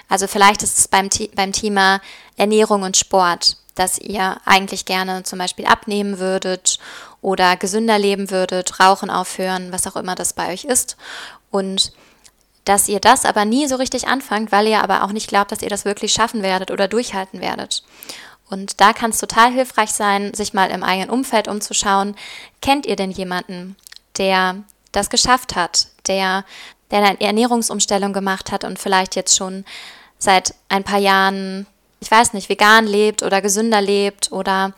Also 0.09 0.27
vielleicht 0.27 0.63
ist 0.63 0.77
es 0.77 0.87
beim, 0.87 1.09
beim 1.33 1.51
Thema 1.51 2.01
Ernährung 2.35 2.83
und 2.83 2.97
Sport, 2.97 3.57
dass 3.73 3.97
ihr 3.97 4.37
eigentlich 4.45 4.85
gerne 4.85 5.23
zum 5.23 5.39
Beispiel 5.39 5.65
abnehmen 5.65 6.19
würdet 6.19 6.79
oder 7.25 7.57
gesünder 7.57 7.97
leben 7.97 8.29
würdet, 8.29 8.79
rauchen 8.79 9.09
aufhören, 9.09 9.71
was 9.71 9.87
auch 9.87 9.95
immer 9.95 10.13
das 10.13 10.33
bei 10.33 10.53
euch 10.53 10.63
ist. 10.63 10.95
Und 11.49 11.91
dass 12.65 12.87
ihr 12.87 12.99
das 12.99 13.25
aber 13.25 13.45
nie 13.45 13.65
so 13.67 13.77
richtig 13.77 14.07
anfangt, 14.07 14.51
weil 14.51 14.67
ihr 14.67 14.83
aber 14.83 15.03
auch 15.03 15.11
nicht 15.11 15.27
glaubt, 15.27 15.51
dass 15.51 15.63
ihr 15.63 15.69
das 15.69 15.85
wirklich 15.85 16.13
schaffen 16.13 16.43
werdet 16.43 16.69
oder 16.69 16.87
durchhalten 16.87 17.41
werdet. 17.41 17.83
Und 18.47 18.79
da 18.79 18.93
kann 18.93 19.09
es 19.09 19.17
total 19.17 19.51
hilfreich 19.51 19.91
sein, 19.91 20.35
sich 20.35 20.53
mal 20.53 20.69
im 20.69 20.83
eigenen 20.83 21.09
Umfeld 21.09 21.47
umzuschauen. 21.47 22.15
Kennt 22.61 22.85
ihr 22.85 22.95
denn 22.95 23.09
jemanden, 23.09 23.75
der 24.19 24.57
das 24.91 25.09
geschafft 25.09 25.55
hat, 25.55 25.87
der, 26.05 26.45
der 26.91 26.99
eine 26.99 27.21
Ernährungsumstellung 27.21 28.13
gemacht 28.13 28.51
hat 28.51 28.63
und 28.63 28.77
vielleicht 28.77 29.15
jetzt 29.15 29.35
schon 29.35 29.65
seit 30.19 30.53
ein 30.69 30.83
paar 30.83 30.99
Jahren, 30.99 31.65
ich 32.01 32.11
weiß 32.11 32.33
nicht, 32.33 32.49
vegan 32.49 32.85
lebt 32.85 33.23
oder 33.23 33.41
gesünder 33.41 33.81
lebt 33.81 34.31
oder 34.31 34.73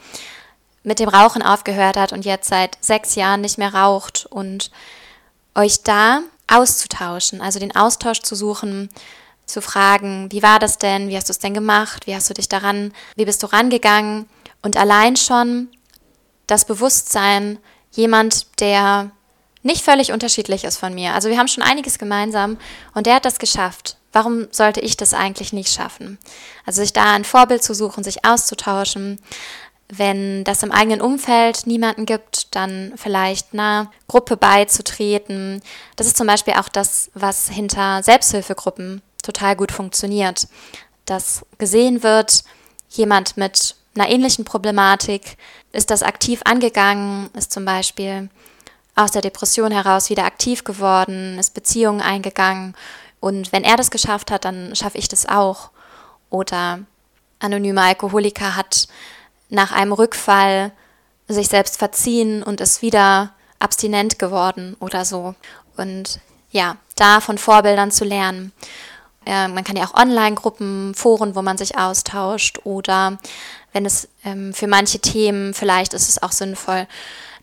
mit 0.88 1.00
dem 1.00 1.10
Rauchen 1.10 1.42
aufgehört 1.42 1.98
hat 1.98 2.14
und 2.14 2.24
jetzt 2.24 2.48
seit 2.48 2.78
sechs 2.80 3.16
Jahren 3.16 3.42
nicht 3.42 3.58
mehr 3.58 3.74
raucht 3.74 4.26
und 4.30 4.72
euch 5.54 5.84
da 5.84 6.22
auszutauschen, 6.48 7.42
also 7.42 7.60
den 7.60 7.76
Austausch 7.76 8.22
zu 8.22 8.36
suchen, 8.36 8.90
zu 9.46 9.62
fragen, 9.62 10.32
wie 10.32 10.42
war 10.44 10.60
das 10.60 10.78
denn, 10.78 11.10
wie 11.10 11.18
hast 11.18 11.28
du 11.28 11.32
es 11.32 11.40
denn 11.40 11.54
gemacht, 11.54 12.08
wie 12.08 12.16
hast 12.16 12.30
du 12.30 12.34
dich 12.34 12.48
daran, 12.48 12.94
wie 13.18 13.26
bist 13.26 13.44
du 13.44 13.48
rangegangen 13.48 14.30
und 14.62 14.78
allein 14.78 15.18
schon 15.18 15.68
das 16.48 16.64
Bewusstsein, 16.64 17.60
jemand, 17.92 18.60
der 18.62 19.12
nicht 19.64 19.84
völlig 19.84 20.14
unterschiedlich 20.14 20.64
ist 20.64 20.78
von 20.78 20.94
mir. 20.94 21.14
Also 21.14 21.30
wir 21.30 21.38
haben 21.38 21.50
schon 21.50 21.64
einiges 21.64 22.00
gemeinsam 22.00 22.58
und 22.94 23.08
der 23.08 23.16
hat 23.16 23.26
das 23.26 23.40
geschafft. 23.40 23.98
Warum 24.14 24.48
sollte 24.52 24.80
ich 24.80 24.96
das 24.96 25.14
eigentlich 25.14 25.52
nicht 25.52 25.74
schaffen? 25.74 26.18
Also 26.66 26.82
sich 26.82 26.94
da 26.94 27.12
ein 27.14 27.26
Vorbild 27.26 27.62
zu 27.62 27.74
suchen, 27.74 28.06
sich 28.06 28.24
auszutauschen, 28.24 29.20
wenn 29.90 30.44
das 30.44 30.64
im 30.64 30.72
eigenen 30.72 31.02
Umfeld 31.02 31.66
niemanden 31.66 32.06
gibt, 32.06 32.54
dann 32.56 32.94
vielleicht 32.98 33.54
einer 33.54 33.90
Gruppe 34.08 34.36
beizutreten. 34.36 35.62
Das 35.96 36.08
ist 36.08 36.18
zum 36.18 36.28
Beispiel 36.28 36.56
auch 36.56 36.68
das, 36.68 37.10
was 37.14 37.48
hinter 37.48 38.04
Selbsthilfegruppen 38.04 39.02
total 39.24 39.56
gut 39.56 39.72
funktioniert. 39.72 40.48
Dass 41.06 41.46
gesehen 41.58 42.04
wird, 42.04 42.44
jemand 42.90 43.38
mit 43.38 43.76
einer 43.96 44.10
ähnlichen 44.10 44.46
Problematik 44.46 45.38
ist 45.72 45.90
das 45.90 46.04
aktiv 46.04 46.42
angegangen, 46.44 47.30
ist 47.34 47.52
zum 47.52 47.64
Beispiel 47.66 48.30
aus 48.96 49.12
der 49.12 49.22
Depression 49.22 49.72
heraus 49.72 50.10
wieder 50.10 50.26
aktiv 50.26 50.64
geworden, 50.64 51.38
ist 51.40 51.54
Beziehungen 51.54 52.02
eingegangen. 52.02 52.76
Und 53.20 53.52
wenn 53.52 53.64
er 53.64 53.78
das 53.78 53.92
geschafft 53.92 54.32
hat, 54.32 54.44
dann 54.44 54.76
schaffe 54.76 54.98
ich 54.98 55.08
das 55.08 55.28
auch. 55.28 55.70
Oder 56.30 56.80
anonyme 57.40 57.82
Alkoholiker 57.82 58.56
hat 58.56 58.88
nach 59.50 59.72
einem 59.72 59.94
Rückfall 59.94 60.72
sich 61.28 61.48
selbst 61.48 61.78
verziehen 61.78 62.44
und 62.44 62.62
ist 62.62 62.82
wieder 62.82 63.34
abstinent 63.60 64.20
geworden 64.20 64.76
oder 64.80 65.06
so. 65.06 65.36
Und 65.76 66.20
ja, 66.52 66.78
da 66.96 67.22
von 67.22 67.38
Vorbildern 67.38 67.92
zu 67.92 68.06
lernen. 68.06 68.54
Äh, 69.26 69.48
man 69.48 69.64
kann 69.64 69.76
ja 69.76 69.86
auch 69.86 69.94
Online-Gruppen, 69.94 70.96
Foren, 70.96 71.36
wo 71.36 71.42
man 71.42 71.58
sich 71.58 71.78
austauscht 71.78 72.60
oder 72.64 73.18
wenn 73.74 73.86
es 73.86 74.08
ähm, 74.24 74.54
für 74.54 74.68
manche 74.68 75.00
Themen 75.00 75.54
vielleicht 75.54 75.94
ist 75.94 76.08
es 76.08 76.22
auch 76.24 76.32
sinnvoll, 76.32 76.88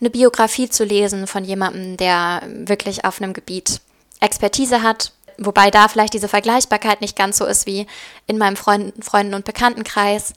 eine 0.01 0.11
Biografie 0.11 0.69
zu 0.69 0.85
lesen 0.85 1.27
von 1.27 1.45
jemandem, 1.45 1.97
der 1.97 2.43
wirklich 2.47 3.05
auf 3.05 3.21
einem 3.21 3.33
Gebiet 3.33 3.81
Expertise 4.21 4.83
hat 4.83 5.13
Wobei 5.39 5.71
da 5.71 5.89
vielleicht 5.89 6.15
diese 6.15 6.29
Vergleichbarkeit 6.29 7.01
nicht 7.01 7.17
ganz 7.17 7.39
so 7.39 7.45
ist 7.45 7.67
wie 7.67 7.87
in 8.27 8.39
meinem 8.39 8.57
Freund, 8.57 9.05
Freunden- 9.05 9.35
und 9.35 9.45
Bekanntenkreis. 9.45 10.33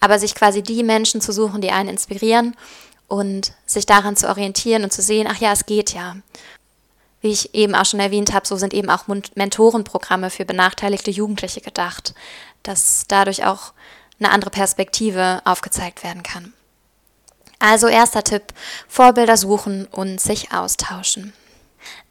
Aber 0.00 0.18
sich 0.18 0.34
quasi 0.34 0.62
die 0.62 0.82
Menschen 0.82 1.20
zu 1.20 1.32
suchen, 1.32 1.60
die 1.60 1.70
einen 1.70 1.90
inspirieren 1.90 2.56
und 3.08 3.52
sich 3.66 3.86
daran 3.86 4.16
zu 4.16 4.28
orientieren 4.28 4.84
und 4.84 4.92
zu 4.92 5.02
sehen, 5.02 5.28
ach 5.30 5.38
ja, 5.38 5.52
es 5.52 5.66
geht 5.66 5.94
ja. 5.94 6.16
Wie 7.20 7.30
ich 7.30 7.54
eben 7.54 7.74
auch 7.74 7.86
schon 7.86 8.00
erwähnt 8.00 8.32
habe, 8.32 8.46
so 8.46 8.56
sind 8.56 8.74
eben 8.74 8.90
auch 8.90 9.04
Mentorenprogramme 9.34 10.30
für 10.30 10.44
benachteiligte 10.44 11.10
Jugendliche 11.10 11.60
gedacht, 11.60 12.14
dass 12.62 13.04
dadurch 13.08 13.44
auch 13.44 13.72
eine 14.18 14.30
andere 14.30 14.50
Perspektive 14.50 15.40
aufgezeigt 15.44 16.04
werden 16.04 16.22
kann. 16.22 16.52
Also 17.58 17.88
erster 17.88 18.22
Tipp, 18.22 18.52
Vorbilder 18.86 19.36
suchen 19.36 19.86
und 19.86 20.20
sich 20.20 20.52
austauschen. 20.52 21.32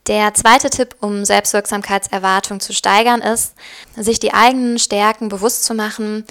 Der 0.08 0.34
zweite 0.36 0.70
Tipp, 0.70 0.96
um 1.02 1.26
Selbstwirksamkeitserwartung 1.26 2.60
zu 2.60 2.74
steigern, 2.74 3.22
ist, 3.22 3.56
sich 3.96 4.20
die 4.20 4.34
eigenen 4.34 4.78
Stärken 4.78 5.30
bewusst 5.30 5.64
zu 5.64 5.74
machen 5.74 6.26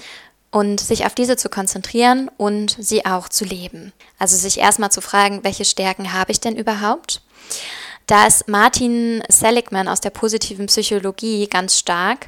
und 0.49 0.79
sich 0.79 1.05
auf 1.05 1.13
diese 1.13 1.35
zu 1.35 1.49
konzentrieren 1.49 2.31
und 2.37 2.77
sie 2.79 3.05
auch 3.05 3.27
zu 3.27 3.43
leben. 3.43 3.91
Also 4.17 4.37
sich 4.37 4.59
erstmal 4.59 4.91
zu 4.91 5.01
fragen, 5.01 5.43
welche 5.43 5.65
Stärken 5.65 6.13
habe 6.13 6.31
ich 6.31 6.39
denn 6.39 6.55
überhaupt? 6.55 7.21
Da 8.07 8.27
ist 8.27 8.47
Martin 8.47 9.21
Seligman 9.27 9.89
aus 9.89 9.99
der 9.99 10.11
positiven 10.11 10.67
Psychologie 10.67 11.47
ganz 11.47 11.77
stark. 11.77 12.27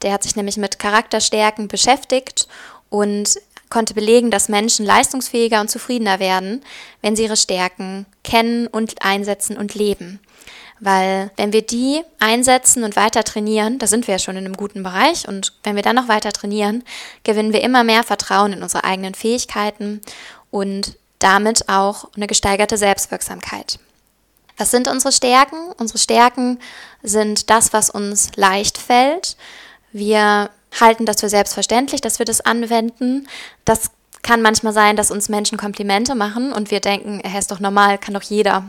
Der 0.00 0.12
hat 0.12 0.22
sich 0.22 0.36
nämlich 0.36 0.56
mit 0.56 0.78
Charakterstärken 0.78 1.68
beschäftigt 1.68 2.48
und 2.88 3.34
konnte 3.68 3.92
belegen, 3.92 4.30
dass 4.30 4.48
Menschen 4.48 4.86
leistungsfähiger 4.86 5.60
und 5.60 5.68
zufriedener 5.68 6.20
werden, 6.20 6.64
wenn 7.02 7.16
sie 7.16 7.24
ihre 7.24 7.36
Stärken 7.36 8.06
kennen 8.22 8.68
und 8.68 9.02
einsetzen 9.02 9.58
und 9.58 9.74
leben. 9.74 10.20
Weil 10.78 11.30
wenn 11.36 11.52
wir 11.52 11.62
die 11.62 12.02
einsetzen 12.18 12.84
und 12.84 12.96
weiter 12.96 13.24
trainieren, 13.24 13.78
da 13.78 13.86
sind 13.86 14.06
wir 14.06 14.14
ja 14.14 14.18
schon 14.18 14.36
in 14.36 14.44
einem 14.44 14.56
guten 14.56 14.82
Bereich 14.82 15.26
und 15.26 15.54
wenn 15.62 15.74
wir 15.74 15.82
dann 15.82 15.96
noch 15.96 16.08
weiter 16.08 16.32
trainieren, 16.32 16.84
gewinnen 17.24 17.52
wir 17.52 17.62
immer 17.62 17.82
mehr 17.82 18.02
Vertrauen 18.02 18.52
in 18.52 18.62
unsere 18.62 18.84
eigenen 18.84 19.14
Fähigkeiten 19.14 20.02
und 20.50 20.96
damit 21.18 21.68
auch 21.68 22.08
eine 22.14 22.26
gesteigerte 22.26 22.76
Selbstwirksamkeit. 22.76 23.78
Was 24.58 24.70
sind 24.70 24.88
unsere 24.88 25.12
Stärken? 25.12 25.72
Unsere 25.78 25.98
Stärken 25.98 26.58
sind 27.02 27.50
das, 27.50 27.72
was 27.72 27.90
uns 27.90 28.30
leicht 28.36 28.78
fällt. 28.78 29.36
Wir 29.92 30.50
halten 30.78 31.06
das 31.06 31.20
für 31.20 31.28
selbstverständlich, 31.28 32.00
dass 32.00 32.18
wir 32.18 32.26
das 32.26 32.40
anwenden. 32.40 33.28
Das 33.64 33.90
kann 34.22 34.42
manchmal 34.42 34.72
sein, 34.72 34.96
dass 34.96 35.10
uns 35.10 35.28
Menschen 35.28 35.56
Komplimente 35.56 36.14
machen 36.14 36.52
und 36.52 36.70
wir 36.70 36.80
denken, 36.80 37.20
er 37.20 37.38
ist 37.38 37.50
doch 37.50 37.60
normal, 37.60 37.98
kann 37.98 38.14
doch 38.14 38.22
jeder. 38.22 38.64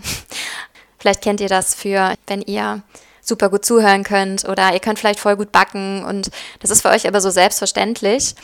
Vielleicht 1.07 1.21
kennt 1.21 1.39
ihr 1.39 1.47
das 1.47 1.73
für, 1.73 2.15
wenn 2.27 2.41
ihr 2.41 2.81
super 3.21 3.47
gut 3.47 3.63
zuhören 3.63 4.03
könnt 4.03 4.43
oder 4.43 4.73
ihr 4.73 4.81
könnt 4.81 4.99
vielleicht 4.99 5.21
voll 5.21 5.37
gut 5.37 5.53
backen 5.53 6.03
und 6.03 6.31
das 6.59 6.69
ist 6.69 6.81
für 6.81 6.89
euch 6.89 7.07
aber 7.07 7.21
so 7.21 7.29
selbstverständlich. 7.29 8.35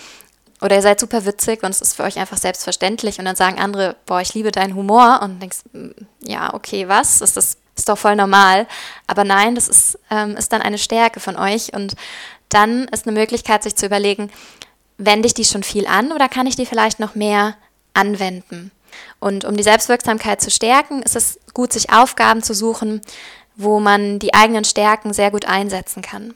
Oder 0.61 0.77
ihr 0.77 0.81
seid 0.81 1.01
super 1.01 1.25
witzig 1.25 1.61
und 1.63 1.71
es 1.71 1.81
ist 1.81 1.93
für 1.93 2.03
euch 2.03 2.17
einfach 2.17 2.37
selbstverständlich 2.37 3.19
und 3.19 3.25
dann 3.25 3.35
sagen 3.35 3.59
andere, 3.59 3.97
boah, 4.05 4.21
ich 4.21 4.33
liebe 4.33 4.53
deinen 4.53 4.75
Humor 4.75 5.19
und 5.21 5.41
denkst, 5.41 5.57
mm, 5.73 5.89
ja, 6.21 6.53
okay, 6.53 6.87
was? 6.87 7.19
Ist 7.19 7.35
das 7.35 7.57
ist 7.75 7.89
doch 7.89 7.97
voll 7.97 8.15
normal. 8.15 8.65
Aber 9.07 9.25
nein, 9.25 9.55
das 9.55 9.67
ist, 9.67 9.99
ähm, 10.09 10.37
ist 10.37 10.53
dann 10.53 10.61
eine 10.61 10.77
Stärke 10.77 11.19
von 11.19 11.35
euch 11.35 11.73
und 11.73 11.95
dann 12.47 12.87
ist 12.93 13.05
eine 13.05 13.19
Möglichkeit, 13.19 13.63
sich 13.63 13.75
zu 13.75 13.87
überlegen, 13.87 14.31
wende 14.97 15.27
ich 15.27 15.33
die 15.33 15.43
schon 15.43 15.63
viel 15.63 15.85
an 15.85 16.13
oder 16.13 16.29
kann 16.29 16.47
ich 16.47 16.55
die 16.55 16.65
vielleicht 16.65 17.01
noch 17.01 17.13
mehr 17.13 17.57
anwenden? 17.93 18.71
Und 19.19 19.45
um 19.45 19.55
die 19.55 19.63
Selbstwirksamkeit 19.63 20.41
zu 20.41 20.51
stärken, 20.51 21.01
ist 21.03 21.15
es 21.15 21.39
gut, 21.53 21.73
sich 21.73 21.91
Aufgaben 21.91 22.43
zu 22.43 22.53
suchen, 22.53 23.01
wo 23.55 23.79
man 23.79 24.19
die 24.19 24.33
eigenen 24.33 24.65
Stärken 24.65 25.13
sehr 25.13 25.31
gut 25.31 25.45
einsetzen 25.45 26.01
kann. 26.01 26.33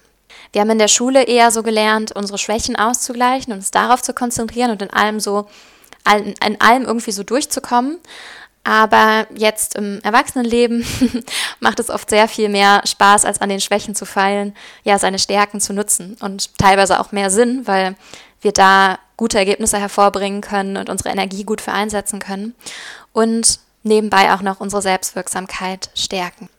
Wir 0.54 0.62
haben 0.62 0.70
in 0.70 0.80
der 0.80 0.88
Schule 0.88 1.24
eher 1.24 1.52
so 1.52 1.64
gelernt, 1.64 2.12
unsere 2.12 2.38
Schwächen 2.38 2.76
auszugleichen 2.76 3.52
und 3.52 3.60
uns 3.60 3.72
darauf 3.72 4.02
zu 4.02 4.14
konzentrieren 4.14 4.72
und 4.72 4.82
in 4.82 4.92
allem 4.92 5.20
so, 5.20 5.48
in 6.46 6.62
allem 6.62 6.84
irgendwie 6.84 7.12
so 7.12 7.24
durchzukommen. 7.24 7.98
Aber 8.68 9.28
jetzt 9.34 9.76
im 9.76 10.02
Erwachsenenleben 10.02 10.86
macht 11.62 11.80
es 11.80 11.90
oft 11.90 12.10
sehr 12.10 12.28
viel 12.28 12.50
mehr 12.50 12.82
Spaß, 12.86 13.24
als 13.24 13.40
an 13.40 13.48
den 13.48 13.62
Schwächen 13.62 13.96
zu 13.96 14.06
feilen, 14.06 14.54
ja, 14.84 15.00
seine 15.00 15.20
Stärken 15.20 15.62
zu 15.62 15.72
nutzen 15.72 16.18
und 16.20 16.58
teilweise 16.58 17.00
auch 17.00 17.14
mehr 17.14 17.30
Sinn, 17.30 17.66
weil 17.66 17.96
wir 18.42 18.52
da 18.52 19.00
gute 19.16 19.38
Ergebnisse 19.38 19.78
hervorbringen 19.78 20.42
können 20.42 20.76
und 20.76 20.90
unsere 20.90 21.12
Energie 21.12 21.46
gut 21.46 21.62
für 21.62 21.72
einsetzen 21.72 22.20
können 22.20 22.56
und 23.14 23.62
nebenbei 23.84 24.34
auch 24.34 24.42
noch 24.42 24.60
unsere 24.60 24.82
Selbstwirksamkeit 24.82 25.90
stärken. 25.96 26.50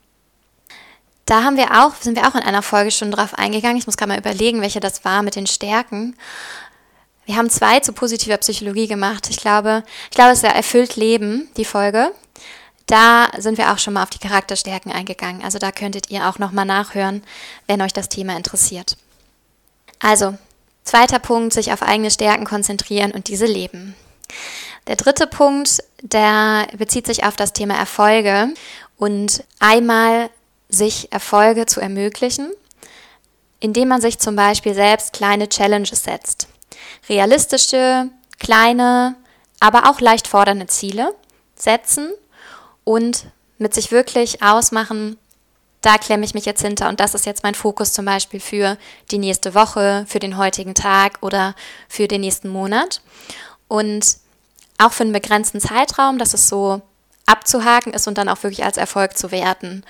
Da 1.26 1.42
haben 1.42 1.58
wir 1.58 1.84
auch, 1.84 1.94
sind 1.94 2.16
wir 2.16 2.26
auch 2.26 2.36
in 2.36 2.42
einer 2.42 2.62
Folge 2.62 2.90
schon 2.90 3.10
drauf 3.10 3.34
eingegangen. 3.34 3.76
Ich 3.76 3.84
muss 3.84 3.98
gerade 3.98 4.12
mal 4.12 4.18
überlegen, 4.18 4.62
welche 4.62 4.80
das 4.80 5.04
war 5.04 5.20
mit 5.20 5.36
den 5.36 5.46
Stärken. 5.46 6.16
Wir 7.28 7.36
haben 7.36 7.50
zwei 7.50 7.78
zu 7.80 7.92
positiver 7.92 8.38
Psychologie 8.38 8.86
gemacht. 8.86 9.28
Ich 9.28 9.36
glaube, 9.36 9.84
ich 10.04 10.16
glaube, 10.16 10.30
es 10.30 10.40
ja 10.40 10.48
erfüllt 10.48 10.96
Leben, 10.96 11.50
die 11.58 11.66
Folge. 11.66 12.10
Da 12.86 13.28
sind 13.36 13.58
wir 13.58 13.70
auch 13.70 13.76
schon 13.76 13.92
mal 13.92 14.02
auf 14.02 14.08
die 14.08 14.18
Charakterstärken 14.18 14.90
eingegangen. 14.90 15.44
Also 15.44 15.58
da 15.58 15.70
könntet 15.70 16.10
ihr 16.10 16.26
auch 16.26 16.38
nochmal 16.38 16.64
nachhören, 16.64 17.22
wenn 17.66 17.82
euch 17.82 17.92
das 17.92 18.08
Thema 18.08 18.34
interessiert. 18.34 18.96
Also, 19.98 20.38
zweiter 20.84 21.18
Punkt, 21.18 21.52
sich 21.52 21.70
auf 21.70 21.82
eigene 21.82 22.10
Stärken 22.10 22.46
konzentrieren 22.46 23.10
und 23.10 23.28
diese 23.28 23.44
leben. 23.44 23.94
Der 24.86 24.96
dritte 24.96 25.26
Punkt, 25.26 25.84
der 26.00 26.66
bezieht 26.78 27.06
sich 27.06 27.24
auf 27.24 27.36
das 27.36 27.52
Thema 27.52 27.74
Erfolge 27.74 28.54
und 28.96 29.44
einmal 29.58 30.30
sich 30.70 31.12
Erfolge 31.12 31.66
zu 31.66 31.82
ermöglichen, 31.82 32.52
indem 33.60 33.88
man 33.88 34.00
sich 34.00 34.18
zum 34.18 34.34
Beispiel 34.34 34.72
selbst 34.72 35.12
kleine 35.12 35.50
Challenges 35.50 36.04
setzt. 36.04 36.48
Realistische, 37.08 38.10
kleine, 38.38 39.16
aber 39.60 39.90
auch 39.90 40.00
leicht 40.00 40.28
fordernde 40.28 40.66
Ziele 40.66 41.14
setzen 41.56 42.12
und 42.84 43.26
mit 43.58 43.74
sich 43.74 43.90
wirklich 43.90 44.42
ausmachen, 44.42 45.18
da 45.80 45.96
klemme 45.96 46.24
ich 46.24 46.34
mich 46.34 46.44
jetzt 46.44 46.62
hinter 46.62 46.88
und 46.88 47.00
das 47.00 47.14
ist 47.14 47.26
jetzt 47.26 47.42
mein 47.42 47.54
Fokus 47.54 47.92
zum 47.92 48.04
Beispiel 48.04 48.40
für 48.40 48.76
die 49.10 49.18
nächste 49.18 49.54
Woche, 49.54 50.04
für 50.08 50.18
den 50.18 50.36
heutigen 50.36 50.74
Tag 50.74 51.18
oder 51.20 51.54
für 51.88 52.08
den 52.08 52.20
nächsten 52.20 52.48
Monat. 52.48 53.00
Und 53.68 54.16
auch 54.78 54.92
für 54.92 55.04
einen 55.04 55.12
begrenzten 55.12 55.60
Zeitraum, 55.60 56.18
dass 56.18 56.34
es 56.34 56.48
so 56.48 56.82
abzuhaken 57.26 57.92
ist 57.92 58.08
und 58.08 58.18
dann 58.18 58.28
auch 58.28 58.42
wirklich 58.42 58.64
als 58.64 58.76
Erfolg 58.76 59.16
zu 59.16 59.30
werten. 59.30 59.84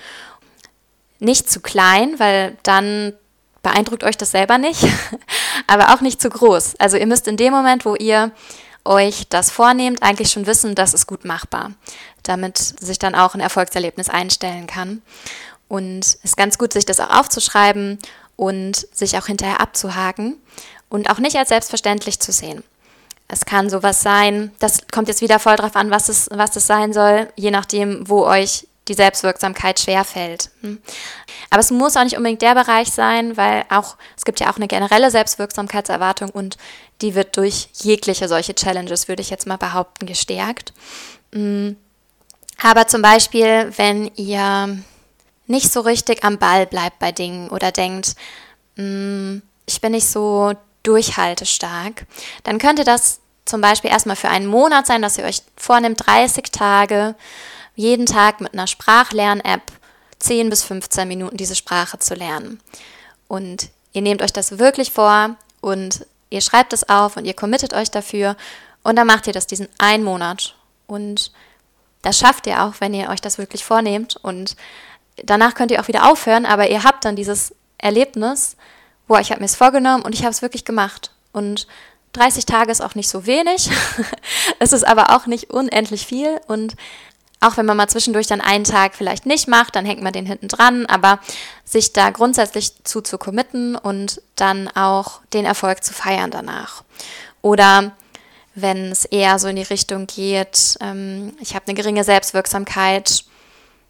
Nicht 1.19 1.49
zu 1.49 1.59
klein, 1.59 2.19
weil 2.19 2.57
dann 2.63 3.13
beeindruckt 3.61 4.03
euch 4.03 4.17
das 4.17 4.31
selber 4.31 4.57
nicht, 4.57 4.85
aber 5.67 5.93
auch 5.93 6.01
nicht 6.01 6.21
zu 6.21 6.29
groß. 6.29 6.75
Also 6.79 6.97
ihr 6.97 7.07
müsst 7.07 7.27
in 7.27 7.37
dem 7.37 7.53
Moment, 7.53 7.85
wo 7.85 7.95
ihr 7.95 8.31
euch 8.85 9.27
das 9.29 9.51
vornehmt, 9.51 10.01
eigentlich 10.01 10.31
schon 10.31 10.45
wissen, 10.45 10.75
das 10.75 10.93
ist 10.93 11.07
gut 11.07 11.25
machbar, 11.25 11.71
damit 12.23 12.57
sich 12.57 12.99
dann 12.99 13.15
auch 13.15 13.35
ein 13.35 13.41
Erfolgserlebnis 13.41 14.09
einstellen 14.09 14.67
kann. 14.67 15.01
Und 15.67 15.99
es 15.99 16.19
ist 16.23 16.37
ganz 16.37 16.57
gut, 16.57 16.73
sich 16.73 16.85
das 16.85 16.99
auch 16.99 17.19
aufzuschreiben 17.19 17.99
und 18.35 18.87
sich 18.91 19.17
auch 19.17 19.27
hinterher 19.27 19.61
abzuhaken 19.61 20.41
und 20.89 21.09
auch 21.09 21.19
nicht 21.19 21.35
als 21.35 21.49
selbstverständlich 21.49 22.19
zu 22.19 22.31
sehen. 22.31 22.63
Es 23.27 23.45
kann 23.45 23.69
sowas 23.69 24.01
sein, 24.01 24.51
das 24.57 24.87
kommt 24.91 25.07
jetzt 25.07 25.21
wieder 25.21 25.37
voll 25.37 25.55
drauf 25.55 25.75
an, 25.75 25.91
was 25.91 26.09
es, 26.09 26.29
was 26.31 26.55
es 26.55 26.65
sein 26.65 26.93
soll, 26.93 27.27
je 27.35 27.51
nachdem, 27.51 28.09
wo 28.09 28.25
euch 28.25 28.67
die 28.89 28.95
Selbstwirksamkeit 28.95 29.79
schwerfällt. 29.79 30.49
Hm. 30.61 30.81
Aber 31.49 31.59
es 31.59 31.71
muss 31.71 31.95
auch 31.95 32.03
nicht 32.03 32.17
unbedingt 32.17 32.41
der 32.41 32.55
Bereich 32.55 32.89
sein, 32.91 33.37
weil 33.37 33.63
auch 33.69 33.95
es 34.17 34.25
gibt 34.25 34.39
ja 34.39 34.51
auch 34.51 34.57
eine 34.57 34.67
generelle 34.67 35.11
Selbstwirksamkeitserwartung 35.11 36.29
und 36.29 36.57
die 37.01 37.15
wird 37.15 37.37
durch 37.37 37.69
jegliche 37.75 38.27
solche 38.27 38.55
Challenges, 38.55 39.07
würde 39.07 39.21
ich 39.21 39.29
jetzt 39.29 39.47
mal 39.47 39.57
behaupten, 39.57 40.05
gestärkt. 40.05 40.73
Hm. 41.33 41.77
Aber 42.61 42.87
zum 42.87 43.01
Beispiel, 43.01 43.71
wenn 43.77 44.11
ihr 44.15 44.77
nicht 45.47 45.71
so 45.71 45.79
richtig 45.81 46.23
am 46.23 46.37
Ball 46.37 46.65
bleibt 46.65 46.99
bei 46.99 47.11
Dingen 47.11 47.49
oder 47.49 47.71
denkt, 47.71 48.15
hm, 48.75 49.41
ich 49.65 49.81
bin 49.81 49.93
nicht 49.93 50.07
so 50.07 50.53
durchhaltestark, 50.83 52.05
dann 52.43 52.57
könnte 52.57 52.83
das 52.83 53.19
zum 53.45 53.61
Beispiel 53.61 53.89
erstmal 53.89 54.15
für 54.15 54.29
einen 54.29 54.45
Monat 54.45 54.87
sein, 54.87 55.01
dass 55.01 55.17
ihr 55.17 55.25
euch 55.25 55.41
vornimmt, 55.55 56.05
30 56.05 56.51
Tage 56.51 57.15
jeden 57.79 58.05
Tag 58.05 58.41
mit 58.41 58.53
einer 58.53 58.67
Sprachlern-App 58.67 59.61
10 60.19 60.49
bis 60.49 60.63
15 60.63 61.07
Minuten 61.07 61.37
diese 61.37 61.55
Sprache 61.55 61.97
zu 61.97 62.13
lernen. 62.13 62.59
Und 63.29 63.69
ihr 63.93 64.01
nehmt 64.01 64.21
euch 64.21 64.33
das 64.33 64.59
wirklich 64.59 64.91
vor 64.91 65.37
und 65.61 66.05
ihr 66.29 66.41
schreibt 66.41 66.73
es 66.73 66.89
auf 66.89 67.15
und 67.15 67.23
ihr 67.23 67.33
committet 67.33 67.73
euch 67.73 67.89
dafür 67.89 68.35
und 68.83 68.97
dann 68.97 69.07
macht 69.07 69.27
ihr 69.27 69.33
das 69.33 69.47
diesen 69.47 69.69
einen 69.77 70.03
Monat. 70.03 70.55
Und 70.87 71.31
das 72.01 72.19
schafft 72.19 72.47
ihr 72.47 72.61
auch, 72.63 72.73
wenn 72.79 72.93
ihr 72.93 73.07
euch 73.07 73.21
das 73.21 73.37
wirklich 73.37 73.63
vornehmt. 73.63 74.17
Und 74.17 74.57
danach 75.23 75.53
könnt 75.53 75.71
ihr 75.71 75.81
auch 75.81 75.87
wieder 75.87 76.11
aufhören, 76.11 76.45
aber 76.45 76.69
ihr 76.69 76.83
habt 76.83 77.05
dann 77.05 77.15
dieses 77.15 77.55
Erlebnis, 77.77 78.57
wo 79.07 79.15
ich 79.15 79.31
habe 79.31 79.39
mir 79.39 79.45
es 79.45 79.55
vorgenommen 79.55 80.03
und 80.03 80.13
ich 80.13 80.23
habe 80.23 80.31
es 80.31 80.41
wirklich 80.41 80.65
gemacht. 80.65 81.11
Und 81.31 81.65
30 82.11 82.45
Tage 82.45 82.71
ist 82.71 82.81
auch 82.81 82.95
nicht 82.95 83.07
so 83.07 83.25
wenig. 83.25 83.69
es 84.59 84.73
ist 84.73 84.85
aber 84.85 85.15
auch 85.15 85.27
nicht 85.27 85.51
unendlich 85.51 86.05
viel. 86.05 86.41
Und 86.47 86.75
auch 87.41 87.57
wenn 87.57 87.65
man 87.65 87.77
mal 87.77 87.87
zwischendurch 87.87 88.27
dann 88.27 88.41
einen 88.41 88.65
Tag 88.65 88.95
vielleicht 88.95 89.25
nicht 89.25 89.47
macht, 89.47 89.75
dann 89.75 89.85
hängt 89.85 90.01
man 90.01 90.13
den 90.13 90.25
hinten 90.25 90.47
dran, 90.47 90.85
aber 90.85 91.19
sich 91.63 91.93
da 91.93 92.09
grundsätzlich 92.09 92.83
zu 92.83 93.01
zu 93.01 93.17
committen 93.17 93.75
und 93.75 94.21
dann 94.35 94.67
auch 94.69 95.21
den 95.33 95.45
Erfolg 95.45 95.83
zu 95.83 95.93
feiern 95.93 96.31
danach. 96.31 96.83
Oder 97.41 97.93
wenn 98.55 98.91
es 98.91 99.05
eher 99.05 99.39
so 99.39 99.47
in 99.47 99.55
die 99.55 99.61
Richtung 99.61 100.07
geht, 100.07 100.77
ähm, 100.81 101.33
ich 101.39 101.55
habe 101.55 101.67
eine 101.67 101.75
geringe 101.75 102.03
Selbstwirksamkeit, 102.03 103.23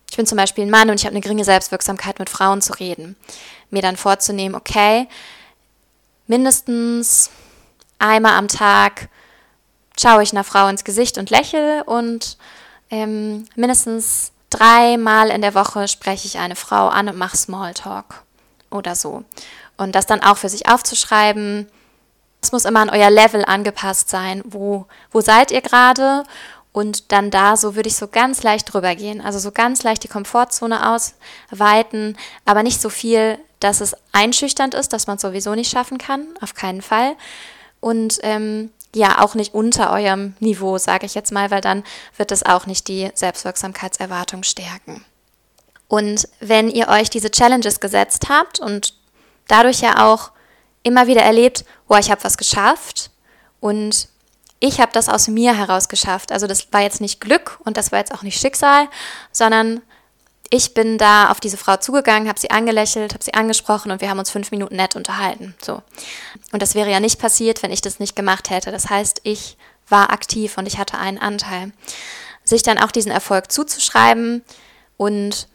ich 0.10 0.18
bin 0.18 0.26
zum 0.26 0.38
Beispiel 0.38 0.66
ein 0.66 0.72
Mann 0.72 0.90
und 0.90 1.00
ich 1.00 1.06
habe 1.06 1.14
eine 1.14 1.22
geringe 1.22 1.46
Selbstwirksamkeit, 1.46 2.20
mit 2.20 2.30
Frauen 2.30 2.62
zu 2.62 2.74
reden. 2.74 3.16
Mir 3.70 3.84
dann 3.84 3.96
vorzunehmen, 3.96 4.56
okay, 4.56 5.08
mindestens 6.26 7.30
einmal 8.00 8.34
am 8.34 8.48
Tag 8.48 9.10
schaue 10.00 10.24
ich 10.24 10.32
einer 10.32 10.44
Frau 10.44 10.68
ins 10.68 10.84
Gesicht 10.84 11.18
und 11.18 11.30
lächle 11.30 11.84
und 11.84 12.38
ähm, 12.89 13.45
mindestens 13.56 14.32
dreimal 14.49 15.30
in 15.30 15.41
der 15.41 15.54
Woche 15.54 15.88
spreche 15.88 16.28
ich 16.28 16.39
eine 16.39 16.56
Frau 16.56 16.88
an 16.88 17.10
und 17.10 17.17
mache 17.17 17.38
Smalltalk 17.38 18.23
oder 18.71 18.95
so. 18.95 19.23
Und 19.78 19.95
das 19.95 20.06
dann 20.06 20.23
auch 20.23 20.38
für 20.38 20.49
sich 20.49 20.67
aufzuschreiben. 20.67 21.67
Es 22.41 22.52
muss 22.52 22.65
immer 22.65 22.82
an 22.82 22.89
euer 22.89 23.10
Level 23.10 23.43
angepasst 23.45 24.10
sein. 24.10 24.41
Wo, 24.45 24.88
wo 25.12 25.21
seid 25.21 25.52
ihr 25.52 25.62
gerade? 25.62 26.23
Und 26.71 27.12
dann 27.12 27.32
da 27.32 27.58
so 27.58 27.75
würde 27.75 27.89
ich 27.89 27.95
so 27.95 28.08
ganz 28.08 28.43
leicht 28.43 28.73
drüber 28.73 28.95
gehen. 28.95 29.21
Also 29.21 29.39
so 29.39 29.52
ganz 29.52 29.84
leicht 29.84 30.04
die 30.04 30.08
Komfortzone 30.08 30.93
ausweiten, 30.93 32.17
aber 32.45 32.63
nicht 32.63 32.82
so 32.82 32.89
viel, 32.89 33.38
dass 33.60 33.82
es 33.82 33.95
einschüchternd 34.12 34.73
ist, 34.73 34.93
dass 34.93 35.08
man 35.08 35.15
es 35.17 35.21
sowieso 35.21 35.56
nicht 35.56 35.71
schaffen 35.71 35.97
kann. 35.97 36.28
Auf 36.41 36.54
keinen 36.54 36.82
Fall. 36.82 37.15
Und 37.80 38.19
ähm, 38.23 38.71
ja 38.95 39.21
auch 39.21 39.36
nicht 39.36 39.54
unter 39.54 39.91
eurem 39.91 40.36
Niveau, 40.39 40.78
sage 40.78 41.06
ich 41.06 41.15
jetzt 41.15 41.32
mal, 41.32 41.52
weil 41.52 41.62
dann 41.62 41.84
wird 42.17 42.32
es 42.32 42.45
auch 42.45 42.65
nicht 42.65 42.88
die 42.88 43.10
Selbstwirksamkeitserwartung 43.13 44.43
stärken. 44.43 45.04
Und 45.88 46.28
wenn 46.39 46.69
ihr 46.69 46.88
euch 46.88 47.10
diese 47.10 47.32
Challenges 47.32 47.80
gesetzt 47.80 48.30
habt 48.30 48.60
und 48.60 48.93
dadurch 49.47 49.82
ja 49.82 50.06
auch 50.06 50.32
immer 50.84 51.08
wieder 51.08 51.21
erlebt, 51.21 51.65
oh, 51.88 51.97
ich 51.97 52.12
habe 52.12 52.23
was 52.23 52.38
geschafft 52.38 53.12
und 53.60 54.08
ich 54.60 54.80
habe 54.80 54.91
das 54.91 55.10
aus 55.10 55.28
mir 55.28 55.56
heraus 55.56 55.89
geschafft. 55.89 56.32
Also 56.32 56.47
das 56.47 56.71
war 56.71 56.82
jetzt 56.82 57.02
nicht 57.02 57.21
Glück 57.21 57.60
und 57.63 57.78
das 57.78 57.91
war 57.91 57.99
jetzt 57.99 58.13
auch 58.13 58.23
nicht 58.23 58.39
Schicksal, 58.39 58.88
sondern 59.32 59.82
ich 60.50 60.74
bin 60.74 60.98
da 60.98 61.30
auf 61.30 61.40
diese 61.40 61.58
Frau 61.58 61.78
zugegangen, 61.78 62.28
habe 62.28 62.40
sie 62.40 62.50
angelächelt, 62.50 63.14
habe 63.14 63.24
sie 63.24 63.34
angesprochen 63.34 63.92
und 63.92 64.02
wir 64.02 64.10
haben 64.10 64.20
uns 64.20 64.32
fünf 64.32 64.52
Minuten 64.52 64.76
nett 64.76 64.96
unterhalten. 64.96 65.56
So. 65.62 65.84
Und 66.52 66.62
das 66.62 66.74
wäre 66.74 66.90
ja 66.90 67.00
nicht 67.00 67.20
passiert, 67.20 67.62
wenn 67.62 67.72
ich 67.72 67.82
das 67.82 68.00
nicht 68.00 68.16
gemacht 68.16 68.50
hätte. 68.50 68.72
Das 68.72 68.90
heißt, 68.90 69.22
ich 69.24 69.58
war 69.88 70.12
aktiv 70.12 70.58
und 70.58 70.68
ich 70.68 70.78
hatte 70.80 70.98
einen 70.98 71.20
Anteil. 71.20 71.72
Sich 72.44 72.64
dann 72.64 72.80
auch 72.80 72.92
diesen 72.92 73.12
Erfolg 73.12 73.52
zuzuschreiben 73.52 74.44
und 74.98 75.48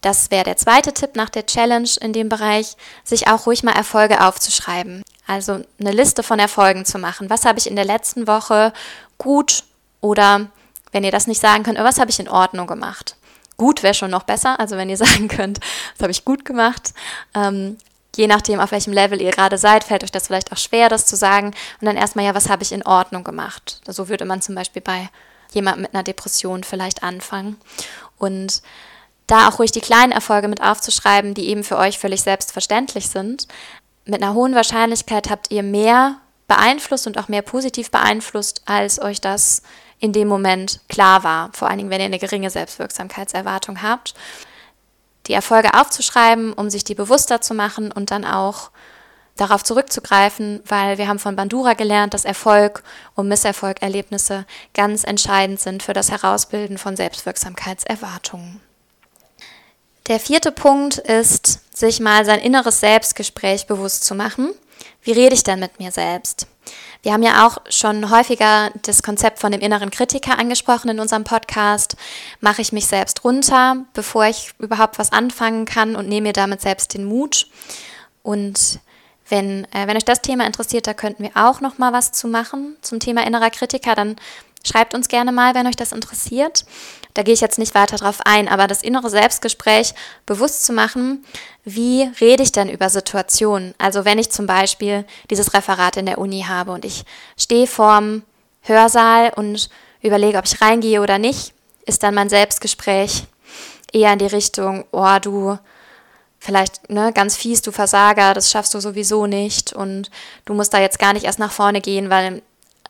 das 0.00 0.30
wäre 0.30 0.44
der 0.44 0.56
zweite 0.56 0.94
Tipp 0.94 1.16
nach 1.16 1.28
der 1.28 1.44
Challenge 1.44 1.90
in 2.00 2.12
dem 2.12 2.28
Bereich, 2.28 2.76
sich 3.04 3.28
auch 3.28 3.46
ruhig 3.46 3.62
mal 3.64 3.72
Erfolge 3.72 4.24
aufzuschreiben. 4.24 5.02
Also 5.26 5.60
eine 5.78 5.92
Liste 5.92 6.22
von 6.22 6.38
Erfolgen 6.38 6.86
zu 6.86 6.98
machen. 6.98 7.28
Was 7.28 7.44
habe 7.44 7.58
ich 7.58 7.66
in 7.66 7.76
der 7.76 7.84
letzten 7.84 8.26
Woche 8.26 8.72
gut 9.18 9.64
oder 10.00 10.46
wenn 10.92 11.04
ihr 11.04 11.10
das 11.10 11.26
nicht 11.26 11.40
sagen 11.40 11.64
könnt, 11.64 11.78
was 11.78 11.98
habe 11.98 12.10
ich 12.10 12.20
in 12.20 12.28
Ordnung 12.28 12.66
gemacht? 12.66 13.17
Gut 13.58 13.82
wäre 13.82 13.92
schon 13.92 14.10
noch 14.10 14.22
besser, 14.22 14.58
also 14.58 14.76
wenn 14.78 14.88
ihr 14.88 14.96
sagen 15.06 15.28
könnt, 15.28 15.60
was 15.96 16.02
habe 16.02 16.12
ich 16.12 16.24
gut 16.24 16.46
gemacht. 16.46 16.94
Ähm, 17.34 17.76
je 18.16 18.26
nachdem, 18.26 18.60
auf 18.60 18.72
welchem 18.72 18.92
Level 18.92 19.20
ihr 19.20 19.30
gerade 19.30 19.58
seid, 19.58 19.84
fällt 19.84 20.02
euch 20.02 20.10
das 20.10 20.28
vielleicht 20.28 20.52
auch 20.52 20.56
schwer, 20.56 20.88
das 20.88 21.04
zu 21.04 21.16
sagen. 21.16 21.48
Und 21.80 21.86
dann 21.86 21.96
erstmal, 21.96 22.24
ja, 22.24 22.34
was 22.34 22.48
habe 22.48 22.62
ich 22.62 22.72
in 22.72 22.86
Ordnung 22.86 23.22
gemacht? 23.22 23.80
So 23.86 24.08
würde 24.08 24.24
man 24.24 24.40
zum 24.40 24.54
Beispiel 24.54 24.82
bei 24.82 25.10
jemandem 25.52 25.82
mit 25.82 25.94
einer 25.94 26.02
Depression 26.02 26.64
vielleicht 26.64 27.02
anfangen. 27.02 27.56
Und 28.16 28.62
da 29.26 29.48
auch 29.48 29.58
ruhig 29.58 29.72
die 29.72 29.80
kleinen 29.80 30.12
Erfolge 30.12 30.48
mit 30.48 30.62
aufzuschreiben, 30.62 31.34
die 31.34 31.48
eben 31.48 31.62
für 31.62 31.76
euch 31.76 31.98
völlig 31.98 32.22
selbstverständlich 32.22 33.08
sind. 33.08 33.46
Mit 34.04 34.22
einer 34.22 34.34
hohen 34.34 34.54
Wahrscheinlichkeit 34.54 35.30
habt 35.30 35.50
ihr 35.50 35.62
mehr 35.62 36.16
beeinflusst 36.48 37.06
und 37.06 37.18
auch 37.18 37.28
mehr 37.28 37.42
positiv 37.42 37.90
beeinflusst, 37.90 38.62
als 38.64 39.00
euch 39.00 39.20
das 39.20 39.62
in 40.00 40.12
dem 40.12 40.28
Moment 40.28 40.80
klar 40.88 41.24
war. 41.24 41.50
Vor 41.52 41.68
allen 41.68 41.78
Dingen, 41.78 41.90
wenn 41.90 42.00
ihr 42.00 42.06
eine 42.06 42.18
geringe 42.18 42.50
Selbstwirksamkeitserwartung 42.50 43.82
habt. 43.82 44.14
Die 45.26 45.32
Erfolge 45.34 45.74
aufzuschreiben, 45.74 46.52
um 46.52 46.70
sich 46.70 46.84
die 46.84 46.94
bewusster 46.94 47.40
zu 47.40 47.54
machen 47.54 47.92
und 47.92 48.10
dann 48.10 48.24
auch 48.24 48.70
darauf 49.36 49.62
zurückzugreifen, 49.62 50.62
weil 50.66 50.98
wir 50.98 51.08
haben 51.08 51.18
von 51.18 51.36
Bandura 51.36 51.74
gelernt, 51.74 52.14
dass 52.14 52.24
Erfolg 52.24 52.82
und 53.14 53.28
Misserfolgerlebnisse 53.28 54.46
ganz 54.74 55.04
entscheidend 55.04 55.60
sind 55.60 55.82
für 55.82 55.92
das 55.92 56.10
Herausbilden 56.10 56.78
von 56.78 56.96
Selbstwirksamkeitserwartungen. 56.96 58.60
Der 60.08 60.18
vierte 60.18 60.52
Punkt 60.52 60.98
ist, 60.98 61.60
sich 61.76 62.00
mal 62.00 62.24
sein 62.24 62.40
inneres 62.40 62.80
Selbstgespräch 62.80 63.66
bewusst 63.66 64.04
zu 64.04 64.14
machen. 64.14 64.54
Wie 65.02 65.12
rede 65.12 65.34
ich 65.34 65.44
denn 65.44 65.60
mit 65.60 65.78
mir 65.78 65.92
selbst? 65.92 66.46
Wir 67.02 67.12
haben 67.12 67.22
ja 67.22 67.46
auch 67.46 67.58
schon 67.68 68.10
häufiger 68.10 68.70
das 68.82 69.02
Konzept 69.02 69.38
von 69.38 69.52
dem 69.52 69.60
inneren 69.60 69.90
Kritiker 69.90 70.38
angesprochen 70.38 70.88
in 70.90 71.00
unserem 71.00 71.24
Podcast. 71.24 71.96
Mache 72.40 72.60
ich 72.60 72.72
mich 72.72 72.86
selbst 72.86 73.24
runter, 73.24 73.84
bevor 73.94 74.26
ich 74.26 74.52
überhaupt 74.58 74.98
was 74.98 75.12
anfangen 75.12 75.64
kann 75.64 75.94
und 75.94 76.08
nehme 76.08 76.28
mir 76.28 76.32
damit 76.32 76.60
selbst 76.60 76.94
den 76.94 77.04
Mut. 77.04 77.46
Und 78.22 78.80
wenn, 79.28 79.64
äh, 79.72 79.86
wenn 79.86 79.96
euch 79.96 80.04
das 80.04 80.22
Thema 80.22 80.46
interessiert, 80.46 80.86
da 80.86 80.94
könnten 80.94 81.22
wir 81.22 81.30
auch 81.34 81.60
noch 81.60 81.78
mal 81.78 81.92
was 81.92 82.12
zu 82.12 82.26
machen 82.26 82.76
zum 82.82 82.98
Thema 82.98 83.26
innerer 83.26 83.50
Kritiker. 83.50 83.94
Dann 83.94 84.16
schreibt 84.66 84.94
uns 84.94 85.08
gerne 85.08 85.32
mal, 85.32 85.54
wenn 85.54 85.66
euch 85.66 85.76
das 85.76 85.92
interessiert. 85.92 86.64
Da 87.18 87.24
gehe 87.24 87.34
ich 87.34 87.40
jetzt 87.40 87.58
nicht 87.58 87.74
weiter 87.74 87.96
drauf 87.96 88.20
ein, 88.26 88.46
aber 88.46 88.68
das 88.68 88.84
innere 88.84 89.10
Selbstgespräch 89.10 89.92
bewusst 90.24 90.64
zu 90.64 90.72
machen, 90.72 91.24
wie 91.64 92.08
rede 92.20 92.44
ich 92.44 92.52
denn 92.52 92.68
über 92.68 92.90
Situationen? 92.90 93.74
Also 93.76 94.04
wenn 94.04 94.20
ich 94.20 94.30
zum 94.30 94.46
Beispiel 94.46 95.04
dieses 95.28 95.52
Referat 95.52 95.96
in 95.96 96.06
der 96.06 96.18
Uni 96.18 96.44
habe 96.46 96.70
und 96.70 96.84
ich 96.84 97.02
stehe 97.36 97.66
vorm 97.66 98.22
Hörsaal 98.60 99.32
und 99.34 99.68
überlege, 100.00 100.38
ob 100.38 100.44
ich 100.44 100.62
reingehe 100.62 101.02
oder 101.02 101.18
nicht, 101.18 101.54
ist 101.86 102.04
dann 102.04 102.14
mein 102.14 102.28
Selbstgespräch 102.28 103.24
eher 103.92 104.12
in 104.12 104.20
die 104.20 104.26
Richtung, 104.26 104.84
oh 104.92 105.18
du, 105.20 105.58
vielleicht 106.38 106.88
ne, 106.88 107.12
ganz 107.12 107.36
fies, 107.36 107.62
du 107.62 107.72
Versager, 107.72 108.32
das 108.32 108.52
schaffst 108.52 108.74
du 108.74 108.78
sowieso 108.78 109.26
nicht 109.26 109.72
und 109.72 110.08
du 110.44 110.54
musst 110.54 110.72
da 110.72 110.78
jetzt 110.78 111.00
gar 111.00 111.14
nicht 111.14 111.24
erst 111.24 111.40
nach 111.40 111.50
vorne 111.50 111.80
gehen, 111.80 112.10
weil 112.10 112.42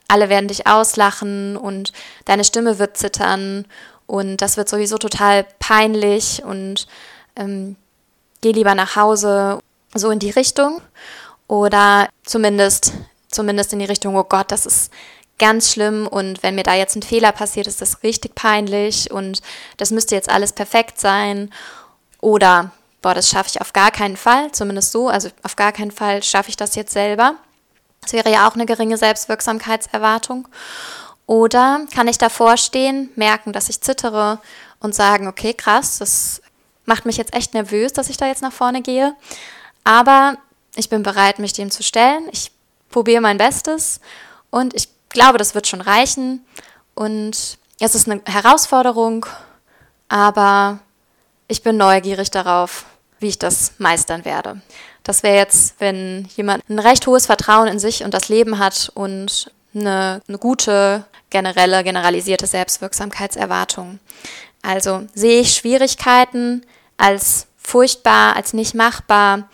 alle 0.06 0.28
werden 0.28 0.48
dich 0.48 0.66
auslachen 0.66 1.56
und 1.56 1.94
deine 2.26 2.44
Stimme 2.44 2.78
wird 2.78 2.98
zittern 2.98 3.64
und 4.08 4.38
das 4.38 4.56
wird 4.56 4.68
sowieso 4.68 4.96
total 4.96 5.46
peinlich 5.60 6.42
und 6.42 6.88
ähm, 7.36 7.76
geh 8.40 8.52
lieber 8.52 8.74
nach 8.74 8.96
Hause, 8.96 9.60
so 9.94 10.10
in 10.10 10.18
die 10.18 10.30
Richtung. 10.30 10.80
Oder 11.46 12.08
zumindest, 12.24 12.94
zumindest 13.30 13.72
in 13.72 13.78
die 13.78 13.84
Richtung, 13.84 14.16
oh 14.16 14.24
Gott, 14.24 14.50
das 14.50 14.66
ist 14.66 14.90
ganz 15.38 15.72
schlimm 15.72 16.06
und 16.06 16.42
wenn 16.42 16.54
mir 16.54 16.62
da 16.62 16.74
jetzt 16.74 16.96
ein 16.96 17.02
Fehler 17.02 17.32
passiert, 17.32 17.66
ist 17.66 17.80
das 17.80 18.02
richtig 18.02 18.34
peinlich 18.34 19.10
und 19.10 19.40
das 19.76 19.90
müsste 19.90 20.14
jetzt 20.14 20.30
alles 20.30 20.52
perfekt 20.52 20.98
sein. 20.98 21.52
Oder, 22.20 22.72
boah, 23.02 23.14
das 23.14 23.28
schaffe 23.28 23.50
ich 23.50 23.60
auf 23.60 23.74
gar 23.74 23.90
keinen 23.90 24.16
Fall, 24.16 24.50
zumindest 24.52 24.90
so, 24.90 25.08
also 25.08 25.28
auf 25.42 25.54
gar 25.54 25.72
keinen 25.72 25.92
Fall 25.92 26.22
schaffe 26.22 26.48
ich 26.48 26.56
das 26.56 26.74
jetzt 26.74 26.92
selber. 26.92 27.34
Das 28.00 28.14
wäre 28.14 28.32
ja 28.32 28.48
auch 28.48 28.54
eine 28.54 28.66
geringe 28.66 28.96
Selbstwirksamkeitserwartung. 28.96 30.48
Oder 31.28 31.82
kann 31.94 32.08
ich 32.08 32.16
davor 32.16 32.56
stehen, 32.56 33.10
merken, 33.14 33.52
dass 33.52 33.68
ich 33.68 33.82
zittere 33.82 34.40
und 34.80 34.94
sagen, 34.94 35.28
okay, 35.28 35.52
krass, 35.52 35.98
das 35.98 36.40
macht 36.86 37.04
mich 37.04 37.18
jetzt 37.18 37.34
echt 37.34 37.52
nervös, 37.52 37.92
dass 37.92 38.08
ich 38.08 38.16
da 38.16 38.26
jetzt 38.26 38.40
nach 38.40 38.52
vorne 38.52 38.80
gehe. 38.80 39.14
Aber 39.84 40.38
ich 40.74 40.88
bin 40.88 41.02
bereit, 41.02 41.38
mich 41.38 41.52
dem 41.52 41.70
zu 41.70 41.82
stellen. 41.82 42.30
Ich 42.32 42.50
probiere 42.88 43.20
mein 43.20 43.36
Bestes 43.36 44.00
und 44.48 44.72
ich 44.72 44.88
glaube, 45.10 45.36
das 45.36 45.54
wird 45.54 45.66
schon 45.66 45.82
reichen. 45.82 46.46
Und 46.94 47.58
es 47.78 47.94
ist 47.94 48.08
eine 48.08 48.22
Herausforderung, 48.24 49.26
aber 50.08 50.78
ich 51.46 51.62
bin 51.62 51.76
neugierig 51.76 52.30
darauf, 52.30 52.86
wie 53.18 53.28
ich 53.28 53.38
das 53.38 53.72
meistern 53.76 54.24
werde. 54.24 54.62
Das 55.02 55.22
wäre 55.22 55.36
jetzt, 55.36 55.74
wenn 55.78 56.26
jemand 56.36 56.66
ein 56.70 56.78
recht 56.78 57.06
hohes 57.06 57.26
Vertrauen 57.26 57.68
in 57.68 57.78
sich 57.78 58.02
und 58.02 58.14
das 58.14 58.30
Leben 58.30 58.58
hat 58.58 58.90
und 58.94 59.52
eine, 59.74 60.22
eine 60.26 60.38
gute 60.38 61.04
generelle, 61.30 61.84
generalisierte 61.84 62.46
Selbstwirksamkeitserwartung. 62.46 63.98
Also 64.62 65.06
sehe 65.14 65.40
ich 65.40 65.54
Schwierigkeiten 65.54 66.64
als 66.96 67.46
furchtbar, 67.56 68.34
als 68.36 68.52
nicht 68.54 68.74
machbar, 68.74 69.48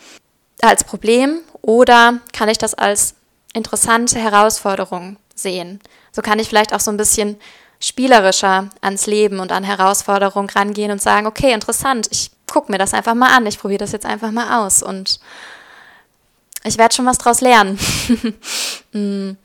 als 0.63 0.85
Problem 0.85 1.41
oder 1.63 2.21
kann 2.33 2.49
ich 2.49 2.59
das 2.59 2.75
als 2.75 3.15
interessante 3.53 4.19
Herausforderung 4.19 5.17
sehen? 5.35 5.81
So 6.13 6.23
kann 6.23 6.39
ich 6.39 6.49
vielleicht 6.49 6.73
auch 6.73 6.81
so 6.81 6.91
ein 6.91 6.97
bisschen 6.97 7.37
spielerischer 7.81 8.71
ans 8.81 9.07
Leben 9.07 9.41
und 9.41 9.53
an 9.53 9.65
Herausforderungen 9.65 10.49
rangehen 10.49 10.91
und 10.91 11.03
sagen, 11.03 11.27
okay, 11.27 11.53
interessant, 11.53 12.09
ich 12.11 12.31
gucke 12.47 12.73
mir 12.73 12.79
das 12.79 12.95
einfach 12.95 13.15
mal 13.15 13.35
an, 13.35 13.47
ich 13.47 13.59
probiere 13.59 13.79
das 13.79 13.93
jetzt 13.93 14.07
einfach 14.07 14.31
mal 14.31 14.65
aus 14.65 14.83
und 14.83 15.21
ich 16.65 16.79
werde 16.79 16.95
schon 16.95 17.07
was 17.07 17.19
draus 17.19 17.41
lernen. 17.41 17.79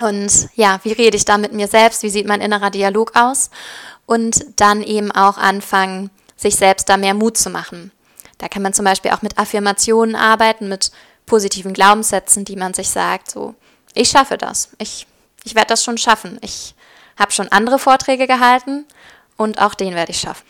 Und 0.00 0.48
ja, 0.54 0.80
wie 0.82 0.92
rede 0.92 1.16
ich 1.16 1.24
da 1.24 1.38
mit 1.38 1.52
mir 1.52 1.68
selbst? 1.68 2.02
Wie 2.02 2.10
sieht 2.10 2.26
mein 2.26 2.40
innerer 2.40 2.70
Dialog 2.70 3.12
aus? 3.16 3.50
Und 4.04 4.44
dann 4.60 4.82
eben 4.82 5.10
auch 5.10 5.38
anfangen, 5.38 6.10
sich 6.36 6.56
selbst 6.56 6.88
da 6.88 6.96
mehr 6.96 7.14
Mut 7.14 7.38
zu 7.38 7.50
machen. 7.50 7.90
Da 8.38 8.48
kann 8.48 8.62
man 8.62 8.74
zum 8.74 8.84
Beispiel 8.84 9.12
auch 9.12 9.22
mit 9.22 9.38
Affirmationen 9.38 10.14
arbeiten, 10.14 10.68
mit 10.68 10.92
positiven 11.24 11.72
Glaubenssätzen, 11.72 12.44
die 12.44 12.56
man 12.56 12.74
sich 12.74 12.90
sagt, 12.90 13.30
so, 13.30 13.54
ich 13.94 14.10
schaffe 14.10 14.36
das, 14.38 14.70
ich, 14.78 15.06
ich 15.44 15.54
werde 15.54 15.68
das 15.68 15.82
schon 15.82 15.98
schaffen, 15.98 16.38
ich 16.42 16.74
habe 17.18 17.32
schon 17.32 17.48
andere 17.48 17.78
Vorträge 17.78 18.26
gehalten 18.26 18.84
und 19.36 19.60
auch 19.60 19.74
den 19.74 19.94
werde 19.94 20.12
ich 20.12 20.20
schaffen. 20.20 20.44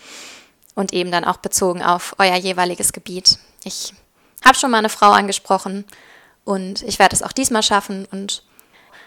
Und 0.75 0.93
eben 0.93 1.11
dann 1.11 1.25
auch 1.25 1.39
bezogen 1.39 1.83
auf 1.83 2.15
euer 2.19 2.37
jeweiliges 2.37 2.93
Gebiet. 2.93 3.39
Ich 3.65 3.95
habe 4.45 4.59
schon 4.59 4.71
mal 4.71 4.79
eine 4.79 4.91
Frau 4.91 5.13
angesprochen 5.13 5.85
und 6.45 6.83
ich 6.83 6.99
werde 6.99 7.17
es 7.17 7.23
auch 7.23 7.33
diesmal 7.33 7.63
schaffen 7.63 8.07
und 8.11 8.43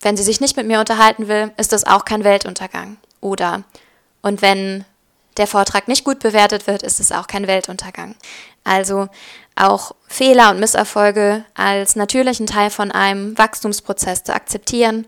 wenn 0.01 0.17
sie 0.17 0.23
sich 0.23 0.41
nicht 0.41 0.57
mit 0.57 0.67
mir 0.67 0.79
unterhalten 0.79 1.27
will, 1.27 1.51
ist 1.57 1.71
das 1.71 1.85
auch 1.85 2.05
kein 2.05 2.23
Weltuntergang. 2.23 2.97
Oder 3.21 3.63
und 4.21 4.41
wenn 4.41 4.85
der 5.37 5.47
Vortrag 5.47 5.87
nicht 5.87 6.03
gut 6.03 6.19
bewertet 6.19 6.67
wird, 6.67 6.83
ist 6.83 6.99
es 6.99 7.11
auch 7.11 7.27
kein 7.27 7.47
Weltuntergang. 7.47 8.15
Also 8.63 9.07
auch 9.55 9.95
Fehler 10.07 10.51
und 10.51 10.59
Misserfolge 10.59 11.45
als 11.53 11.95
natürlichen 11.95 12.47
Teil 12.47 12.69
von 12.69 12.91
einem 12.91 13.37
Wachstumsprozess 13.37 14.23
zu 14.23 14.33
akzeptieren 14.33 15.05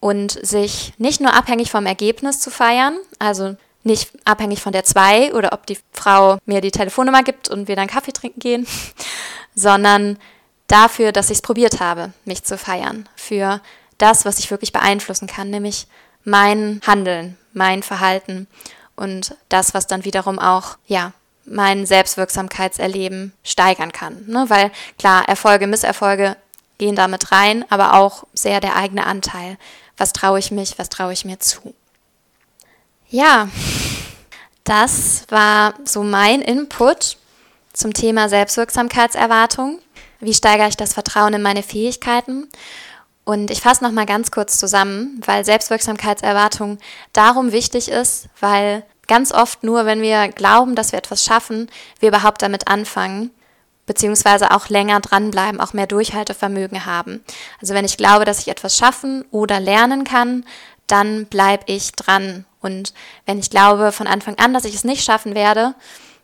und 0.00 0.32
sich 0.46 0.92
nicht 0.98 1.20
nur 1.20 1.34
abhängig 1.34 1.70
vom 1.70 1.86
Ergebnis 1.86 2.40
zu 2.40 2.50
feiern, 2.50 2.96
also 3.18 3.56
nicht 3.82 4.10
abhängig 4.24 4.60
von 4.60 4.72
der 4.72 4.84
zwei 4.84 5.32
oder 5.34 5.52
ob 5.52 5.66
die 5.66 5.78
Frau 5.92 6.38
mir 6.46 6.60
die 6.60 6.70
Telefonnummer 6.70 7.22
gibt 7.22 7.48
und 7.48 7.68
wir 7.68 7.76
dann 7.76 7.88
Kaffee 7.88 8.12
trinken 8.12 8.40
gehen, 8.40 8.66
sondern 9.54 10.18
dafür, 10.66 11.12
dass 11.12 11.30
ich 11.30 11.38
es 11.38 11.42
probiert 11.42 11.80
habe, 11.80 12.12
mich 12.24 12.44
zu 12.44 12.58
feiern, 12.58 13.08
für 13.16 13.60
das, 13.98 14.24
was 14.24 14.38
ich 14.38 14.50
wirklich 14.50 14.72
beeinflussen 14.72 15.26
kann, 15.26 15.50
nämlich 15.50 15.86
mein 16.24 16.80
Handeln, 16.86 17.36
mein 17.52 17.82
Verhalten 17.82 18.46
und 18.96 19.36
das, 19.48 19.74
was 19.74 19.86
dann 19.86 20.04
wiederum 20.04 20.38
auch, 20.38 20.78
ja, 20.86 21.12
mein 21.44 21.86
Selbstwirksamkeitserleben 21.86 23.32
steigern 23.42 23.92
kann. 23.92 24.24
Ne? 24.26 24.44
Weil 24.48 24.70
klar, 24.98 25.26
Erfolge, 25.28 25.66
Misserfolge 25.66 26.36
gehen 26.78 26.94
damit 26.94 27.32
rein, 27.32 27.64
aber 27.70 27.94
auch 27.94 28.24
sehr 28.34 28.60
der 28.60 28.76
eigene 28.76 29.06
Anteil. 29.06 29.56
Was 29.96 30.12
traue 30.12 30.38
ich 30.38 30.50
mich, 30.50 30.78
was 30.78 30.88
traue 30.88 31.12
ich 31.12 31.24
mir 31.24 31.40
zu? 31.40 31.74
Ja, 33.08 33.48
das 34.64 35.24
war 35.30 35.74
so 35.84 36.02
mein 36.02 36.42
Input 36.42 37.16
zum 37.72 37.94
Thema 37.94 38.28
Selbstwirksamkeitserwartung. 38.28 39.80
Wie 40.20 40.34
steigere 40.34 40.68
ich 40.68 40.76
das 40.76 40.92
Vertrauen 40.92 41.34
in 41.34 41.42
meine 41.42 41.62
Fähigkeiten? 41.62 42.48
Und 43.28 43.50
ich 43.50 43.60
fasse 43.60 43.84
nochmal 43.84 44.06
ganz 44.06 44.30
kurz 44.30 44.56
zusammen, 44.56 45.20
weil 45.22 45.44
Selbstwirksamkeitserwartung 45.44 46.78
darum 47.12 47.52
wichtig 47.52 47.90
ist, 47.90 48.28
weil 48.40 48.84
ganz 49.06 49.32
oft 49.32 49.62
nur, 49.62 49.84
wenn 49.84 50.00
wir 50.00 50.28
glauben, 50.28 50.74
dass 50.74 50.92
wir 50.92 50.98
etwas 50.98 51.26
schaffen, 51.26 51.68
wir 52.00 52.08
überhaupt 52.08 52.40
damit 52.40 52.68
anfangen, 52.68 53.30
beziehungsweise 53.84 54.50
auch 54.50 54.70
länger 54.70 55.00
dranbleiben, 55.00 55.60
auch 55.60 55.74
mehr 55.74 55.86
Durchhaltevermögen 55.86 56.86
haben. 56.86 57.22
Also 57.60 57.74
wenn 57.74 57.84
ich 57.84 57.98
glaube, 57.98 58.24
dass 58.24 58.38
ich 58.38 58.48
etwas 58.48 58.78
schaffen 58.78 59.26
oder 59.30 59.60
lernen 59.60 60.04
kann, 60.04 60.46
dann 60.86 61.26
bleibe 61.26 61.64
ich 61.66 61.92
dran. 61.92 62.46
Und 62.62 62.94
wenn 63.26 63.38
ich 63.38 63.50
glaube 63.50 63.92
von 63.92 64.06
Anfang 64.06 64.38
an, 64.38 64.54
dass 64.54 64.64
ich 64.64 64.74
es 64.74 64.84
nicht 64.84 65.04
schaffen 65.04 65.34
werde, 65.34 65.74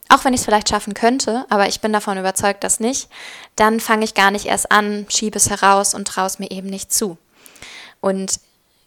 auch 0.09 0.25
wenn 0.25 0.35
ich 0.35 0.41
es 0.41 0.45
vielleicht 0.45 0.69
schaffen 0.69 0.95
könnte, 0.95 1.47
aber 1.49 1.67
ich 1.67 1.81
bin 1.81 1.93
davon 1.93 2.19
überzeugt, 2.19 2.63
dass 2.63 2.81
nicht, 2.81 3.09
dann 3.57 3.81
fange 3.81 4.05
ich 4.05 4.15
gar 4.15 4.31
nicht 4.31 4.47
erst 4.47 4.71
an, 4.71 5.07
schiebe 5.09 5.37
es 5.37 5.51
heraus 5.51 5.95
und 5.95 6.07
traue 6.07 6.27
es 6.27 6.39
mir 6.39 6.51
eben 6.51 6.69
nicht 6.69 6.93
zu. 6.93 7.17
Und 8.01 8.41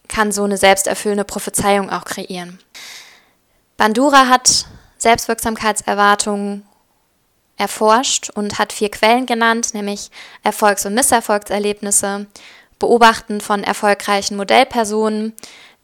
kann 0.08 0.32
so 0.32 0.44
eine 0.44 0.58
selbsterfüllende 0.58 1.26
Prophezeiung 1.26 1.90
auch 1.90 2.06
kreieren. 2.06 2.60
Bandura 3.76 4.28
hat 4.28 4.66
Selbstwirksamkeitserwartungen 4.98 6.66
erforscht 7.58 8.30
und 8.30 8.60
hat 8.60 8.72
vier 8.72 8.90
Quellen 8.90 9.26
genannt, 9.26 9.74
nämlich 9.74 10.12
Erfolgs- 10.44 10.86
und 10.86 10.94
Misserfolgserlebnisse, 10.94 12.28
Beobachten 12.80 13.42
von 13.42 13.64
erfolgreichen 13.64 14.38
Modellpersonen, 14.38 15.34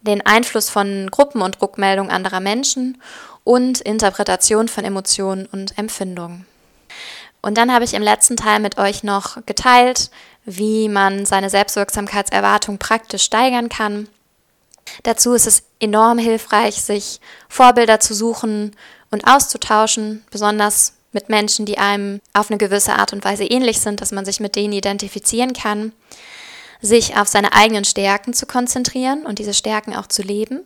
den 0.02 0.24
Einfluss 0.24 0.70
von 0.70 1.10
Gruppen 1.10 1.42
und 1.42 1.60
Rückmeldungen 1.60 2.12
anderer 2.12 2.40
Menschen 2.40 3.00
und 3.44 3.80
Interpretation 3.80 4.68
von 4.68 4.84
Emotionen 4.84 5.46
und 5.46 5.78
Empfindungen. 5.78 6.46
Und 7.42 7.58
dann 7.58 7.72
habe 7.72 7.84
ich 7.84 7.92
im 7.92 8.02
letzten 8.02 8.36
Teil 8.36 8.58
mit 8.58 8.78
euch 8.78 9.02
noch 9.02 9.44
geteilt, 9.44 10.10
wie 10.46 10.88
man 10.88 11.26
seine 11.26 11.50
Selbstwirksamkeitserwartung 11.50 12.78
praktisch 12.78 13.24
steigern 13.24 13.68
kann. 13.68 14.08
Dazu 15.02 15.34
ist 15.34 15.46
es 15.46 15.62
enorm 15.78 16.18
hilfreich, 16.18 16.76
sich 16.82 17.20
Vorbilder 17.48 18.00
zu 18.00 18.14
suchen 18.14 18.74
und 19.10 19.26
auszutauschen, 19.26 20.24
besonders 20.30 20.94
mit 21.12 21.28
Menschen, 21.28 21.66
die 21.66 21.78
einem 21.78 22.20
auf 22.32 22.50
eine 22.50 22.58
gewisse 22.58 22.94
Art 22.94 23.12
und 23.12 23.24
Weise 23.24 23.44
ähnlich 23.44 23.80
sind, 23.80 24.00
dass 24.00 24.12
man 24.12 24.24
sich 24.24 24.40
mit 24.40 24.56
denen 24.56 24.72
identifizieren 24.72 25.52
kann, 25.52 25.92
sich 26.80 27.16
auf 27.16 27.28
seine 27.28 27.52
eigenen 27.52 27.84
Stärken 27.84 28.34
zu 28.34 28.46
konzentrieren 28.46 29.24
und 29.24 29.38
diese 29.38 29.54
Stärken 29.54 29.94
auch 29.94 30.06
zu 30.06 30.22
leben, 30.22 30.60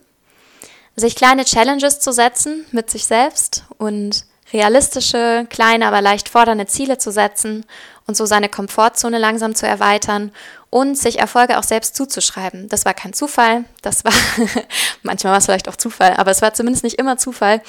sich 0.99 1.15
kleine 1.15 1.45
Challenges 1.45 1.99
zu 1.99 2.11
setzen 2.11 2.65
mit 2.71 2.89
sich 2.89 3.05
selbst 3.05 3.63
und 3.77 4.25
realistische, 4.51 5.45
kleine, 5.49 5.87
aber 5.87 6.01
leicht 6.01 6.29
fordernde 6.29 6.65
Ziele 6.65 6.97
zu 6.97 7.11
setzen 7.11 7.65
und 8.07 8.17
so 8.17 8.25
seine 8.25 8.49
Komfortzone 8.49 9.19
langsam 9.19 9.53
zu 9.53 9.67
erweitern 9.67 10.31
und 10.71 10.97
sich 10.97 11.19
Erfolge 11.19 11.59
auch 11.59 11.63
selbst 11.63 11.95
zuzuschreiben. 11.95 12.69
Das 12.69 12.85
war 12.85 12.93
kein 12.93 13.13
Zufall, 13.13 13.65
das 13.81 14.03
war 14.03 14.13
manchmal 15.03 15.31
war 15.31 15.37
es 15.39 15.45
vielleicht 15.45 15.69
auch 15.69 15.75
Zufall, 15.75 16.15
aber 16.17 16.31
es 16.31 16.41
war 16.41 16.53
zumindest 16.53 16.83
nicht 16.83 16.97
immer 16.99 17.17
Zufall 17.17 17.61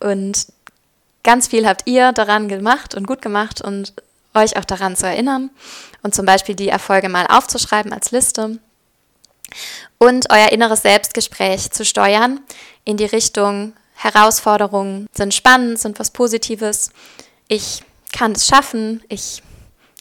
und 0.00 0.46
Ganz 1.22 1.48
viel 1.48 1.66
habt 1.66 1.82
ihr 1.86 2.12
daran 2.12 2.48
gemacht 2.48 2.94
und 2.94 3.06
gut 3.06 3.22
gemacht 3.22 3.60
und 3.60 3.94
euch 4.34 4.56
auch 4.56 4.64
daran 4.64 4.96
zu 4.96 5.06
erinnern 5.06 5.50
und 6.02 6.14
zum 6.14 6.26
Beispiel 6.26 6.54
die 6.54 6.68
Erfolge 6.68 7.08
mal 7.08 7.26
aufzuschreiben 7.26 7.92
als 7.92 8.10
Liste 8.10 8.58
und 9.98 10.30
euer 10.30 10.52
inneres 10.52 10.82
Selbstgespräch 10.82 11.70
zu 11.70 11.84
steuern 11.84 12.40
in 12.84 12.96
die 12.96 13.04
Richtung 13.04 13.72
Herausforderungen 13.94 15.06
sind 15.12 15.32
spannend, 15.32 15.78
sind 15.78 15.98
was 15.98 16.10
Positives. 16.10 16.90
Ich 17.48 17.82
kann 18.12 18.32
es 18.32 18.46
schaffen, 18.46 19.02
ich 19.08 19.42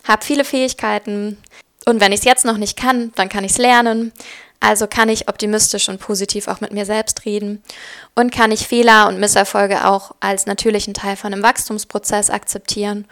habe 0.07 0.25
viele 0.25 0.43
Fähigkeiten 0.43 1.37
und 1.85 1.99
wenn 2.01 2.11
ich 2.11 2.19
es 2.19 2.25
jetzt 2.25 2.45
noch 2.45 2.57
nicht 2.57 2.77
kann, 2.77 3.11
dann 3.15 3.29
kann 3.29 3.43
ich 3.43 3.51
es 3.51 3.57
lernen. 3.57 4.11
Also 4.59 4.85
kann 4.85 5.09
ich 5.09 5.27
optimistisch 5.27 5.89
und 5.89 5.99
positiv 5.99 6.47
auch 6.47 6.61
mit 6.61 6.71
mir 6.71 6.85
selbst 6.85 7.25
reden 7.25 7.63
und 8.13 8.31
kann 8.31 8.51
ich 8.51 8.67
Fehler 8.67 9.07
und 9.07 9.19
Misserfolge 9.19 9.87
auch 9.87 10.13
als 10.19 10.45
natürlichen 10.45 10.93
Teil 10.93 11.15
von 11.15 11.33
einem 11.33 11.41
Wachstumsprozess 11.41 12.29
akzeptieren 12.29 13.07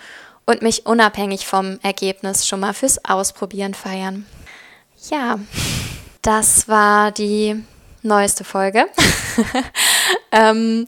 und 0.46 0.62
mich 0.62 0.86
unabhängig 0.86 1.48
vom 1.48 1.80
Ergebnis 1.82 2.48
schon 2.48 2.60
mal 2.60 2.74
fürs 2.74 3.04
Ausprobieren 3.04 3.74
feiern. 3.74 4.28
Ja, 5.10 5.40
das 6.22 6.68
war 6.68 7.12
die 7.12 7.64
neueste 8.02 8.44
Folge. 8.44 8.86
ähm, 10.32 10.88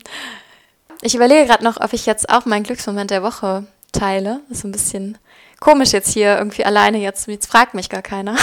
ich 1.01 1.15
überlege 1.15 1.47
gerade 1.47 1.63
noch, 1.63 1.79
ob 1.79 1.93
ich 1.93 2.05
jetzt 2.05 2.29
auch 2.29 2.45
meinen 2.45 2.63
Glücksmoment 2.63 3.11
der 3.11 3.23
Woche 3.23 3.65
teile. 3.91 4.41
Das 4.49 4.59
ist 4.59 4.63
ein 4.65 4.71
bisschen 4.71 5.17
komisch 5.59 5.91
jetzt 5.93 6.11
hier 6.11 6.37
irgendwie 6.37 6.65
alleine. 6.65 6.97
Jetzt, 6.97 7.27
jetzt 7.27 7.49
fragt 7.49 7.73
mich 7.73 7.89
gar 7.89 8.01
keiner. 8.01 8.35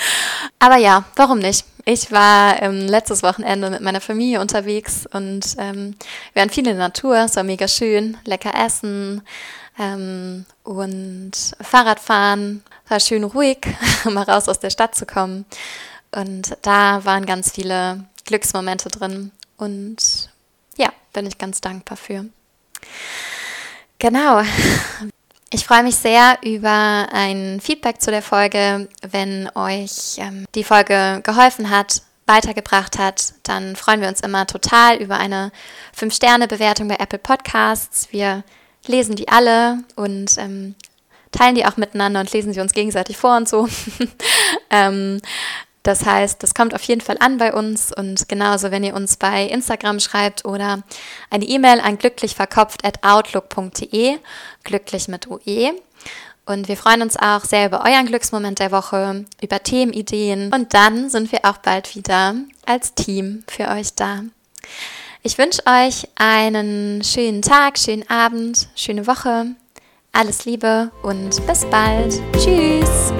Aber 0.58 0.76
ja, 0.76 1.04
warum 1.16 1.38
nicht? 1.38 1.64
Ich 1.84 2.10
war 2.10 2.60
ähm, 2.62 2.86
letztes 2.86 3.22
Wochenende 3.22 3.70
mit 3.70 3.80
meiner 3.80 4.00
Familie 4.00 4.40
unterwegs 4.40 5.06
und 5.06 5.56
ähm, 5.58 5.94
wir 6.32 6.42
waren 6.42 6.50
viel 6.50 6.66
in 6.66 6.76
der 6.76 6.88
Natur. 6.88 7.16
Es 7.16 7.36
war 7.36 7.44
mega 7.44 7.68
schön, 7.68 8.16
lecker 8.24 8.52
essen 8.54 9.22
ähm, 9.78 10.44
und 10.64 11.32
Fahrradfahren. 11.60 12.62
War 12.88 13.00
schön 13.00 13.24
ruhig, 13.24 13.58
mal 14.04 14.24
raus 14.24 14.48
aus 14.48 14.58
der 14.58 14.70
Stadt 14.70 14.94
zu 14.94 15.06
kommen. 15.06 15.46
Und 16.12 16.56
da 16.62 17.04
waren 17.04 17.26
ganz 17.26 17.52
viele 17.52 18.04
Glücksmomente 18.24 18.88
drin. 18.88 19.32
Und 19.56 20.30
ja, 20.76 20.92
bin 21.12 21.26
ich 21.26 21.38
ganz 21.38 21.60
dankbar 21.60 21.96
für. 21.96 22.26
Genau. 23.98 24.42
Ich 25.50 25.64
freue 25.64 25.82
mich 25.82 25.96
sehr 25.96 26.38
über 26.42 27.08
ein 27.10 27.60
Feedback 27.60 28.02
zu 28.02 28.10
der 28.10 28.22
Folge. 28.22 28.88
Wenn 29.02 29.48
euch 29.54 30.18
ähm, 30.18 30.44
die 30.54 30.64
Folge 30.64 31.20
geholfen 31.24 31.70
hat, 31.70 32.02
weitergebracht 32.26 32.98
hat, 32.98 33.32
dann 33.42 33.74
freuen 33.74 34.02
wir 34.02 34.08
uns 34.08 34.20
immer 34.20 34.46
total 34.46 34.98
über 34.98 35.16
eine 35.16 35.50
5-Sterne-Bewertung 35.98 36.88
bei 36.88 36.96
Apple 36.96 37.18
Podcasts. 37.18 38.08
Wir 38.12 38.44
lesen 38.86 39.16
die 39.16 39.28
alle 39.28 39.78
und 39.96 40.36
ähm, 40.36 40.74
teilen 41.32 41.54
die 41.54 41.64
auch 41.64 41.78
miteinander 41.78 42.20
und 42.20 42.32
lesen 42.32 42.52
sie 42.52 42.60
uns 42.60 42.74
gegenseitig 42.74 43.16
vor 43.16 43.36
und 43.36 43.48
so. 43.48 43.66
ähm, 44.70 45.20
das 45.88 46.04
heißt, 46.04 46.42
das 46.42 46.54
kommt 46.54 46.74
auf 46.74 46.82
jeden 46.82 47.00
Fall 47.00 47.16
an 47.18 47.38
bei 47.38 47.54
uns 47.54 47.94
und 47.96 48.28
genauso, 48.28 48.70
wenn 48.70 48.84
ihr 48.84 48.94
uns 48.94 49.16
bei 49.16 49.46
Instagram 49.46 50.00
schreibt 50.00 50.44
oder 50.44 50.82
eine 51.30 51.46
E-Mail 51.46 51.80
an 51.80 51.96
glücklichverkopft.outlook.de, 51.96 54.18
glücklich 54.64 55.08
mit 55.08 55.28
UE. 55.28 55.72
Und 56.44 56.68
wir 56.68 56.76
freuen 56.76 57.00
uns 57.00 57.16
auch 57.16 57.42
sehr 57.42 57.64
über 57.64 57.86
euren 57.86 58.04
Glücksmoment 58.04 58.58
der 58.58 58.70
Woche, 58.70 59.24
über 59.40 59.62
Themenideen 59.62 60.52
und 60.52 60.74
dann 60.74 61.08
sind 61.08 61.32
wir 61.32 61.46
auch 61.46 61.56
bald 61.56 61.96
wieder 61.96 62.34
als 62.66 62.92
Team 62.92 63.44
für 63.48 63.68
euch 63.68 63.94
da. 63.94 64.24
Ich 65.22 65.38
wünsche 65.38 65.62
euch 65.64 66.06
einen 66.16 67.02
schönen 67.02 67.40
Tag, 67.40 67.78
schönen 67.78 68.06
Abend, 68.10 68.68
schöne 68.74 69.06
Woche. 69.06 69.46
Alles 70.12 70.44
Liebe 70.44 70.90
und 71.02 71.46
bis 71.46 71.64
bald. 71.64 72.20
Tschüss. 72.34 73.10